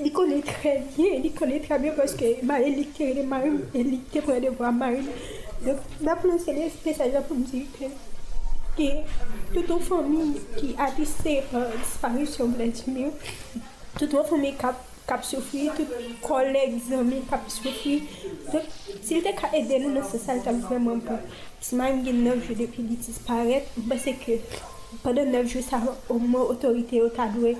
Il 0.00 0.12
connaît 0.12 0.42
très 0.42 0.80
bien, 0.96 1.20
il 1.24 1.32
connaît 1.32 1.58
très 1.58 1.76
bien 1.76 1.90
parce 1.90 2.14
que 2.14 2.44
Marie, 2.44 2.86
il 3.00 3.18
est 3.18 3.22
Marie, 3.24 3.50
il 3.74 3.94
était 3.94 4.20
pour 4.20 4.32
de 4.32 4.48
voir 4.50 4.72
Marie. 4.72 5.02
Donc, 5.66 5.78
là, 6.00 6.16
c'est 6.38 6.52
les 6.52 6.70
messages 6.86 7.20
pour 7.26 7.36
me 7.36 7.42
dire 7.42 7.64
que 8.76 8.84
toute 9.52 9.68
une 9.68 9.80
famille 9.80 10.40
qui 10.56 10.76
a 10.78 10.88
été 10.88 11.42
disparu 11.82 12.26
sur 12.26 12.46
Vladimir, 12.46 13.08
toute 13.98 14.12
une 14.12 14.22
famille 14.22 14.54
qui 14.54 15.12
a 15.12 15.20
souffert, 15.20 15.74
tous 15.74 15.82
les 15.82 16.14
collègues, 16.22 16.80
amis 16.92 17.22
qui 17.26 17.34
ont 17.34 17.48
souffert. 17.48 18.00
Donc, 18.52 18.62
s'il 19.02 19.16
était 19.16 19.34
aidé 19.52 19.80
nous 19.80 19.94
dans 19.94 20.04
ce 20.04 20.16
vraiment 20.52 21.00
pas. 21.00 21.18
Si 21.60 21.74
même 21.74 22.00
il 22.00 22.06
y 22.06 22.10
a 22.10 22.34
9 22.34 22.46
jours 22.46 22.56
depuis 22.56 22.82
qu'il 22.82 22.96
disparaît, 22.96 23.66
c'est 24.02 24.14
que 24.14 24.32
pendant 25.02 25.24
9 25.24 25.52
jours, 25.52 25.62
ça, 25.68 25.80
au 26.08 26.18
moins, 26.18 26.40
l'autorité 26.48 27.00
a 27.00 27.28
dû 27.28 27.56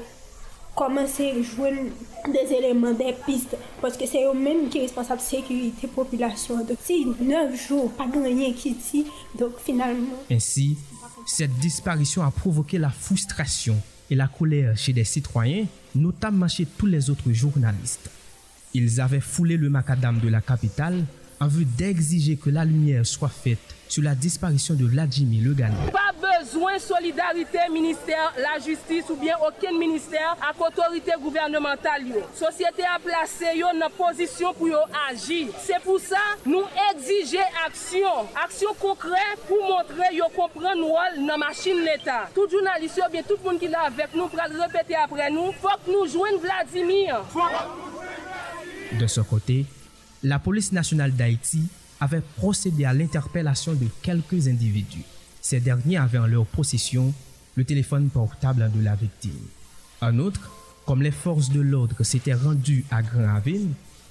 commencer 0.74 1.30
à 1.30 1.42
jouer 1.42 1.90
des 2.32 2.54
éléments, 2.54 2.92
des 2.92 3.12
pistes, 3.26 3.56
parce 3.82 3.96
que 3.96 4.06
c'est 4.06 4.24
eux-mêmes 4.24 4.68
qui 4.68 4.78
sont 4.78 4.84
responsables 4.84 5.20
de 5.20 5.24
la 5.24 5.30
sécurité 5.30 5.82
de 5.82 5.88
la 5.88 5.92
population. 5.92 6.56
Donc, 6.64 6.78
si 6.84 7.04
9 7.20 7.68
jours, 7.68 7.90
pas 7.92 8.06
de 8.06 8.18
rien 8.20 8.52
qui 8.52 8.72
dit, 8.74 9.04
donc 9.36 9.58
finalement. 9.58 10.22
Ainsi, 10.30 10.78
cette 11.26 11.58
disparition 11.58 12.22
a 12.22 12.30
provoqué 12.30 12.78
la 12.78 12.90
frustration 12.90 13.76
et 14.08 14.14
la 14.14 14.28
colère 14.28 14.78
chez 14.78 14.92
des 14.92 15.04
citoyens, 15.04 15.66
notamment 15.94 16.48
chez 16.48 16.64
tous 16.64 16.86
les 16.86 17.10
autres 17.10 17.32
journalistes. 17.32 18.08
Ils 18.72 19.00
avaient 19.00 19.20
foulé 19.20 19.56
le 19.56 19.68
macadam 19.68 20.20
de 20.20 20.28
la 20.28 20.40
capitale 20.40 21.04
en 21.40 21.48
vue 21.48 21.64
d'exiger 21.64 22.36
que 22.36 22.50
la 22.50 22.64
lumière 22.64 23.04
soit 23.04 23.28
faite 23.28 23.74
sur 23.88 24.02
la 24.02 24.14
disparition 24.14 24.74
de 24.74 24.84
Vladimir 24.84 25.42
Le 25.44 25.54
Pas 25.90 26.12
besoin 26.40 26.74
de 26.74 26.80
solidarité 26.80 27.58
ministère, 27.72 28.32
la 28.36 28.62
justice 28.62 29.04
ou 29.10 29.16
bien 29.16 29.34
aucun 29.46 29.76
ministère 29.78 30.36
à 30.42 30.52
autorité 30.52 31.12
gouvernementale. 31.20 32.04
La 32.08 32.46
société 32.50 32.82
a 32.82 32.98
placé 32.98 33.58
dans 33.60 33.72
une 33.72 33.90
position 33.96 34.52
pour 34.54 34.68
agir. 35.10 35.48
C'est 35.64 35.80
pour 35.82 35.98
ça 36.00 36.16
que 36.44 36.50
nous 36.50 36.64
exigeons 36.94 37.40
action. 37.66 38.28
Action 38.44 38.68
concrète 38.78 39.38
pour 39.46 39.58
montrer 39.62 40.16
que 40.16 40.36
comprend 40.36 40.74
nous 40.76 40.88
dans 40.88 41.26
la 41.26 41.36
machine 41.38 41.78
l'État. 41.84 42.28
Tout 42.34 42.48
journaliste, 42.48 43.00
bien 43.10 43.22
tout 43.22 43.36
le 43.42 43.50
monde 43.50 43.58
qui 43.58 43.66
est 43.66 43.74
avec 43.74 44.14
nous 44.14 44.28
pour 44.28 44.38
répéter 44.38 44.96
après 44.96 45.30
nous, 45.30 45.48
il 45.48 45.54
faut 45.54 45.68
que 45.84 45.90
nous 45.90 46.06
joignons 46.10 46.38
Vladimir. 46.38 47.22
De 48.98 49.06
ce 49.06 49.20
côté, 49.20 49.66
la 50.22 50.38
police 50.38 50.72
nationale 50.72 51.12
d'Haïti 51.12 51.62
avait 52.00 52.22
procédé 52.36 52.84
à 52.84 52.94
l'interpellation 52.94 53.74
de 53.74 53.86
quelques 54.02 54.48
individus. 54.48 55.04
Ces 55.40 55.60
derniers 55.60 55.96
avaient 55.96 56.18
en 56.18 56.26
leur 56.26 56.46
possession 56.46 57.12
le 57.54 57.64
téléphone 57.64 58.08
portable 58.08 58.70
de 58.74 58.82
la 58.82 58.94
victime. 58.94 59.32
En 60.00 60.18
outre, 60.18 60.50
comme 60.86 61.02
les 61.02 61.10
forces 61.10 61.50
de 61.50 61.60
l'ordre 61.60 62.02
s'étaient 62.04 62.34
rendues 62.34 62.84
à 62.90 63.02
Grand 63.02 63.40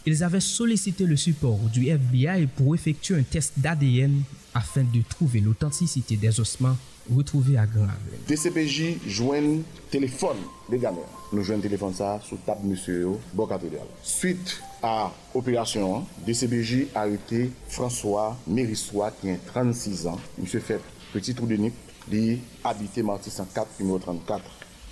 ils 0.06 0.24
avaient 0.24 0.40
sollicité 0.40 1.06
le 1.06 1.18
support 1.18 1.60
du 1.74 1.88
FBI 1.88 2.48
pour 2.56 2.74
effectuer 2.74 3.16
un 3.16 3.24
test 3.24 3.54
d'ADN 3.58 4.22
afin 4.54 4.84
de 4.84 5.02
trouver 5.02 5.42
l'authenticité 5.42 6.16
des 6.16 6.40
ossements 6.40 6.78
retrouvés 7.16 7.58
à 7.58 7.66
Grand 7.66 7.88
DCPJ 8.28 8.98
joignent 9.08 9.62
téléphone 9.90 10.38
des 10.70 10.80
gamins. 10.80 10.98
Nous 11.32 11.44
joignons 11.44 11.62
téléphone 11.62 11.94
ça 11.94 12.20
sous 12.28 12.38
table 12.38 12.62
monsieur 12.66 13.10
Bocatérial. 13.34 13.86
Suite 14.04 14.62
à 14.82 15.12
opération, 15.34 16.06
DCBJ 16.26 16.88
a 16.96 17.02
arrêté 17.02 17.52
François 17.68 18.38
Mérissois 18.48 19.12
qui 19.12 19.30
a 19.30 19.38
36 19.38 20.08
ans. 20.08 20.20
Monsieur 20.38 20.60
fait 20.60 20.80
petit 21.14 21.34
trou 21.34 21.46
de 21.46 21.56
nid, 21.56 21.72
il 22.12 22.40
habité 22.64 23.04
Marty 23.04 23.30
104, 23.30 23.68
numéro 23.80 24.00
34. 24.00 24.42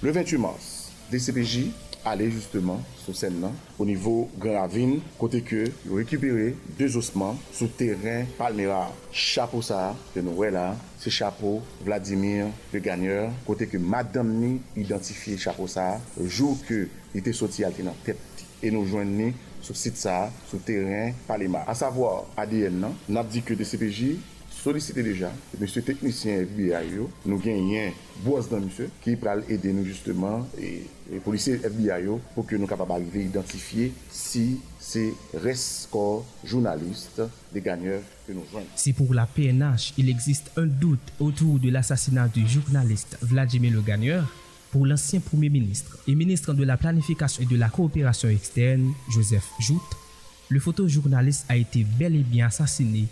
Le 0.02 0.12
28 0.12 0.38
mars, 0.38 0.92
DCPJ 1.12 1.68
aller 2.06 2.30
justement 2.30 2.82
sur 3.04 3.16
scène 3.16 3.42
là 3.42 3.52
au 3.80 3.86
niveau 3.86 4.30
Gravine 4.38 5.00
côté 5.18 5.42
que 5.42 5.66
récupérer 5.92 6.56
deux 6.78 6.96
ossements 6.96 7.36
sous 7.52 7.68
terrain 7.68 8.26
Palmera. 8.38 8.92
Chapeau 9.12 9.62
ça 9.62 9.96
que 10.14 10.20
nous 10.20 10.32
voyons 10.34 10.54
là, 10.54 10.76
c'est 11.00 11.10
chapeau 11.10 11.62
Vladimir 11.84 12.48
le 12.72 12.80
gagneur. 12.80 13.32
Côté 13.46 13.68
que 13.68 13.78
madame 13.78 14.34
ni 14.34 14.62
identifié 14.78 15.38
chapeau 15.38 15.68
ça. 15.68 16.00
Jour 16.24 16.58
que 16.68 16.88
il 17.14 17.20
était 17.20 17.34
sorti 17.34 17.64
à 17.64 17.70
dans 17.70 17.96
tête. 18.04 18.18
Et 18.62 18.72
nous 18.72 18.86
joignons 18.86 19.34
sur 19.62 19.76
site 19.76 19.98
ça 19.98 20.32
sous 20.50 20.58
terrain 20.58 21.12
Palmera. 21.28 21.64
À 21.68 21.74
savoir 21.74 22.26
ADN 22.38 22.82
là, 22.82 22.88
non? 22.88 22.96
n'a 23.10 23.24
dit 23.24 23.42
que 23.42 23.54
DCPJ 23.54 24.18
sollicité 24.66 25.04
déjà, 25.04 25.32
monsieur 25.62 25.84
technicien 25.84 26.42
FBI, 26.42 26.98
nous 27.28 27.38
gagnons 27.38 27.94
boss 28.24 28.50
dans 28.50 28.60
monsieur 28.60 28.90
qui 29.00 29.16
peut 29.16 29.28
aider 29.48 29.72
nous 29.72 29.86
justement 29.86 30.48
et 30.60 30.82
les 31.12 31.20
policiers 31.20 31.60
FBI 31.64 32.08
pour 32.34 32.48
que 32.48 32.56
nous 32.56 32.66
capables 32.66 32.90
d'arriver 32.90 33.26
identifier 33.26 33.94
si 34.10 34.60
c'est 34.80 35.14
reste 35.36 35.90
corps 35.92 36.26
journaliste 36.44 37.22
des 37.54 37.62
gagneurs 37.62 38.02
que 38.28 38.34
nous 38.34 38.42
joignons. 38.52 38.66
Si 38.76 38.92
pour 38.94 39.14
la 39.14 39.28
PNH, 39.28 39.94
il 40.00 40.10
existe 40.10 40.50
un 40.58 40.66
doute 40.66 41.14
autour 41.20 41.60
de 41.60 41.70
l'assassinat 41.70 42.28
du 42.30 42.48
journaliste 42.48 43.20
Vladimir 43.22 43.72
Le 43.72 43.82
Gagneur, 43.82 44.34
pour 44.72 44.88
l'ancien 44.88 45.20
Premier 45.20 45.50
ministre 45.50 46.00
et 46.08 46.16
ministre 46.16 46.56
de 46.56 46.64
la 46.64 46.76
Planification 46.78 47.44
et 47.44 47.46
de 47.46 47.56
la 47.56 47.70
Coopération 47.70 48.30
externe, 48.30 48.94
Joseph 49.14 49.48
Jout, 49.60 49.84
le 50.50 50.60
photojournaliste 50.60 51.46
a 51.50 51.56
été 51.56 51.84
bel 51.84 52.16
et 52.16 52.24
bien 52.24 52.48
assassiné 52.48 53.06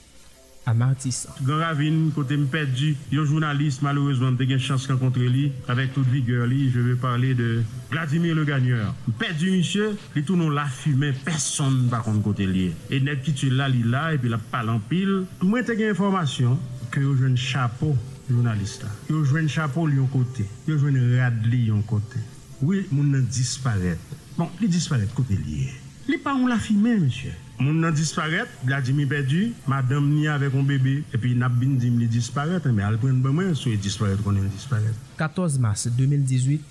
amartisan. 0.65 1.33
Gran 1.41 1.61
Ravine, 1.63 2.11
kote 2.15 2.37
m 2.39 2.45
perdi, 2.51 2.93
yo 3.13 3.25
jounaliste 3.25 3.83
malourezman 3.85 4.37
de 4.39 4.47
gen 4.49 4.61
chans 4.63 4.87
renkontre 4.89 5.27
li, 5.29 5.49
avek 5.71 5.93
tout 5.95 6.07
vigeur 6.13 6.47
li, 6.49 6.69
je 6.73 6.83
ve 6.83 6.95
parle 6.99 7.33
de 7.37 7.49
Vladimir 7.91 8.35
le 8.35 8.45
Gagneur. 8.47 8.93
M 9.07 9.17
perdi 9.19 9.51
misye, 9.53 9.91
li 10.15 10.23
tou 10.23 10.39
nou 10.39 10.53
la 10.53 10.65
fume, 10.71 11.13
person 11.25 11.83
pa 11.91 12.03
kon 12.05 12.21
kote 12.25 12.47
li. 12.49 12.69
E 12.89 13.01
net 13.03 13.23
ki 13.25 13.35
tu 13.37 13.51
la 13.53 13.69
li 13.71 13.83
la, 13.87 14.09
e 14.13 14.21
pi 14.21 14.31
la 14.31 14.41
palan 14.51 14.81
pil. 14.89 15.23
Tou 15.39 15.51
mwen 15.51 15.67
te 15.67 15.77
gen 15.79 15.93
informasyon, 15.93 16.57
ke 16.93 17.03
yo 17.03 17.15
jwen 17.17 17.37
chapo 17.39 17.93
jounaliste 18.29 18.87
la. 18.87 18.93
Yo 19.11 19.23
jwen 19.25 19.49
chapo 19.51 19.87
li 19.89 19.99
yon 19.99 20.11
kote, 20.13 20.47
yo 20.69 20.77
jwen 20.79 20.99
rad 21.17 21.43
li 21.49 21.67
yon 21.69 21.83
kote. 21.89 22.21
Oui, 22.63 22.85
moun 22.91 23.09
nan 23.11 23.25
disparet. 23.27 23.99
Bon, 24.37 24.47
li 24.61 24.69
disparet 24.71 25.11
kote 25.17 25.35
li. 25.35 25.65
Li 26.07 26.17
pa 26.19 26.33
on 26.35 26.47
la 26.47 26.59
fume, 26.59 26.95
misye. 27.01 27.33
Moun 27.59 27.79
nan 27.79 27.93
disparet, 27.93 28.49
Vladimir 28.63 29.07
perdu, 29.07 29.53
madame 29.67 30.09
ni 30.09 30.27
avec 30.27 30.55
un 30.55 30.63
bébé, 30.63 31.03
et 31.13 31.17
puis 31.17 31.35
Nabin 31.35 31.75
dit 31.77 31.91
me 31.91 32.05
disparaît, 32.07 32.59
mais 32.65 32.83
elle 32.83 32.97
prend 32.97 33.09
ben 33.09 33.31
moins, 33.31 33.53
soit 33.53 33.75
disparaît 33.75 34.15
qu'on 34.23 34.35
est 34.35 34.49
disparaît. 34.49 34.93
14 35.17 35.59
mars 35.59 35.87
2018, 35.87 36.61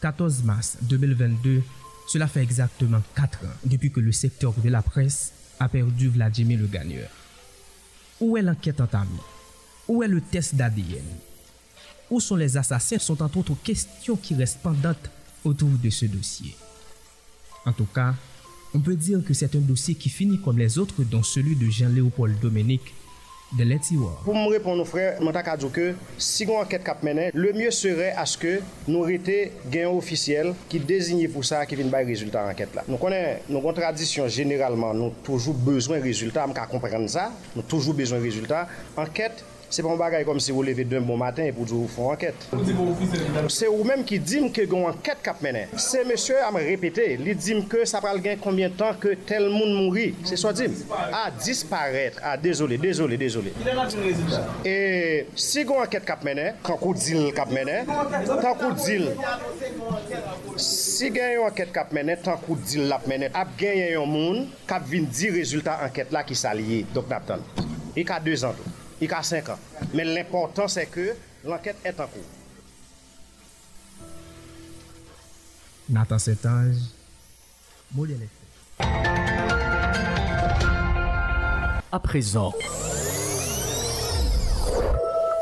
14 0.00 0.42
mars 0.44 0.78
2022, 0.82 1.62
cela 2.08 2.26
fait 2.26 2.42
exactement 2.42 3.02
4 3.14 3.44
ans 3.44 3.48
depuis 3.66 3.90
que 3.90 4.00
le 4.00 4.12
secteur 4.12 4.54
de 4.54 4.68
la 4.70 4.82
presse 4.82 5.32
a 5.60 5.68
perdu 5.68 6.08
Vladimir 6.08 6.58
le 6.58 6.66
gagneur. 6.66 7.08
Où 8.20 8.36
est 8.36 8.42
l'enquête 8.42 8.80
entamée? 8.80 9.10
Où 9.86 10.02
est 10.02 10.08
le 10.08 10.20
test 10.20 10.54
d'ADN 10.54 11.04
Où 12.10 12.20
sont 12.20 12.36
les 12.36 12.56
assassins? 12.56 12.98
Sont 12.98 13.22
entre 13.22 13.38
autres 13.38 13.56
questions 13.62 14.16
qui 14.16 14.34
restent 14.34 14.62
pendantes 14.62 15.10
autour 15.44 15.68
de 15.70 15.90
ce 15.90 16.06
dossier. 16.06 16.56
En 17.66 17.72
tout 17.72 17.86
cas, 17.86 18.14
on 18.74 18.80
peut 18.80 18.96
dire 18.96 19.20
que 19.26 19.34
c'est 19.34 19.54
un 19.54 19.60
dossier 19.60 19.94
qui 19.94 20.08
finit 20.08 20.40
comme 20.40 20.58
les 20.58 20.78
autres, 20.78 21.02
dont 21.04 21.22
celui 21.22 21.56
de 21.56 21.68
Jean-Léopold 21.70 22.38
Dominique 22.40 22.94
de 23.58 23.64
l'Etiwar. 23.64 24.22
Pour 24.24 24.34
me 24.34 24.48
répondre, 24.48 24.82
frère, 24.84 25.18
je 25.20 25.56
dire 25.56 25.72
que 25.72 25.94
si 26.16 26.46
on 26.48 26.56
enquête 26.56 26.82
le 27.34 27.52
mieux 27.52 27.70
serait 27.70 28.12
à 28.12 28.24
ce 28.24 28.38
que 28.38 28.60
nous 28.88 29.06
été 29.08 29.52
gain 29.70 29.90
officiel 29.90 30.54
qui 30.70 30.80
désigne 30.80 31.28
pour 31.28 31.44
ça 31.44 31.66
qui 31.66 31.76
vient 31.76 31.84
de 31.84 31.94
résultat 31.94 32.46
enquête 32.48 32.74
là. 32.74 32.82
Nous 32.88 32.96
connaissons 32.96 33.40
nos 33.50 33.72
tradition 33.72 34.26
généralement, 34.26 34.94
nous 34.94 35.12
toujours 35.22 35.54
besoin 35.54 35.98
de 35.98 36.02
résultats, 36.04 36.46
on 36.48 36.52
comprendre 36.66 37.08
ça, 37.10 37.30
nous 37.54 37.62
toujours 37.62 37.94
besoin 37.94 38.18
de 38.18 38.22
résultats. 38.22 38.68
Enquête 38.96 39.44
Se 39.72 39.80
pon 39.80 39.96
bagay 39.96 40.26
kom 40.28 40.36
si 40.42 40.52
ou 40.52 40.60
leve 40.66 40.84
dwen 40.84 41.06
bon 41.08 41.16
maten 41.16 41.46
e 41.48 41.52
pou 41.56 41.64
djou 41.64 41.86
ou 41.86 41.88
fon 41.88 42.10
anket. 42.12 42.42
Se 43.48 43.70
ou 43.70 43.86
menm 43.88 44.02
ki 44.04 44.18
dim 44.20 44.50
ke 44.52 44.66
gon 44.68 44.84
anket 44.90 45.22
kap 45.24 45.38
menen. 45.40 45.70
Se 45.80 46.02
monsye 46.04 46.42
am 46.44 46.58
repete, 46.60 47.06
li 47.16 47.32
dim 47.38 47.62
ke 47.72 47.86
sa 47.88 48.02
pral 48.04 48.20
gen 48.20 48.36
konbien 48.42 48.74
tan 48.76 48.98
ke 49.00 49.14
tel 49.28 49.48
moun 49.48 49.72
mouri. 49.72 50.10
Se 50.28 50.36
so 50.36 50.52
dim. 50.52 50.74
A 50.92 51.30
disparet. 51.38 52.18
A 52.20 52.34
dezole, 52.36 52.76
dezole, 52.82 53.16
dezole. 53.16 53.54
E 54.68 54.74
si 55.40 55.64
gon 55.64 55.80
anket 55.86 56.04
kap 56.04 56.20
menen, 56.28 56.60
tankou 56.68 56.92
dil 56.92 57.32
kap 57.32 57.48
menen, 57.56 57.88
tankou 58.28 58.76
dil. 58.84 59.08
Si 60.60 61.08
gen 61.16 61.38
yon 61.38 61.48
anket 61.48 61.72
kap 61.72 61.96
menen, 61.96 62.20
tankou 62.20 62.60
dil 62.60 62.92
lap 62.92 63.08
menen. 63.08 63.32
Ap 63.32 63.56
gen 63.56 63.80
yon 63.94 64.12
moun, 64.18 64.44
kap 64.68 64.84
vin 64.92 65.08
di 65.08 65.32
rezultat 65.32 65.88
anket 65.88 66.12
la 66.12 66.26
ki 66.28 66.36
sa 66.36 66.52
liye. 66.60 66.84
Dok 66.92 67.08
nap 67.08 67.32
tan. 67.32 67.50
E 67.96 68.04
ka 68.04 68.20
2 68.20 68.44
an 68.44 68.60
tou. 68.60 68.81
Il 69.02 69.10
y 69.10 69.12
a 69.12 69.22
5 69.22 69.48
ans. 69.48 69.58
Mais 69.94 70.04
l'important, 70.04 70.68
c'est 70.68 70.86
que 70.86 71.16
l'enquête 71.44 71.76
est 71.84 71.98
en 71.98 72.06
cours. 72.06 72.22
Nathan 75.88 76.18
Setange, 76.18 76.76
modèle 77.92 78.28
À 81.90 82.00
présent, 82.00 82.54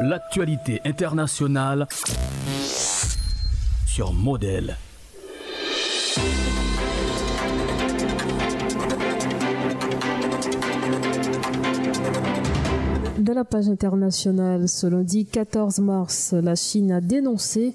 l'actualité 0.00 0.80
internationale 0.84 1.86
sur 3.86 4.12
modèle. 4.12 4.76
De 13.20 13.34
la 13.34 13.44
page 13.44 13.68
internationale, 13.68 14.66
ce 14.66 14.86
lundi 14.86 15.26
14 15.26 15.80
mars, 15.80 16.32
la 16.32 16.54
Chine 16.54 16.90
a 16.90 17.02
dénoncé 17.02 17.74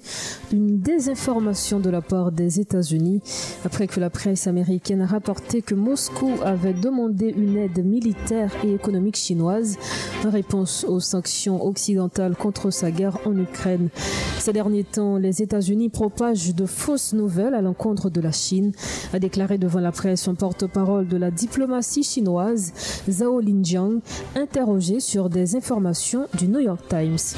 une 0.52 0.80
désinformation 0.80 1.78
de 1.78 1.88
la 1.88 2.02
part 2.02 2.32
des 2.32 2.58
États-Unis 2.58 3.22
après 3.64 3.86
que 3.86 4.00
la 4.00 4.10
presse 4.10 4.48
américaine 4.48 5.02
a 5.02 5.06
rapporté 5.06 5.62
que 5.62 5.76
Moscou 5.76 6.32
avait 6.44 6.72
demandé 6.72 7.32
une 7.36 7.56
aide 7.58 7.84
militaire 7.84 8.50
et 8.64 8.74
économique 8.74 9.14
chinoise 9.16 9.78
en 10.24 10.30
réponse 10.30 10.82
aux 10.82 10.98
sanctions 10.98 11.64
occidentales 11.64 12.34
contre 12.34 12.72
sa 12.72 12.90
guerre 12.90 13.18
en 13.24 13.38
Ukraine. 13.38 13.90
Ces 14.40 14.52
derniers 14.52 14.84
temps, 14.84 15.16
les 15.16 15.42
États-Unis 15.42 15.90
propagent 15.90 16.56
de 16.56 16.66
fausses 16.66 17.12
nouvelles 17.12 17.54
à 17.54 17.62
l'encontre 17.62 18.10
de 18.10 18.20
la 18.20 18.32
Chine, 18.32 18.72
a 19.12 19.20
déclaré 19.20 19.58
devant 19.58 19.80
la 19.80 19.92
presse 19.92 20.26
un 20.26 20.34
porte-parole 20.34 21.06
de 21.06 21.16
la 21.16 21.30
diplomatie 21.30 22.02
chinoise, 22.02 22.72
Zhao 23.08 23.38
Linjiang, 23.38 24.00
interrogé 24.34 24.98
sur 24.98 25.30
des 25.30 25.35
informations 25.44 26.26
du 26.34 26.48
New 26.48 26.60
York 26.60 26.88
Times. 26.88 27.36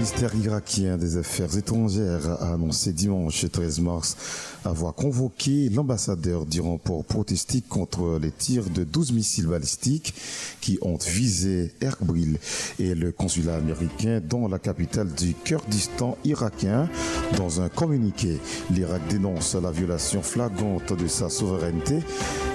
Ministère 0.00 0.34
irakien 0.34 0.96
des 0.96 1.18
Affaires 1.18 1.58
étrangères 1.58 2.26
a 2.40 2.54
annoncé 2.54 2.94
dimanche 2.94 3.44
13 3.52 3.80
mars 3.80 4.16
avoir 4.64 4.94
convoqué 4.94 5.68
l'ambassadeur 5.68 6.46
d'Iran 6.46 6.78
pour 6.78 7.04
protester 7.04 7.62
contre 7.66 8.18
les 8.20 8.30
tirs 8.30 8.70
de 8.70 8.84
12 8.84 9.12
missiles 9.12 9.46
balistiques 9.46 10.14
qui 10.60 10.78
ont 10.82 10.96
visé 10.96 11.72
Erbil 11.80 12.38
et 12.78 12.94
le 12.94 13.12
consulat 13.12 13.56
américain 13.56 14.20
dans 14.26 14.48
la 14.48 14.58
capitale 14.58 15.12
du 15.12 15.34
Kurdistan 15.34 16.16
irakien. 16.24 16.88
Dans 17.36 17.60
un 17.60 17.68
communiqué, 17.68 18.38
l'Irak 18.70 19.02
dénonce 19.08 19.54
la 19.54 19.70
violation 19.70 20.22
flagrante 20.22 20.92
de 20.92 21.08
sa 21.08 21.28
souveraineté 21.28 21.98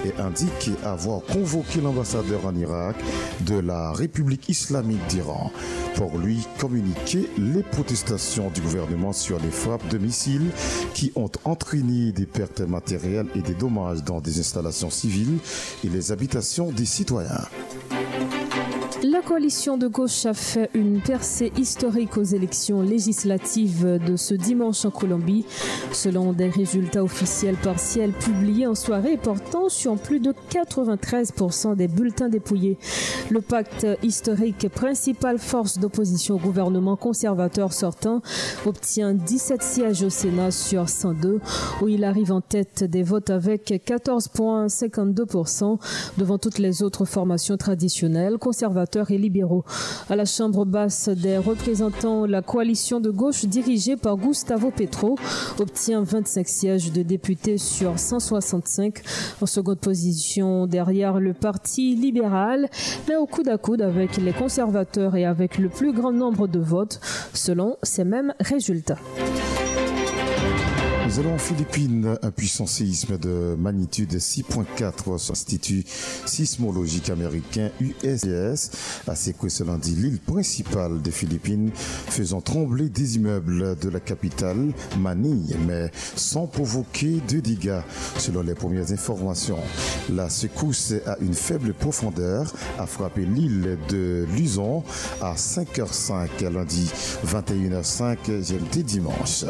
et 0.04 0.20
indique 0.20 0.70
avoir 0.84 1.22
convoqué 1.22 1.80
l'ambassadeur 1.80 2.46
en 2.46 2.54
Irak 2.56 2.96
de 3.46 3.58
la 3.58 3.92
République 3.92 4.48
islamique 4.48 5.04
d'Iran 5.08 5.50
pour 5.94 6.18
lui 6.18 6.46
communiquer 6.58 7.28
les 7.38 7.62
protestations 7.62 8.50
du 8.50 8.60
gouvernement 8.60 9.12
sur 9.12 9.38
les 9.38 9.50
frappes 9.50 9.86
de 9.88 9.98
missiles 9.98 10.50
qui 10.94 11.12
ont 11.16 11.30
entraîné 11.44 12.12
des 12.12 12.26
pertes 12.26 12.60
matérielles 12.60 13.28
et 13.34 13.42
des 13.42 13.54
dommages 13.54 14.02
dans 14.02 14.20
des 14.20 14.40
installations 14.40 14.90
civiles 14.90 15.38
et 15.84 15.88
les 15.88 16.12
habitations 16.12 16.70
des 16.72 16.86
citoyens. 16.86 17.46
La 19.02 19.20
coalition 19.20 19.76
de 19.76 19.88
gauche 19.88 20.24
a 20.24 20.32
fait 20.32 20.70
une 20.72 21.02
percée 21.02 21.52
historique 21.58 22.16
aux 22.16 22.22
élections 22.22 22.80
législatives 22.80 23.98
de 24.04 24.16
ce 24.16 24.32
dimanche 24.32 24.86
en 24.86 24.90
Colombie, 24.90 25.44
selon 25.92 26.32
des 26.32 26.48
résultats 26.48 27.04
officiels 27.04 27.56
partiels 27.56 28.12
publiés 28.12 28.66
en 28.66 28.74
soirée 28.74 29.18
portant 29.18 29.68
sur 29.68 29.98
plus 29.98 30.18
de 30.18 30.32
93% 30.50 31.76
des 31.76 31.88
bulletins 31.88 32.30
dépouillés. 32.30 32.78
Le 33.28 33.42
pacte 33.42 33.86
historique, 34.02 34.66
principale 34.70 35.38
force 35.38 35.78
d'opposition 35.78 36.36
au 36.36 36.38
gouvernement 36.38 36.96
conservateur 36.96 37.74
sortant, 37.74 38.22
obtient 38.64 39.12
17 39.12 39.62
sièges 39.62 40.04
au 40.04 40.10
Sénat 40.10 40.50
sur 40.50 40.88
102, 40.88 41.40
où 41.82 41.88
il 41.88 42.02
arrive 42.02 42.32
en 42.32 42.40
tête 42.40 42.82
des 42.82 43.02
votes 43.02 43.28
avec 43.28 43.70
14,52% 43.70 45.78
devant 46.16 46.38
toutes 46.38 46.58
les 46.58 46.82
autres 46.82 47.04
formations 47.04 47.58
traditionnelles, 47.58 48.38
libéraux. 49.10 49.64
À 50.08 50.16
la 50.16 50.24
Chambre 50.24 50.64
basse 50.64 51.08
des 51.08 51.38
représentants, 51.38 52.26
la 52.26 52.42
coalition 52.42 53.00
de 53.00 53.10
gauche 53.10 53.44
dirigée 53.44 53.96
par 53.96 54.16
Gustavo 54.16 54.70
Petro 54.70 55.16
obtient 55.58 56.02
25 56.02 56.48
sièges 56.48 56.92
de 56.92 57.02
députés 57.02 57.58
sur 57.58 57.98
165 57.98 59.02
en 59.40 59.46
seconde 59.46 59.78
position 59.78 60.66
derrière 60.66 61.20
le 61.20 61.32
Parti 61.32 61.94
libéral, 61.94 62.68
mais 63.08 63.16
au 63.16 63.26
coude 63.26 63.48
à 63.48 63.58
coude 63.58 63.82
avec 63.82 64.16
les 64.16 64.32
conservateurs 64.32 65.16
et 65.16 65.24
avec 65.24 65.58
le 65.58 65.68
plus 65.68 65.92
grand 65.92 66.12
nombre 66.12 66.46
de 66.46 66.58
votes 66.58 67.00
selon 67.34 67.76
ces 67.82 68.04
mêmes 68.04 68.34
résultats. 68.40 68.98
Nous 71.06 71.20
allons 71.20 71.34
en 71.34 71.38
Philippines. 71.38 72.18
Un 72.20 72.30
puissant 72.32 72.66
séisme 72.66 73.16
de 73.16 73.54
magnitude 73.56 74.12
6.4 74.12 75.18
sur 75.18 75.32
l'Institut 75.32 75.84
sismologique 75.86 77.10
américain 77.10 77.70
USGS 77.78 78.72
a 79.06 79.14
secoué 79.14 79.48
ce 79.48 79.62
lundi 79.62 79.94
l'île 79.94 80.18
principale 80.18 81.00
des 81.00 81.12
Philippines, 81.12 81.70
faisant 81.76 82.40
trembler 82.40 82.88
des 82.88 83.16
immeubles 83.16 83.78
de 83.78 83.88
la 83.88 84.00
capitale, 84.00 84.72
Manille, 84.98 85.56
mais 85.64 85.92
sans 86.16 86.48
provoquer 86.48 87.20
de 87.28 87.38
dégâts. 87.38 87.82
Selon 88.18 88.42
les 88.42 88.54
premières 88.54 88.90
informations, 88.90 89.60
la 90.10 90.28
secousse 90.28 90.92
à 91.06 91.18
une 91.20 91.34
faible 91.34 91.72
profondeur 91.72 92.52
a 92.80 92.86
frappé 92.86 93.24
l'île 93.24 93.78
de 93.88 94.26
Luzon 94.36 94.82
à 95.20 95.34
5h05 95.34 96.48
lundi 96.52 96.90
21h05 97.24 98.40
GMT 98.40 98.82
dimanche. 98.82 99.44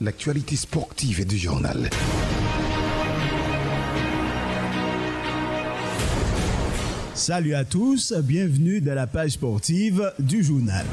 L'actualité 0.00 0.56
sportive 0.56 1.20
et 1.20 1.24
du 1.24 1.38
journal. 1.38 1.90
Salut 7.14 7.54
à 7.54 7.64
tous, 7.64 8.12
bienvenue 8.12 8.80
dans 8.80 8.94
la 8.94 9.06
page 9.06 9.32
sportive 9.32 10.12
du 10.18 10.42
journal. 10.42 10.84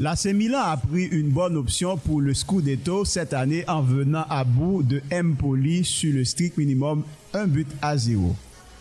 L'AC 0.00 0.26
Milan 0.26 0.60
a 0.60 0.76
pris 0.76 1.04
une 1.04 1.30
bonne 1.30 1.56
option 1.56 1.96
pour 1.96 2.20
le 2.20 2.34
Scudetto 2.34 3.04
cette 3.04 3.32
année 3.32 3.64
en 3.68 3.80
venant 3.80 4.24
à 4.28 4.44
bout 4.44 4.82
de 4.82 5.00
Empoli 5.12 5.84
sur 5.84 6.12
le 6.12 6.24
strict 6.24 6.58
minimum 6.58 7.04
un 7.32 7.46
but 7.46 7.68
à 7.80 7.96
zéro. 7.96 8.34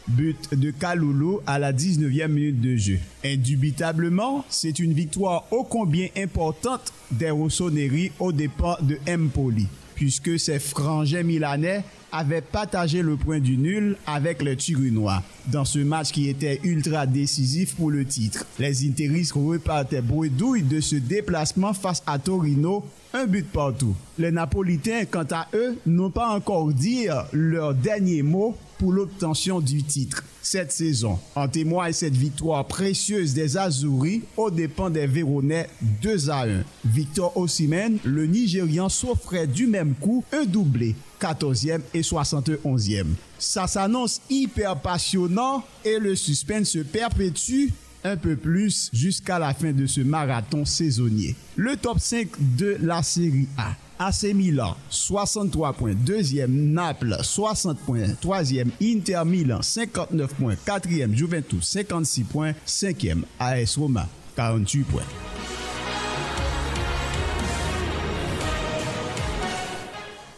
But 0.08 0.54
de 0.54 0.72
Kaloulou 0.72 1.40
à 1.48 1.60
la 1.60 1.72
19e 1.72 2.28
minute 2.28 2.60
de 2.62 2.76
jeu. 2.76 3.00
Indubitablement, 3.24 4.44
c'est 4.50 4.80
une 4.80 4.94
victoire 4.94 5.46
ô 5.52 5.64
combien 5.64 6.08
importante 6.18 6.92
des 7.12 7.30
Rossoneri 7.30 8.12
aux 8.20 8.34
dépens 8.34 8.78
de 8.82 8.98
Empoli, 9.10 9.68
puisque 9.96 10.38
ces 10.38 10.60
frangins 10.60 11.24
milanais 11.24 11.84
avaient 12.12 12.42
partagé 12.42 13.02
le 13.02 13.16
point 13.18 13.40
du 13.40 13.58
nul 13.58 13.98
avec 14.06 14.44
les 14.44 14.56
Turinois 14.56 15.24
dans 15.48 15.66
ce 15.66 15.80
match 15.80 16.12
qui 16.12 16.30
était 16.30 16.60
ultra 16.64 17.08
décisif 17.08 17.76
pour 17.76 17.90
le 17.90 18.06
titre. 18.06 18.46
Les 18.60 18.88
Interistes 18.88 19.34
repartaient 19.34 20.02
bredouille 20.02 20.62
de 20.62 20.80
ce 20.80 20.96
déplacement 20.96 21.74
face 21.74 22.04
à 22.06 22.20
Torino, 22.20 22.86
un 23.14 23.26
but 23.26 23.48
partout. 23.50 23.96
Les 24.20 24.32
Napolitains, 24.32 25.06
quant 25.10 25.26
à 25.32 25.48
eux, 25.56 25.78
n'ont 25.88 26.12
pas 26.12 26.30
encore 26.30 26.72
dit 26.72 27.08
leur 27.32 27.74
dernier 27.74 28.22
mot 28.22 28.56
l'obtention 28.92 29.60
du 29.60 29.84
titre 29.84 30.24
cette 30.42 30.72
saison. 30.72 31.18
En 31.36 31.48
témoigne 31.48 31.94
cette 31.94 32.16
victoire 32.16 32.68
précieuse 32.68 33.34
des 33.34 33.58
Azuris 33.58 34.24
aux 34.38 34.52
dépens 34.52 34.90
des 34.90 35.08
Véronais 35.08 35.70
2 36.02 36.30
à 36.30 36.44
1. 36.46 36.64
Victor 36.86 37.36
Osimhen, 37.38 37.98
le 38.04 38.26
Nigérian, 38.26 38.90
s'offrait 38.90 39.48
du 39.48 39.68
même 39.68 39.94
coup 39.96 40.24
un 40.34 40.46
doublé 40.46 40.96
14e 41.22 41.82
et 41.94 42.02
71e. 42.02 43.06
Ça 43.40 43.68
s'annonce 43.68 44.22
hyper 44.30 44.76
passionnant 44.76 45.64
et 45.86 45.98
le 45.98 46.16
suspense 46.16 46.70
se 46.70 46.80
perpétue 46.80 47.70
un 48.04 48.18
peu 48.18 48.36
plus 48.36 48.90
jusqu'à 48.92 49.40
la 49.40 49.54
fin 49.54 49.72
de 49.72 49.86
ce 49.86 50.02
marathon 50.02 50.66
saisonnier. 50.66 51.36
Le 51.56 51.78
top 51.78 52.00
5 52.00 52.28
de 52.58 52.78
la 52.82 53.02
série 53.02 53.48
A. 53.58 53.76
AC 54.00 54.34
Milan, 54.34 54.76
63 54.90 55.74
points. 55.74 55.94
Deuxième, 55.94 56.74
Naples, 56.74 57.18
60 57.22 57.80
points. 57.80 58.16
Troisième, 58.20 58.72
Inter 58.82 59.22
Milan, 59.26 59.62
59 59.62 60.34
points. 60.36 60.56
Quatrième, 60.66 61.16
Juventus, 61.16 61.64
56 61.64 62.24
points. 62.24 62.54
Cinquième, 62.66 63.24
AS 63.40 63.78
Roma, 63.78 64.08
48 64.36 64.84
points. 64.84 65.02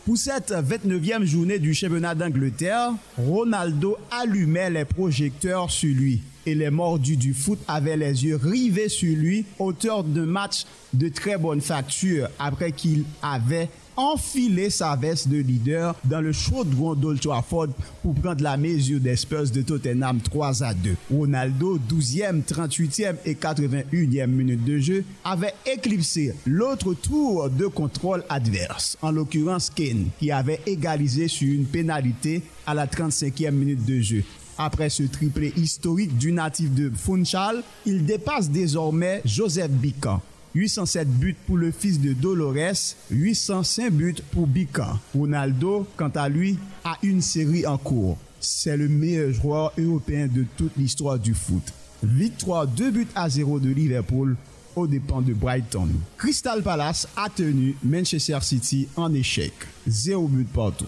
Pour 0.06 0.18
cette 0.18 0.52
29e 0.52 1.24
journée 1.24 1.58
du 1.58 1.74
championnat 1.74 2.14
d'Angleterre, 2.14 2.92
Ronaldo 3.18 3.98
allumait 4.12 4.70
les 4.70 4.86
projecteurs 4.86 5.72
sur 5.72 5.96
lui 5.96 6.22
et 6.46 6.56
les 6.56 6.70
mordus 6.70 7.18
du 7.18 7.34
foot 7.34 7.60
avaient 7.68 7.98
les 7.98 8.26
yeux 8.26 8.40
rivés 8.42 8.90
sur 8.90 9.16
lui, 9.16 9.46
auteur 9.60 10.04
d'un 10.04 10.26
match 10.26 10.66
de 10.94 11.10
très 11.10 11.38
bonne 11.38 11.62
facture 11.62 12.30
après 12.40 12.72
qu'il 12.72 13.04
avait 13.22 13.70
enfilé 13.98 14.70
sa 14.70 14.96
veste 14.96 15.28
de 15.30 15.38
leader 15.38 15.96
dans 16.04 16.22
le 16.22 16.32
chaudron 16.32 16.96
d'Old 16.96 17.20
Trafford 17.22 17.70
pour 18.02 18.14
prendre 18.16 18.44
la 18.44 18.58
mesure 18.58 19.00
des 19.00 19.16
Spurs 19.16 19.50
de 19.52 19.62
Tottenham 19.62 20.20
3 20.20 20.64
à 20.64 20.74
2. 20.74 20.96
Ronaldo, 21.12 21.80
12e, 21.80 22.44
38e 22.44 23.16
et 23.26 23.36
81e 23.36 24.28
minute 24.28 24.64
de 24.64 24.80
jeu, 24.80 25.04
avait 25.24 25.54
éclipsé 25.66 26.34
l'autre 26.46 26.94
tour 26.94 27.50
de 27.50 27.68
contrôle 27.68 28.24
adverse, 28.30 28.98
en 29.02 29.12
l'occurrence 29.12 29.70
Kane, 29.70 30.08
qui 30.20 30.32
avait 30.32 30.60
égalisé 30.66 31.28
sur 31.28 31.48
une 31.48 31.66
pénalité 31.66 32.42
à 32.68 32.74
la 32.74 32.88
35e 32.88 33.52
minute 33.52 33.86
de 33.86 34.02
jeu. 34.02 34.24
Après 34.58 34.90
ce 34.90 35.04
triplé 35.04 35.54
historique 35.58 36.18
du 36.18 36.32
natif 36.32 36.72
de 36.72 36.90
Funchal, 36.96 37.62
il 37.86 38.06
dépasse 38.06 38.50
désormais 38.50 39.22
Joseph 39.26 39.72
Bican. 39.72 40.22
807 40.54 41.10
buts 41.10 41.36
pour 41.46 41.58
le 41.58 41.72
fils 41.72 42.00
de 42.00 42.14
Dolores, 42.14 42.96
805 43.12 43.92
buts 43.92 44.16
pour 44.32 44.48
Bican. 44.48 44.98
Ronaldo, 45.14 45.86
quant 45.98 46.12
à 46.16 46.30
lui, 46.30 46.58
a 46.86 46.98
une 47.04 47.22
série 47.22 47.68
en 47.68 47.78
cours. 47.78 48.18
C'est 48.40 48.78
le 48.78 48.88
meilleur 48.88 49.34
joueur 49.34 49.74
européen 49.78 50.28
de 50.28 50.46
toute 50.56 50.78
l'histoire 50.78 51.20
du 51.20 51.34
foot. 51.34 51.74
Victoire 52.02 52.68
2 52.68 52.92
buts 52.92 53.08
à 53.16 53.30
0 53.30 53.60
de 53.60 53.70
Liverpool 53.70 54.38
aux 54.78 54.88
dépens 54.88 55.22
de 55.22 55.34
Brighton. 55.34 55.90
Crystal 56.18 56.62
Palace 56.62 57.08
a 57.18 57.30
tenu 57.30 57.76
Manchester 57.84 58.40
City 58.42 58.88
en 58.96 59.14
échec. 59.14 59.54
0 59.88 60.28
but 60.28 60.48
partout. 60.48 60.86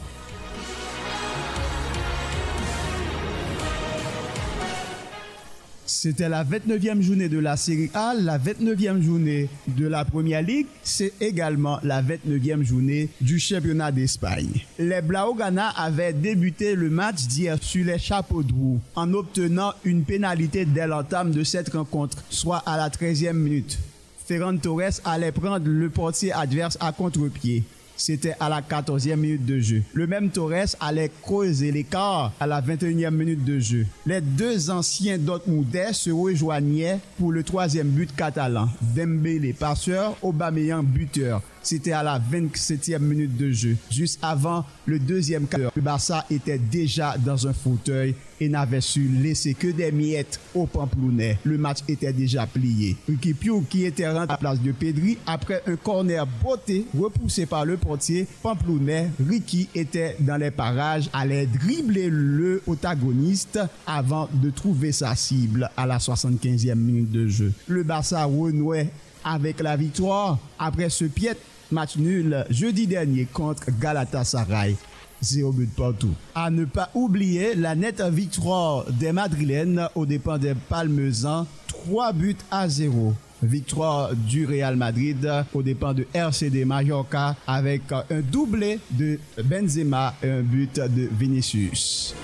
C'était 5.99 6.29
la 6.29 6.43
29e 6.43 7.01
journée 7.01 7.27
de 7.27 7.39
la 7.39 7.57
Série 7.57 7.89
A, 7.95 8.13
la 8.13 8.37
29e 8.37 9.01
journée 9.01 9.49
de 9.67 9.87
la 9.87 10.05
Première 10.05 10.43
Ligue. 10.43 10.67
C'est 10.83 11.13
également 11.19 11.79
la 11.81 12.03
29e 12.03 12.61
journée 12.61 13.09
du 13.19 13.39
championnat 13.39 13.91
d'Espagne. 13.91 14.61
Les 14.77 15.01
Blaugrana 15.01 15.69
avaient 15.69 16.13
débuté 16.13 16.75
le 16.75 16.91
match 16.91 17.25
d'hier 17.25 17.57
sur 17.59 17.83
les 17.83 17.97
chapeaux 17.97 18.43
de 18.43 18.53
roue 18.53 18.79
en 18.93 19.11
obtenant 19.15 19.73
une 19.85 20.03
pénalité 20.03 20.65
dès 20.65 20.85
l'entame 20.85 21.31
de 21.31 21.43
cette 21.43 21.73
rencontre, 21.73 22.23
soit 22.29 22.61
à 22.67 22.77
la 22.77 22.89
13e 22.89 23.33
minute. 23.33 23.79
Ferran 24.27 24.55
Torres 24.57 25.01
allait 25.03 25.31
prendre 25.31 25.67
le 25.67 25.89
portier 25.89 26.31
adverse 26.31 26.77
à 26.79 26.91
contre-pied. 26.91 27.63
C'était 27.97 28.35
à 28.39 28.47
la 28.49 28.61
14e 28.61 29.15
minute 29.15 29.45
de 29.45 29.59
jeu. 29.59 29.81
Le 29.93 30.07
même 30.07 30.29
Torres 30.29 30.75
allait 30.79 31.11
creuser 31.21 31.71
l'écart 31.71 32.31
à 32.39 32.47
la 32.47 32.61
21e 32.61 33.11
minute 33.11 33.43
de 33.43 33.59
jeu. 33.59 33.85
Les 34.05 34.21
deux 34.21 34.69
anciens 34.69 35.17
Dortmundais 35.17 35.93
se 35.93 36.11
rejoignaient 36.11 36.99
pour 37.19 37.31
le 37.31 37.43
troisième 37.43 37.89
but 37.89 38.15
catalan. 38.15 38.69
Dembélé 38.95 39.53
passeur, 39.53 40.15
Aubameyang 40.21 40.83
buteur. 40.83 41.41
C'était 41.61 41.91
à 41.91 42.03
la 42.03 42.19
27e 42.19 42.99
minute 42.99 43.35
de 43.37 43.51
jeu. 43.51 43.77
Juste 43.91 44.19
avant 44.21 44.65
le 44.85 44.99
deuxième 44.99 45.47
quart, 45.47 45.71
le 45.75 45.81
Barça 45.81 46.25
était 46.29 46.57
déjà 46.57 47.15
dans 47.17 47.47
un 47.47 47.53
fauteuil 47.53 48.15
et 48.39 48.49
n'avait 48.49 48.81
su 48.81 49.07
laisser 49.07 49.53
que 49.53 49.67
des 49.67 49.91
miettes 49.91 50.39
au 50.53 50.65
Pamplounais. 50.67 51.39
Le 51.43 51.57
match 51.57 51.79
était 51.87 52.13
déjà 52.13 52.45
plié. 52.45 52.95
Ricky 53.07 53.33
Piu 53.33 53.63
qui 53.69 53.85
était 53.85 54.07
rentré 54.07 54.23
à 54.23 54.25
la 54.27 54.37
place 54.37 54.61
de 54.61 54.71
Pedri 54.71 55.17
après 55.25 55.63
un 55.67 55.75
corner 55.75 56.25
botté 56.43 56.85
repoussé 56.97 57.45
par 57.45 57.65
le 57.65 57.77
portier 57.77 58.27
Pamplounais. 58.41 59.11
Ricky 59.27 59.69
était 59.73 60.15
dans 60.19 60.37
les 60.37 60.51
parages, 60.51 61.09
allait 61.13 61.47
dribbler 61.47 62.09
le 62.09 62.61
protagoniste 62.63 63.59
avant 63.85 64.29
de 64.33 64.49
trouver 64.49 64.91
sa 64.91 65.15
cible 65.15 65.69
à 65.75 65.85
la 65.85 65.97
75e 65.97 66.75
minute 66.75 67.11
de 67.11 67.27
jeu. 67.27 67.53
Le 67.67 67.83
Barça 67.83 68.23
renouait 68.25 68.91
avec 69.27 69.59
la 69.59 69.75
victoire 69.75 70.39
après 70.57 70.89
ce 70.89 71.05
pied 71.05 71.31
match 71.71 71.97
nul 71.97 72.45
jeudi 72.49 72.87
dernier 72.87 73.25
contre 73.25 73.65
Galatasaray. 73.79 74.75
Zéro 75.19 75.51
but 75.51 75.69
partout. 75.75 76.13
À 76.35 76.49
ne 76.49 76.65
pas 76.65 76.89
oublier 76.93 77.55
la 77.55 77.75
nette 77.75 78.01
victoire 78.01 78.85
des 78.91 79.11
Madrilènes 79.11 79.89
aux 79.95 80.05
dépens 80.05 80.37
des 80.37 80.53
Palmesans, 80.53 81.45
3 81.67 82.13
buts 82.13 82.37
à 82.51 82.69
0. 82.69 83.13
Victoire 83.43 84.15
du 84.15 84.45
Real 84.45 84.75
Madrid 84.75 85.29
aux 85.53 85.61
dépens 85.61 85.93
de 85.93 86.07
RCD 86.13 86.65
Mallorca 86.65 87.35
avec 87.45 87.81
un 87.91 88.21
doublé 88.21 88.79
de 88.91 89.19
Benzema 89.43 90.15
et 90.23 90.29
un 90.29 90.41
but 90.41 90.75
de 90.79 91.09
Vinicius. 91.19 92.15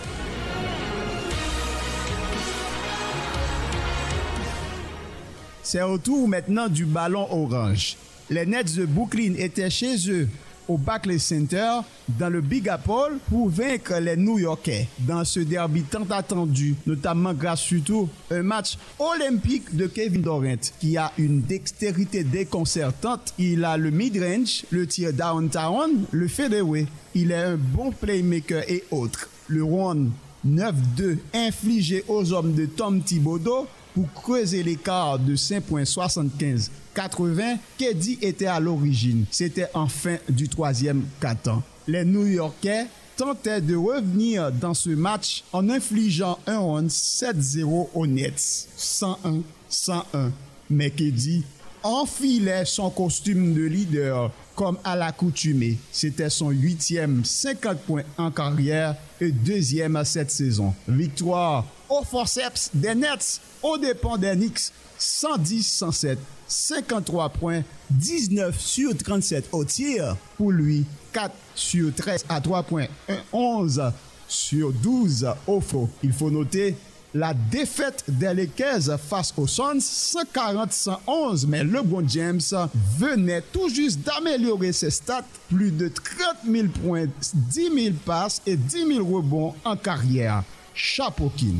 C'est 5.63 5.81
au 5.81 5.97
tour 5.97 6.27
maintenant 6.27 6.67
du 6.67 6.83
ballon 6.83 7.25
orange. 7.31 7.95
Les 8.29 8.45
Nets 8.45 8.75
de 8.75 8.85
Brooklyn 8.85 9.33
étaient 9.37 9.69
chez 9.69 9.95
eux 10.09 10.27
au 10.67 10.77
Barclays 10.77 11.19
Center 11.19 11.79
dans 12.19 12.29
le 12.29 12.41
Big 12.41 12.67
Apple 12.67 13.17
pour 13.29 13.49
vaincre 13.49 13.95
les 13.99 14.17
New 14.17 14.39
Yorkais 14.39 14.87
dans 14.99 15.23
ce 15.23 15.39
derby 15.39 15.83
tant 15.83 16.03
attendu, 16.09 16.75
notamment 16.85 17.33
grâce 17.33 17.61
surtout 17.61 18.09
à 18.29 18.35
un 18.35 18.43
match 18.43 18.77
olympique 18.99 19.73
de 19.75 19.87
Kevin 19.87 20.21
Durant 20.21 20.43
qui 20.81 20.97
a 20.97 21.13
une 21.17 21.41
dextérité 21.41 22.25
déconcertante. 22.25 23.33
Il 23.39 23.63
a 23.63 23.77
le 23.77 23.89
mid-range, 23.89 24.65
le 24.69 24.85
tir 24.85 25.13
downtown, 25.13 25.91
le 26.11 26.27
fadeaway. 26.27 26.87
Il 27.15 27.31
est 27.31 27.35
un 27.35 27.55
bon 27.55 27.91
playmaker 27.91 28.69
et 28.69 28.83
autres. 28.91 29.29
Le 29.47 29.63
round 29.63 30.11
9-2 30.45 31.19
infligé 31.33 32.03
aux 32.09 32.33
hommes 32.33 32.53
de 32.53 32.65
Tom 32.65 33.01
Thibodeau 33.01 33.67
pour 33.93 34.11
creuser 34.13 34.63
l'écart 34.63 35.19
de 35.19 35.35
5.75 35.35 36.69
80 36.93 37.57
qu'Eddie 37.77 38.19
était 38.21 38.45
à 38.45 38.59
l'origine. 38.59 39.25
C'était 39.31 39.67
en 39.73 39.87
fin 39.87 40.17
du 40.29 40.47
troisième 40.47 41.03
quart-temps. 41.19 41.63
Les 41.87 42.05
New-Yorkais 42.05 42.87
tentaient 43.17 43.61
de 43.61 43.75
revenir 43.75 44.51
dans 44.51 44.73
ce 44.73 44.89
match 44.89 45.43
en 45.51 45.69
infligeant 45.69 46.39
un 46.47 46.59
round 46.59 46.89
7-0 46.89 47.89
aux 47.93 48.07
Nets. 48.07 48.67
101, 48.75 49.41
101. 49.69 50.31
Mais 50.69 50.91
qu'Eddie 50.91 51.43
enfilait 51.83 52.65
son 52.65 52.89
costume 52.89 53.53
de 53.53 53.63
leader 53.63 54.31
comme 54.55 54.77
à 54.83 54.95
l'accoutumée. 54.95 55.77
C'était 55.91 56.29
son 56.29 56.49
huitième 56.49 57.25
50 57.25 57.79
points 57.79 58.03
en 58.17 58.31
carrière 58.31 58.95
et 59.19 59.31
deuxième 59.31 59.95
à 59.95 60.05
cette 60.05 60.31
saison. 60.31 60.73
Victoire 60.87 61.65
au 61.93 62.03
forceps 62.03 62.71
des 62.73 62.95
Nets, 62.95 63.39
au 63.61 63.77
dépens 63.77 64.17
des 64.17 64.33
Knicks, 64.33 64.71
110-107, 64.99 66.17
53 66.47 67.29
points, 67.29 67.61
19 67.91 68.59
sur 68.59 68.97
37 68.97 69.49
au 69.51 69.63
tir 69.63 70.15
pour 70.37 70.51
lui, 70.51 70.85
4 71.11 71.31
sur 71.53 71.93
13 71.93 72.25
à 72.29 72.41
3 72.41 72.63
points, 72.63 72.87
11 73.31 73.91
sur 74.27 74.71
12 74.71 75.27
au 75.45 75.61
faux. 75.61 75.89
Il 76.01 76.13
faut 76.13 76.31
noter 76.31 76.75
la 77.13 77.35
défaite 77.35 78.03
des 78.07 78.33
Lakers 78.33 78.99
face 78.99 79.31
aux 79.37 79.45
Suns 79.45 79.77
140-111, 79.77 81.45
mais 81.47 81.63
LeBron 81.63 82.07
James 82.07 82.41
venait 82.97 83.43
tout 83.51 83.69
juste 83.69 83.99
d'améliorer 83.99 84.73
ses 84.73 84.89
stats, 84.89 85.25
plus 85.47 85.69
de 85.69 85.89
30 85.89 86.51
000 86.51 86.67
points, 86.69 87.05
10 87.33 87.83
000 87.83 87.95
passes 88.03 88.41
et 88.47 88.55
10 88.55 88.95
000 88.95 89.15
rebonds 89.15 89.53
en 89.63 89.75
carrière. 89.75 90.43
Chapeau 90.73 91.31
King. 91.37 91.59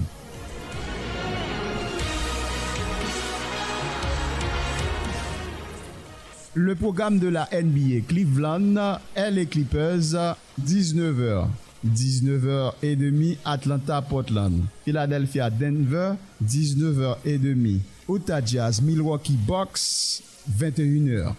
Le 6.55 6.75
programme 6.75 7.17
de 7.17 7.29
la 7.29 7.49
NBA 7.51 8.01
Cleveland 8.07 8.99
est 9.15 9.31
les 9.31 9.47
Clippers 9.47 10.35
19h. 10.63 11.47
19h30 11.83 13.37
Atlanta 13.43 14.03
Portland. 14.03 14.61
Philadelphia 14.85 15.49
Denver 15.49 16.13
19h30. 16.45 17.79
Utah 18.07 18.45
Jazz 18.45 18.81
Milwaukee 18.83 19.35
Bucks 19.47 20.21
21h. 20.59 21.33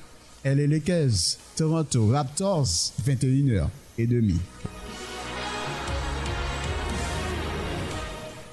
LA 0.44 0.66
Lakers 0.66 1.38
Toronto 1.54 2.08
Raptors 2.08 2.92
21h30. 3.06 4.34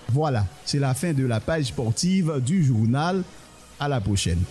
Voilà, 0.09 0.45
c'est 0.63 0.79
la 0.79 0.93
fin 0.93 1.13
de 1.13 1.25
la 1.25 1.39
page 1.39 1.65
sportive 1.65 2.39
du 2.45 2.63
journal. 2.63 3.23
À 3.79 3.87
la 3.87 3.99
prochaine. 3.99 4.43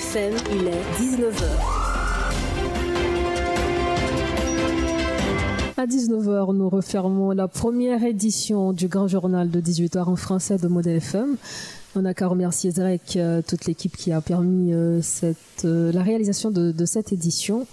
Il 0.00 0.68
est 0.68 0.84
19h. 1.00 1.42
À 5.76 5.86
19h, 5.86 6.54
nous 6.54 6.68
refermons 6.68 7.32
la 7.32 7.48
première 7.48 8.04
édition 8.04 8.72
du 8.72 8.86
grand 8.86 9.08
journal 9.08 9.50
de 9.50 9.60
18h 9.60 10.04
en 10.04 10.14
français 10.14 10.56
de 10.56 10.68
Modèle 10.68 10.98
FM. 10.98 11.36
On 11.96 12.02
n'a 12.02 12.14
qu'à 12.14 12.28
remercier 12.28 12.70
Zrek, 12.70 13.16
euh, 13.16 13.42
toute 13.44 13.64
l'équipe 13.64 13.96
qui 13.96 14.12
a 14.12 14.20
permis 14.20 14.72
euh, 14.72 15.00
euh, 15.64 15.90
la 15.90 16.02
réalisation 16.04 16.52
de 16.52 16.84
cette 16.84 17.12
édition. 17.12 17.66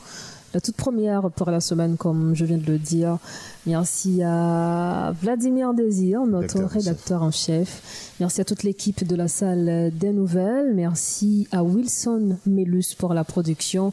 La 0.55 0.61
toute 0.61 0.77
première 0.77 1.29
pour 1.29 1.51
la 1.51 1.59
semaine, 1.59 1.95
comme 1.95 2.33
je 2.33 2.45
viens 2.45 2.57
de 2.57 2.65
le 2.65 2.79
dire. 2.79 3.19
Merci 3.67 4.21
à 4.21 5.11
Vladimir 5.19 5.73
Désir, 5.73 6.23
notre 6.27 6.61
Rédacteur 6.65 7.23
en 7.23 7.31
chef. 7.31 8.11
Merci 8.19 8.39
à 8.41 8.45
toute 8.45 8.61
l'équipe 8.61 9.05
de 9.05 9.15
la 9.15 9.27
salle 9.27 9.91
des 9.91 10.11
nouvelles. 10.11 10.73
Merci 10.75 11.47
à 11.51 11.63
Wilson 11.63 12.37
Melus 12.45 12.93
pour 12.97 13.13
la 13.15 13.23
production. 13.23 13.91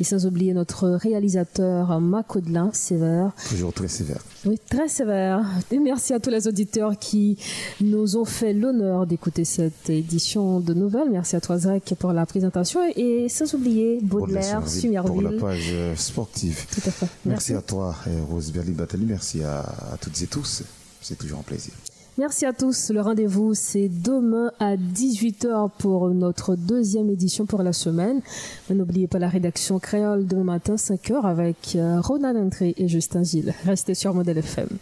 Et 0.00 0.04
sans 0.04 0.26
oublier 0.26 0.52
notre 0.54 0.88
réalisateur 0.88 2.00
Macodelin 2.00 2.70
Sévère. 2.72 3.30
Toujours 3.48 3.72
très 3.72 3.86
sévère. 3.86 4.22
Oui, 4.44 4.58
très 4.68 4.88
sévère. 4.88 5.46
Et 5.70 5.78
merci 5.78 6.12
à 6.12 6.18
tous 6.20 6.30
les 6.30 6.48
auditeurs 6.48 6.98
qui 6.98 7.38
nous 7.80 8.16
ont 8.16 8.24
fait 8.24 8.52
l'honneur 8.52 9.06
d'écouter 9.06 9.44
cette 9.44 9.88
édition 9.88 10.58
de 10.58 10.74
nouvelles. 10.74 11.10
Merci 11.12 11.36
à 11.36 11.40
toi, 11.40 11.58
Zach, 11.58 11.94
pour 11.98 12.12
la 12.12 12.26
présentation. 12.26 12.80
Et 12.96 13.28
sans 13.28 13.54
oublier 13.54 14.00
Baudelaire, 14.02 14.42
soirée, 14.42 14.58
Pour 14.58 14.64
la 14.64 15.30
Sumerville. 15.30 15.38
page 15.40 15.72
sportive. 15.96 16.66
Tout 16.74 16.80
à 16.88 16.90
fait. 16.90 17.06
Merci, 17.24 17.52
Merci. 17.52 17.54
à 17.54 17.62
toi, 17.62 17.94
Rose 18.28 18.50
Berly 18.50 18.72
Batali. 18.72 19.11
Merci 19.12 19.42
à, 19.42 19.62
toutes 20.00 20.22
et 20.22 20.26
tous. 20.26 20.62
C'est 21.02 21.18
toujours 21.18 21.40
un 21.40 21.42
plaisir. 21.42 21.74
Merci 22.16 22.46
à 22.46 22.54
tous. 22.54 22.88
Le 22.90 23.02
rendez-vous, 23.02 23.52
c'est 23.52 23.90
demain 23.90 24.50
à 24.58 24.76
18h 24.76 25.68
pour 25.76 26.08
notre 26.08 26.56
deuxième 26.56 27.10
édition 27.10 27.44
pour 27.44 27.62
la 27.62 27.74
semaine. 27.74 28.22
N'oubliez 28.70 29.08
pas 29.08 29.18
la 29.18 29.28
rédaction 29.28 29.78
créole 29.78 30.26
demain 30.26 30.44
matin, 30.44 30.76
5h 30.76 31.26
avec 31.26 31.76
euh, 31.76 32.00
Ronald 32.00 32.38
André 32.38 32.72
et 32.78 32.88
Justin 32.88 33.22
Gilles. 33.22 33.52
Restez 33.66 33.94
sur 33.94 34.14
Modèle 34.14 34.38
FM. 34.38 34.78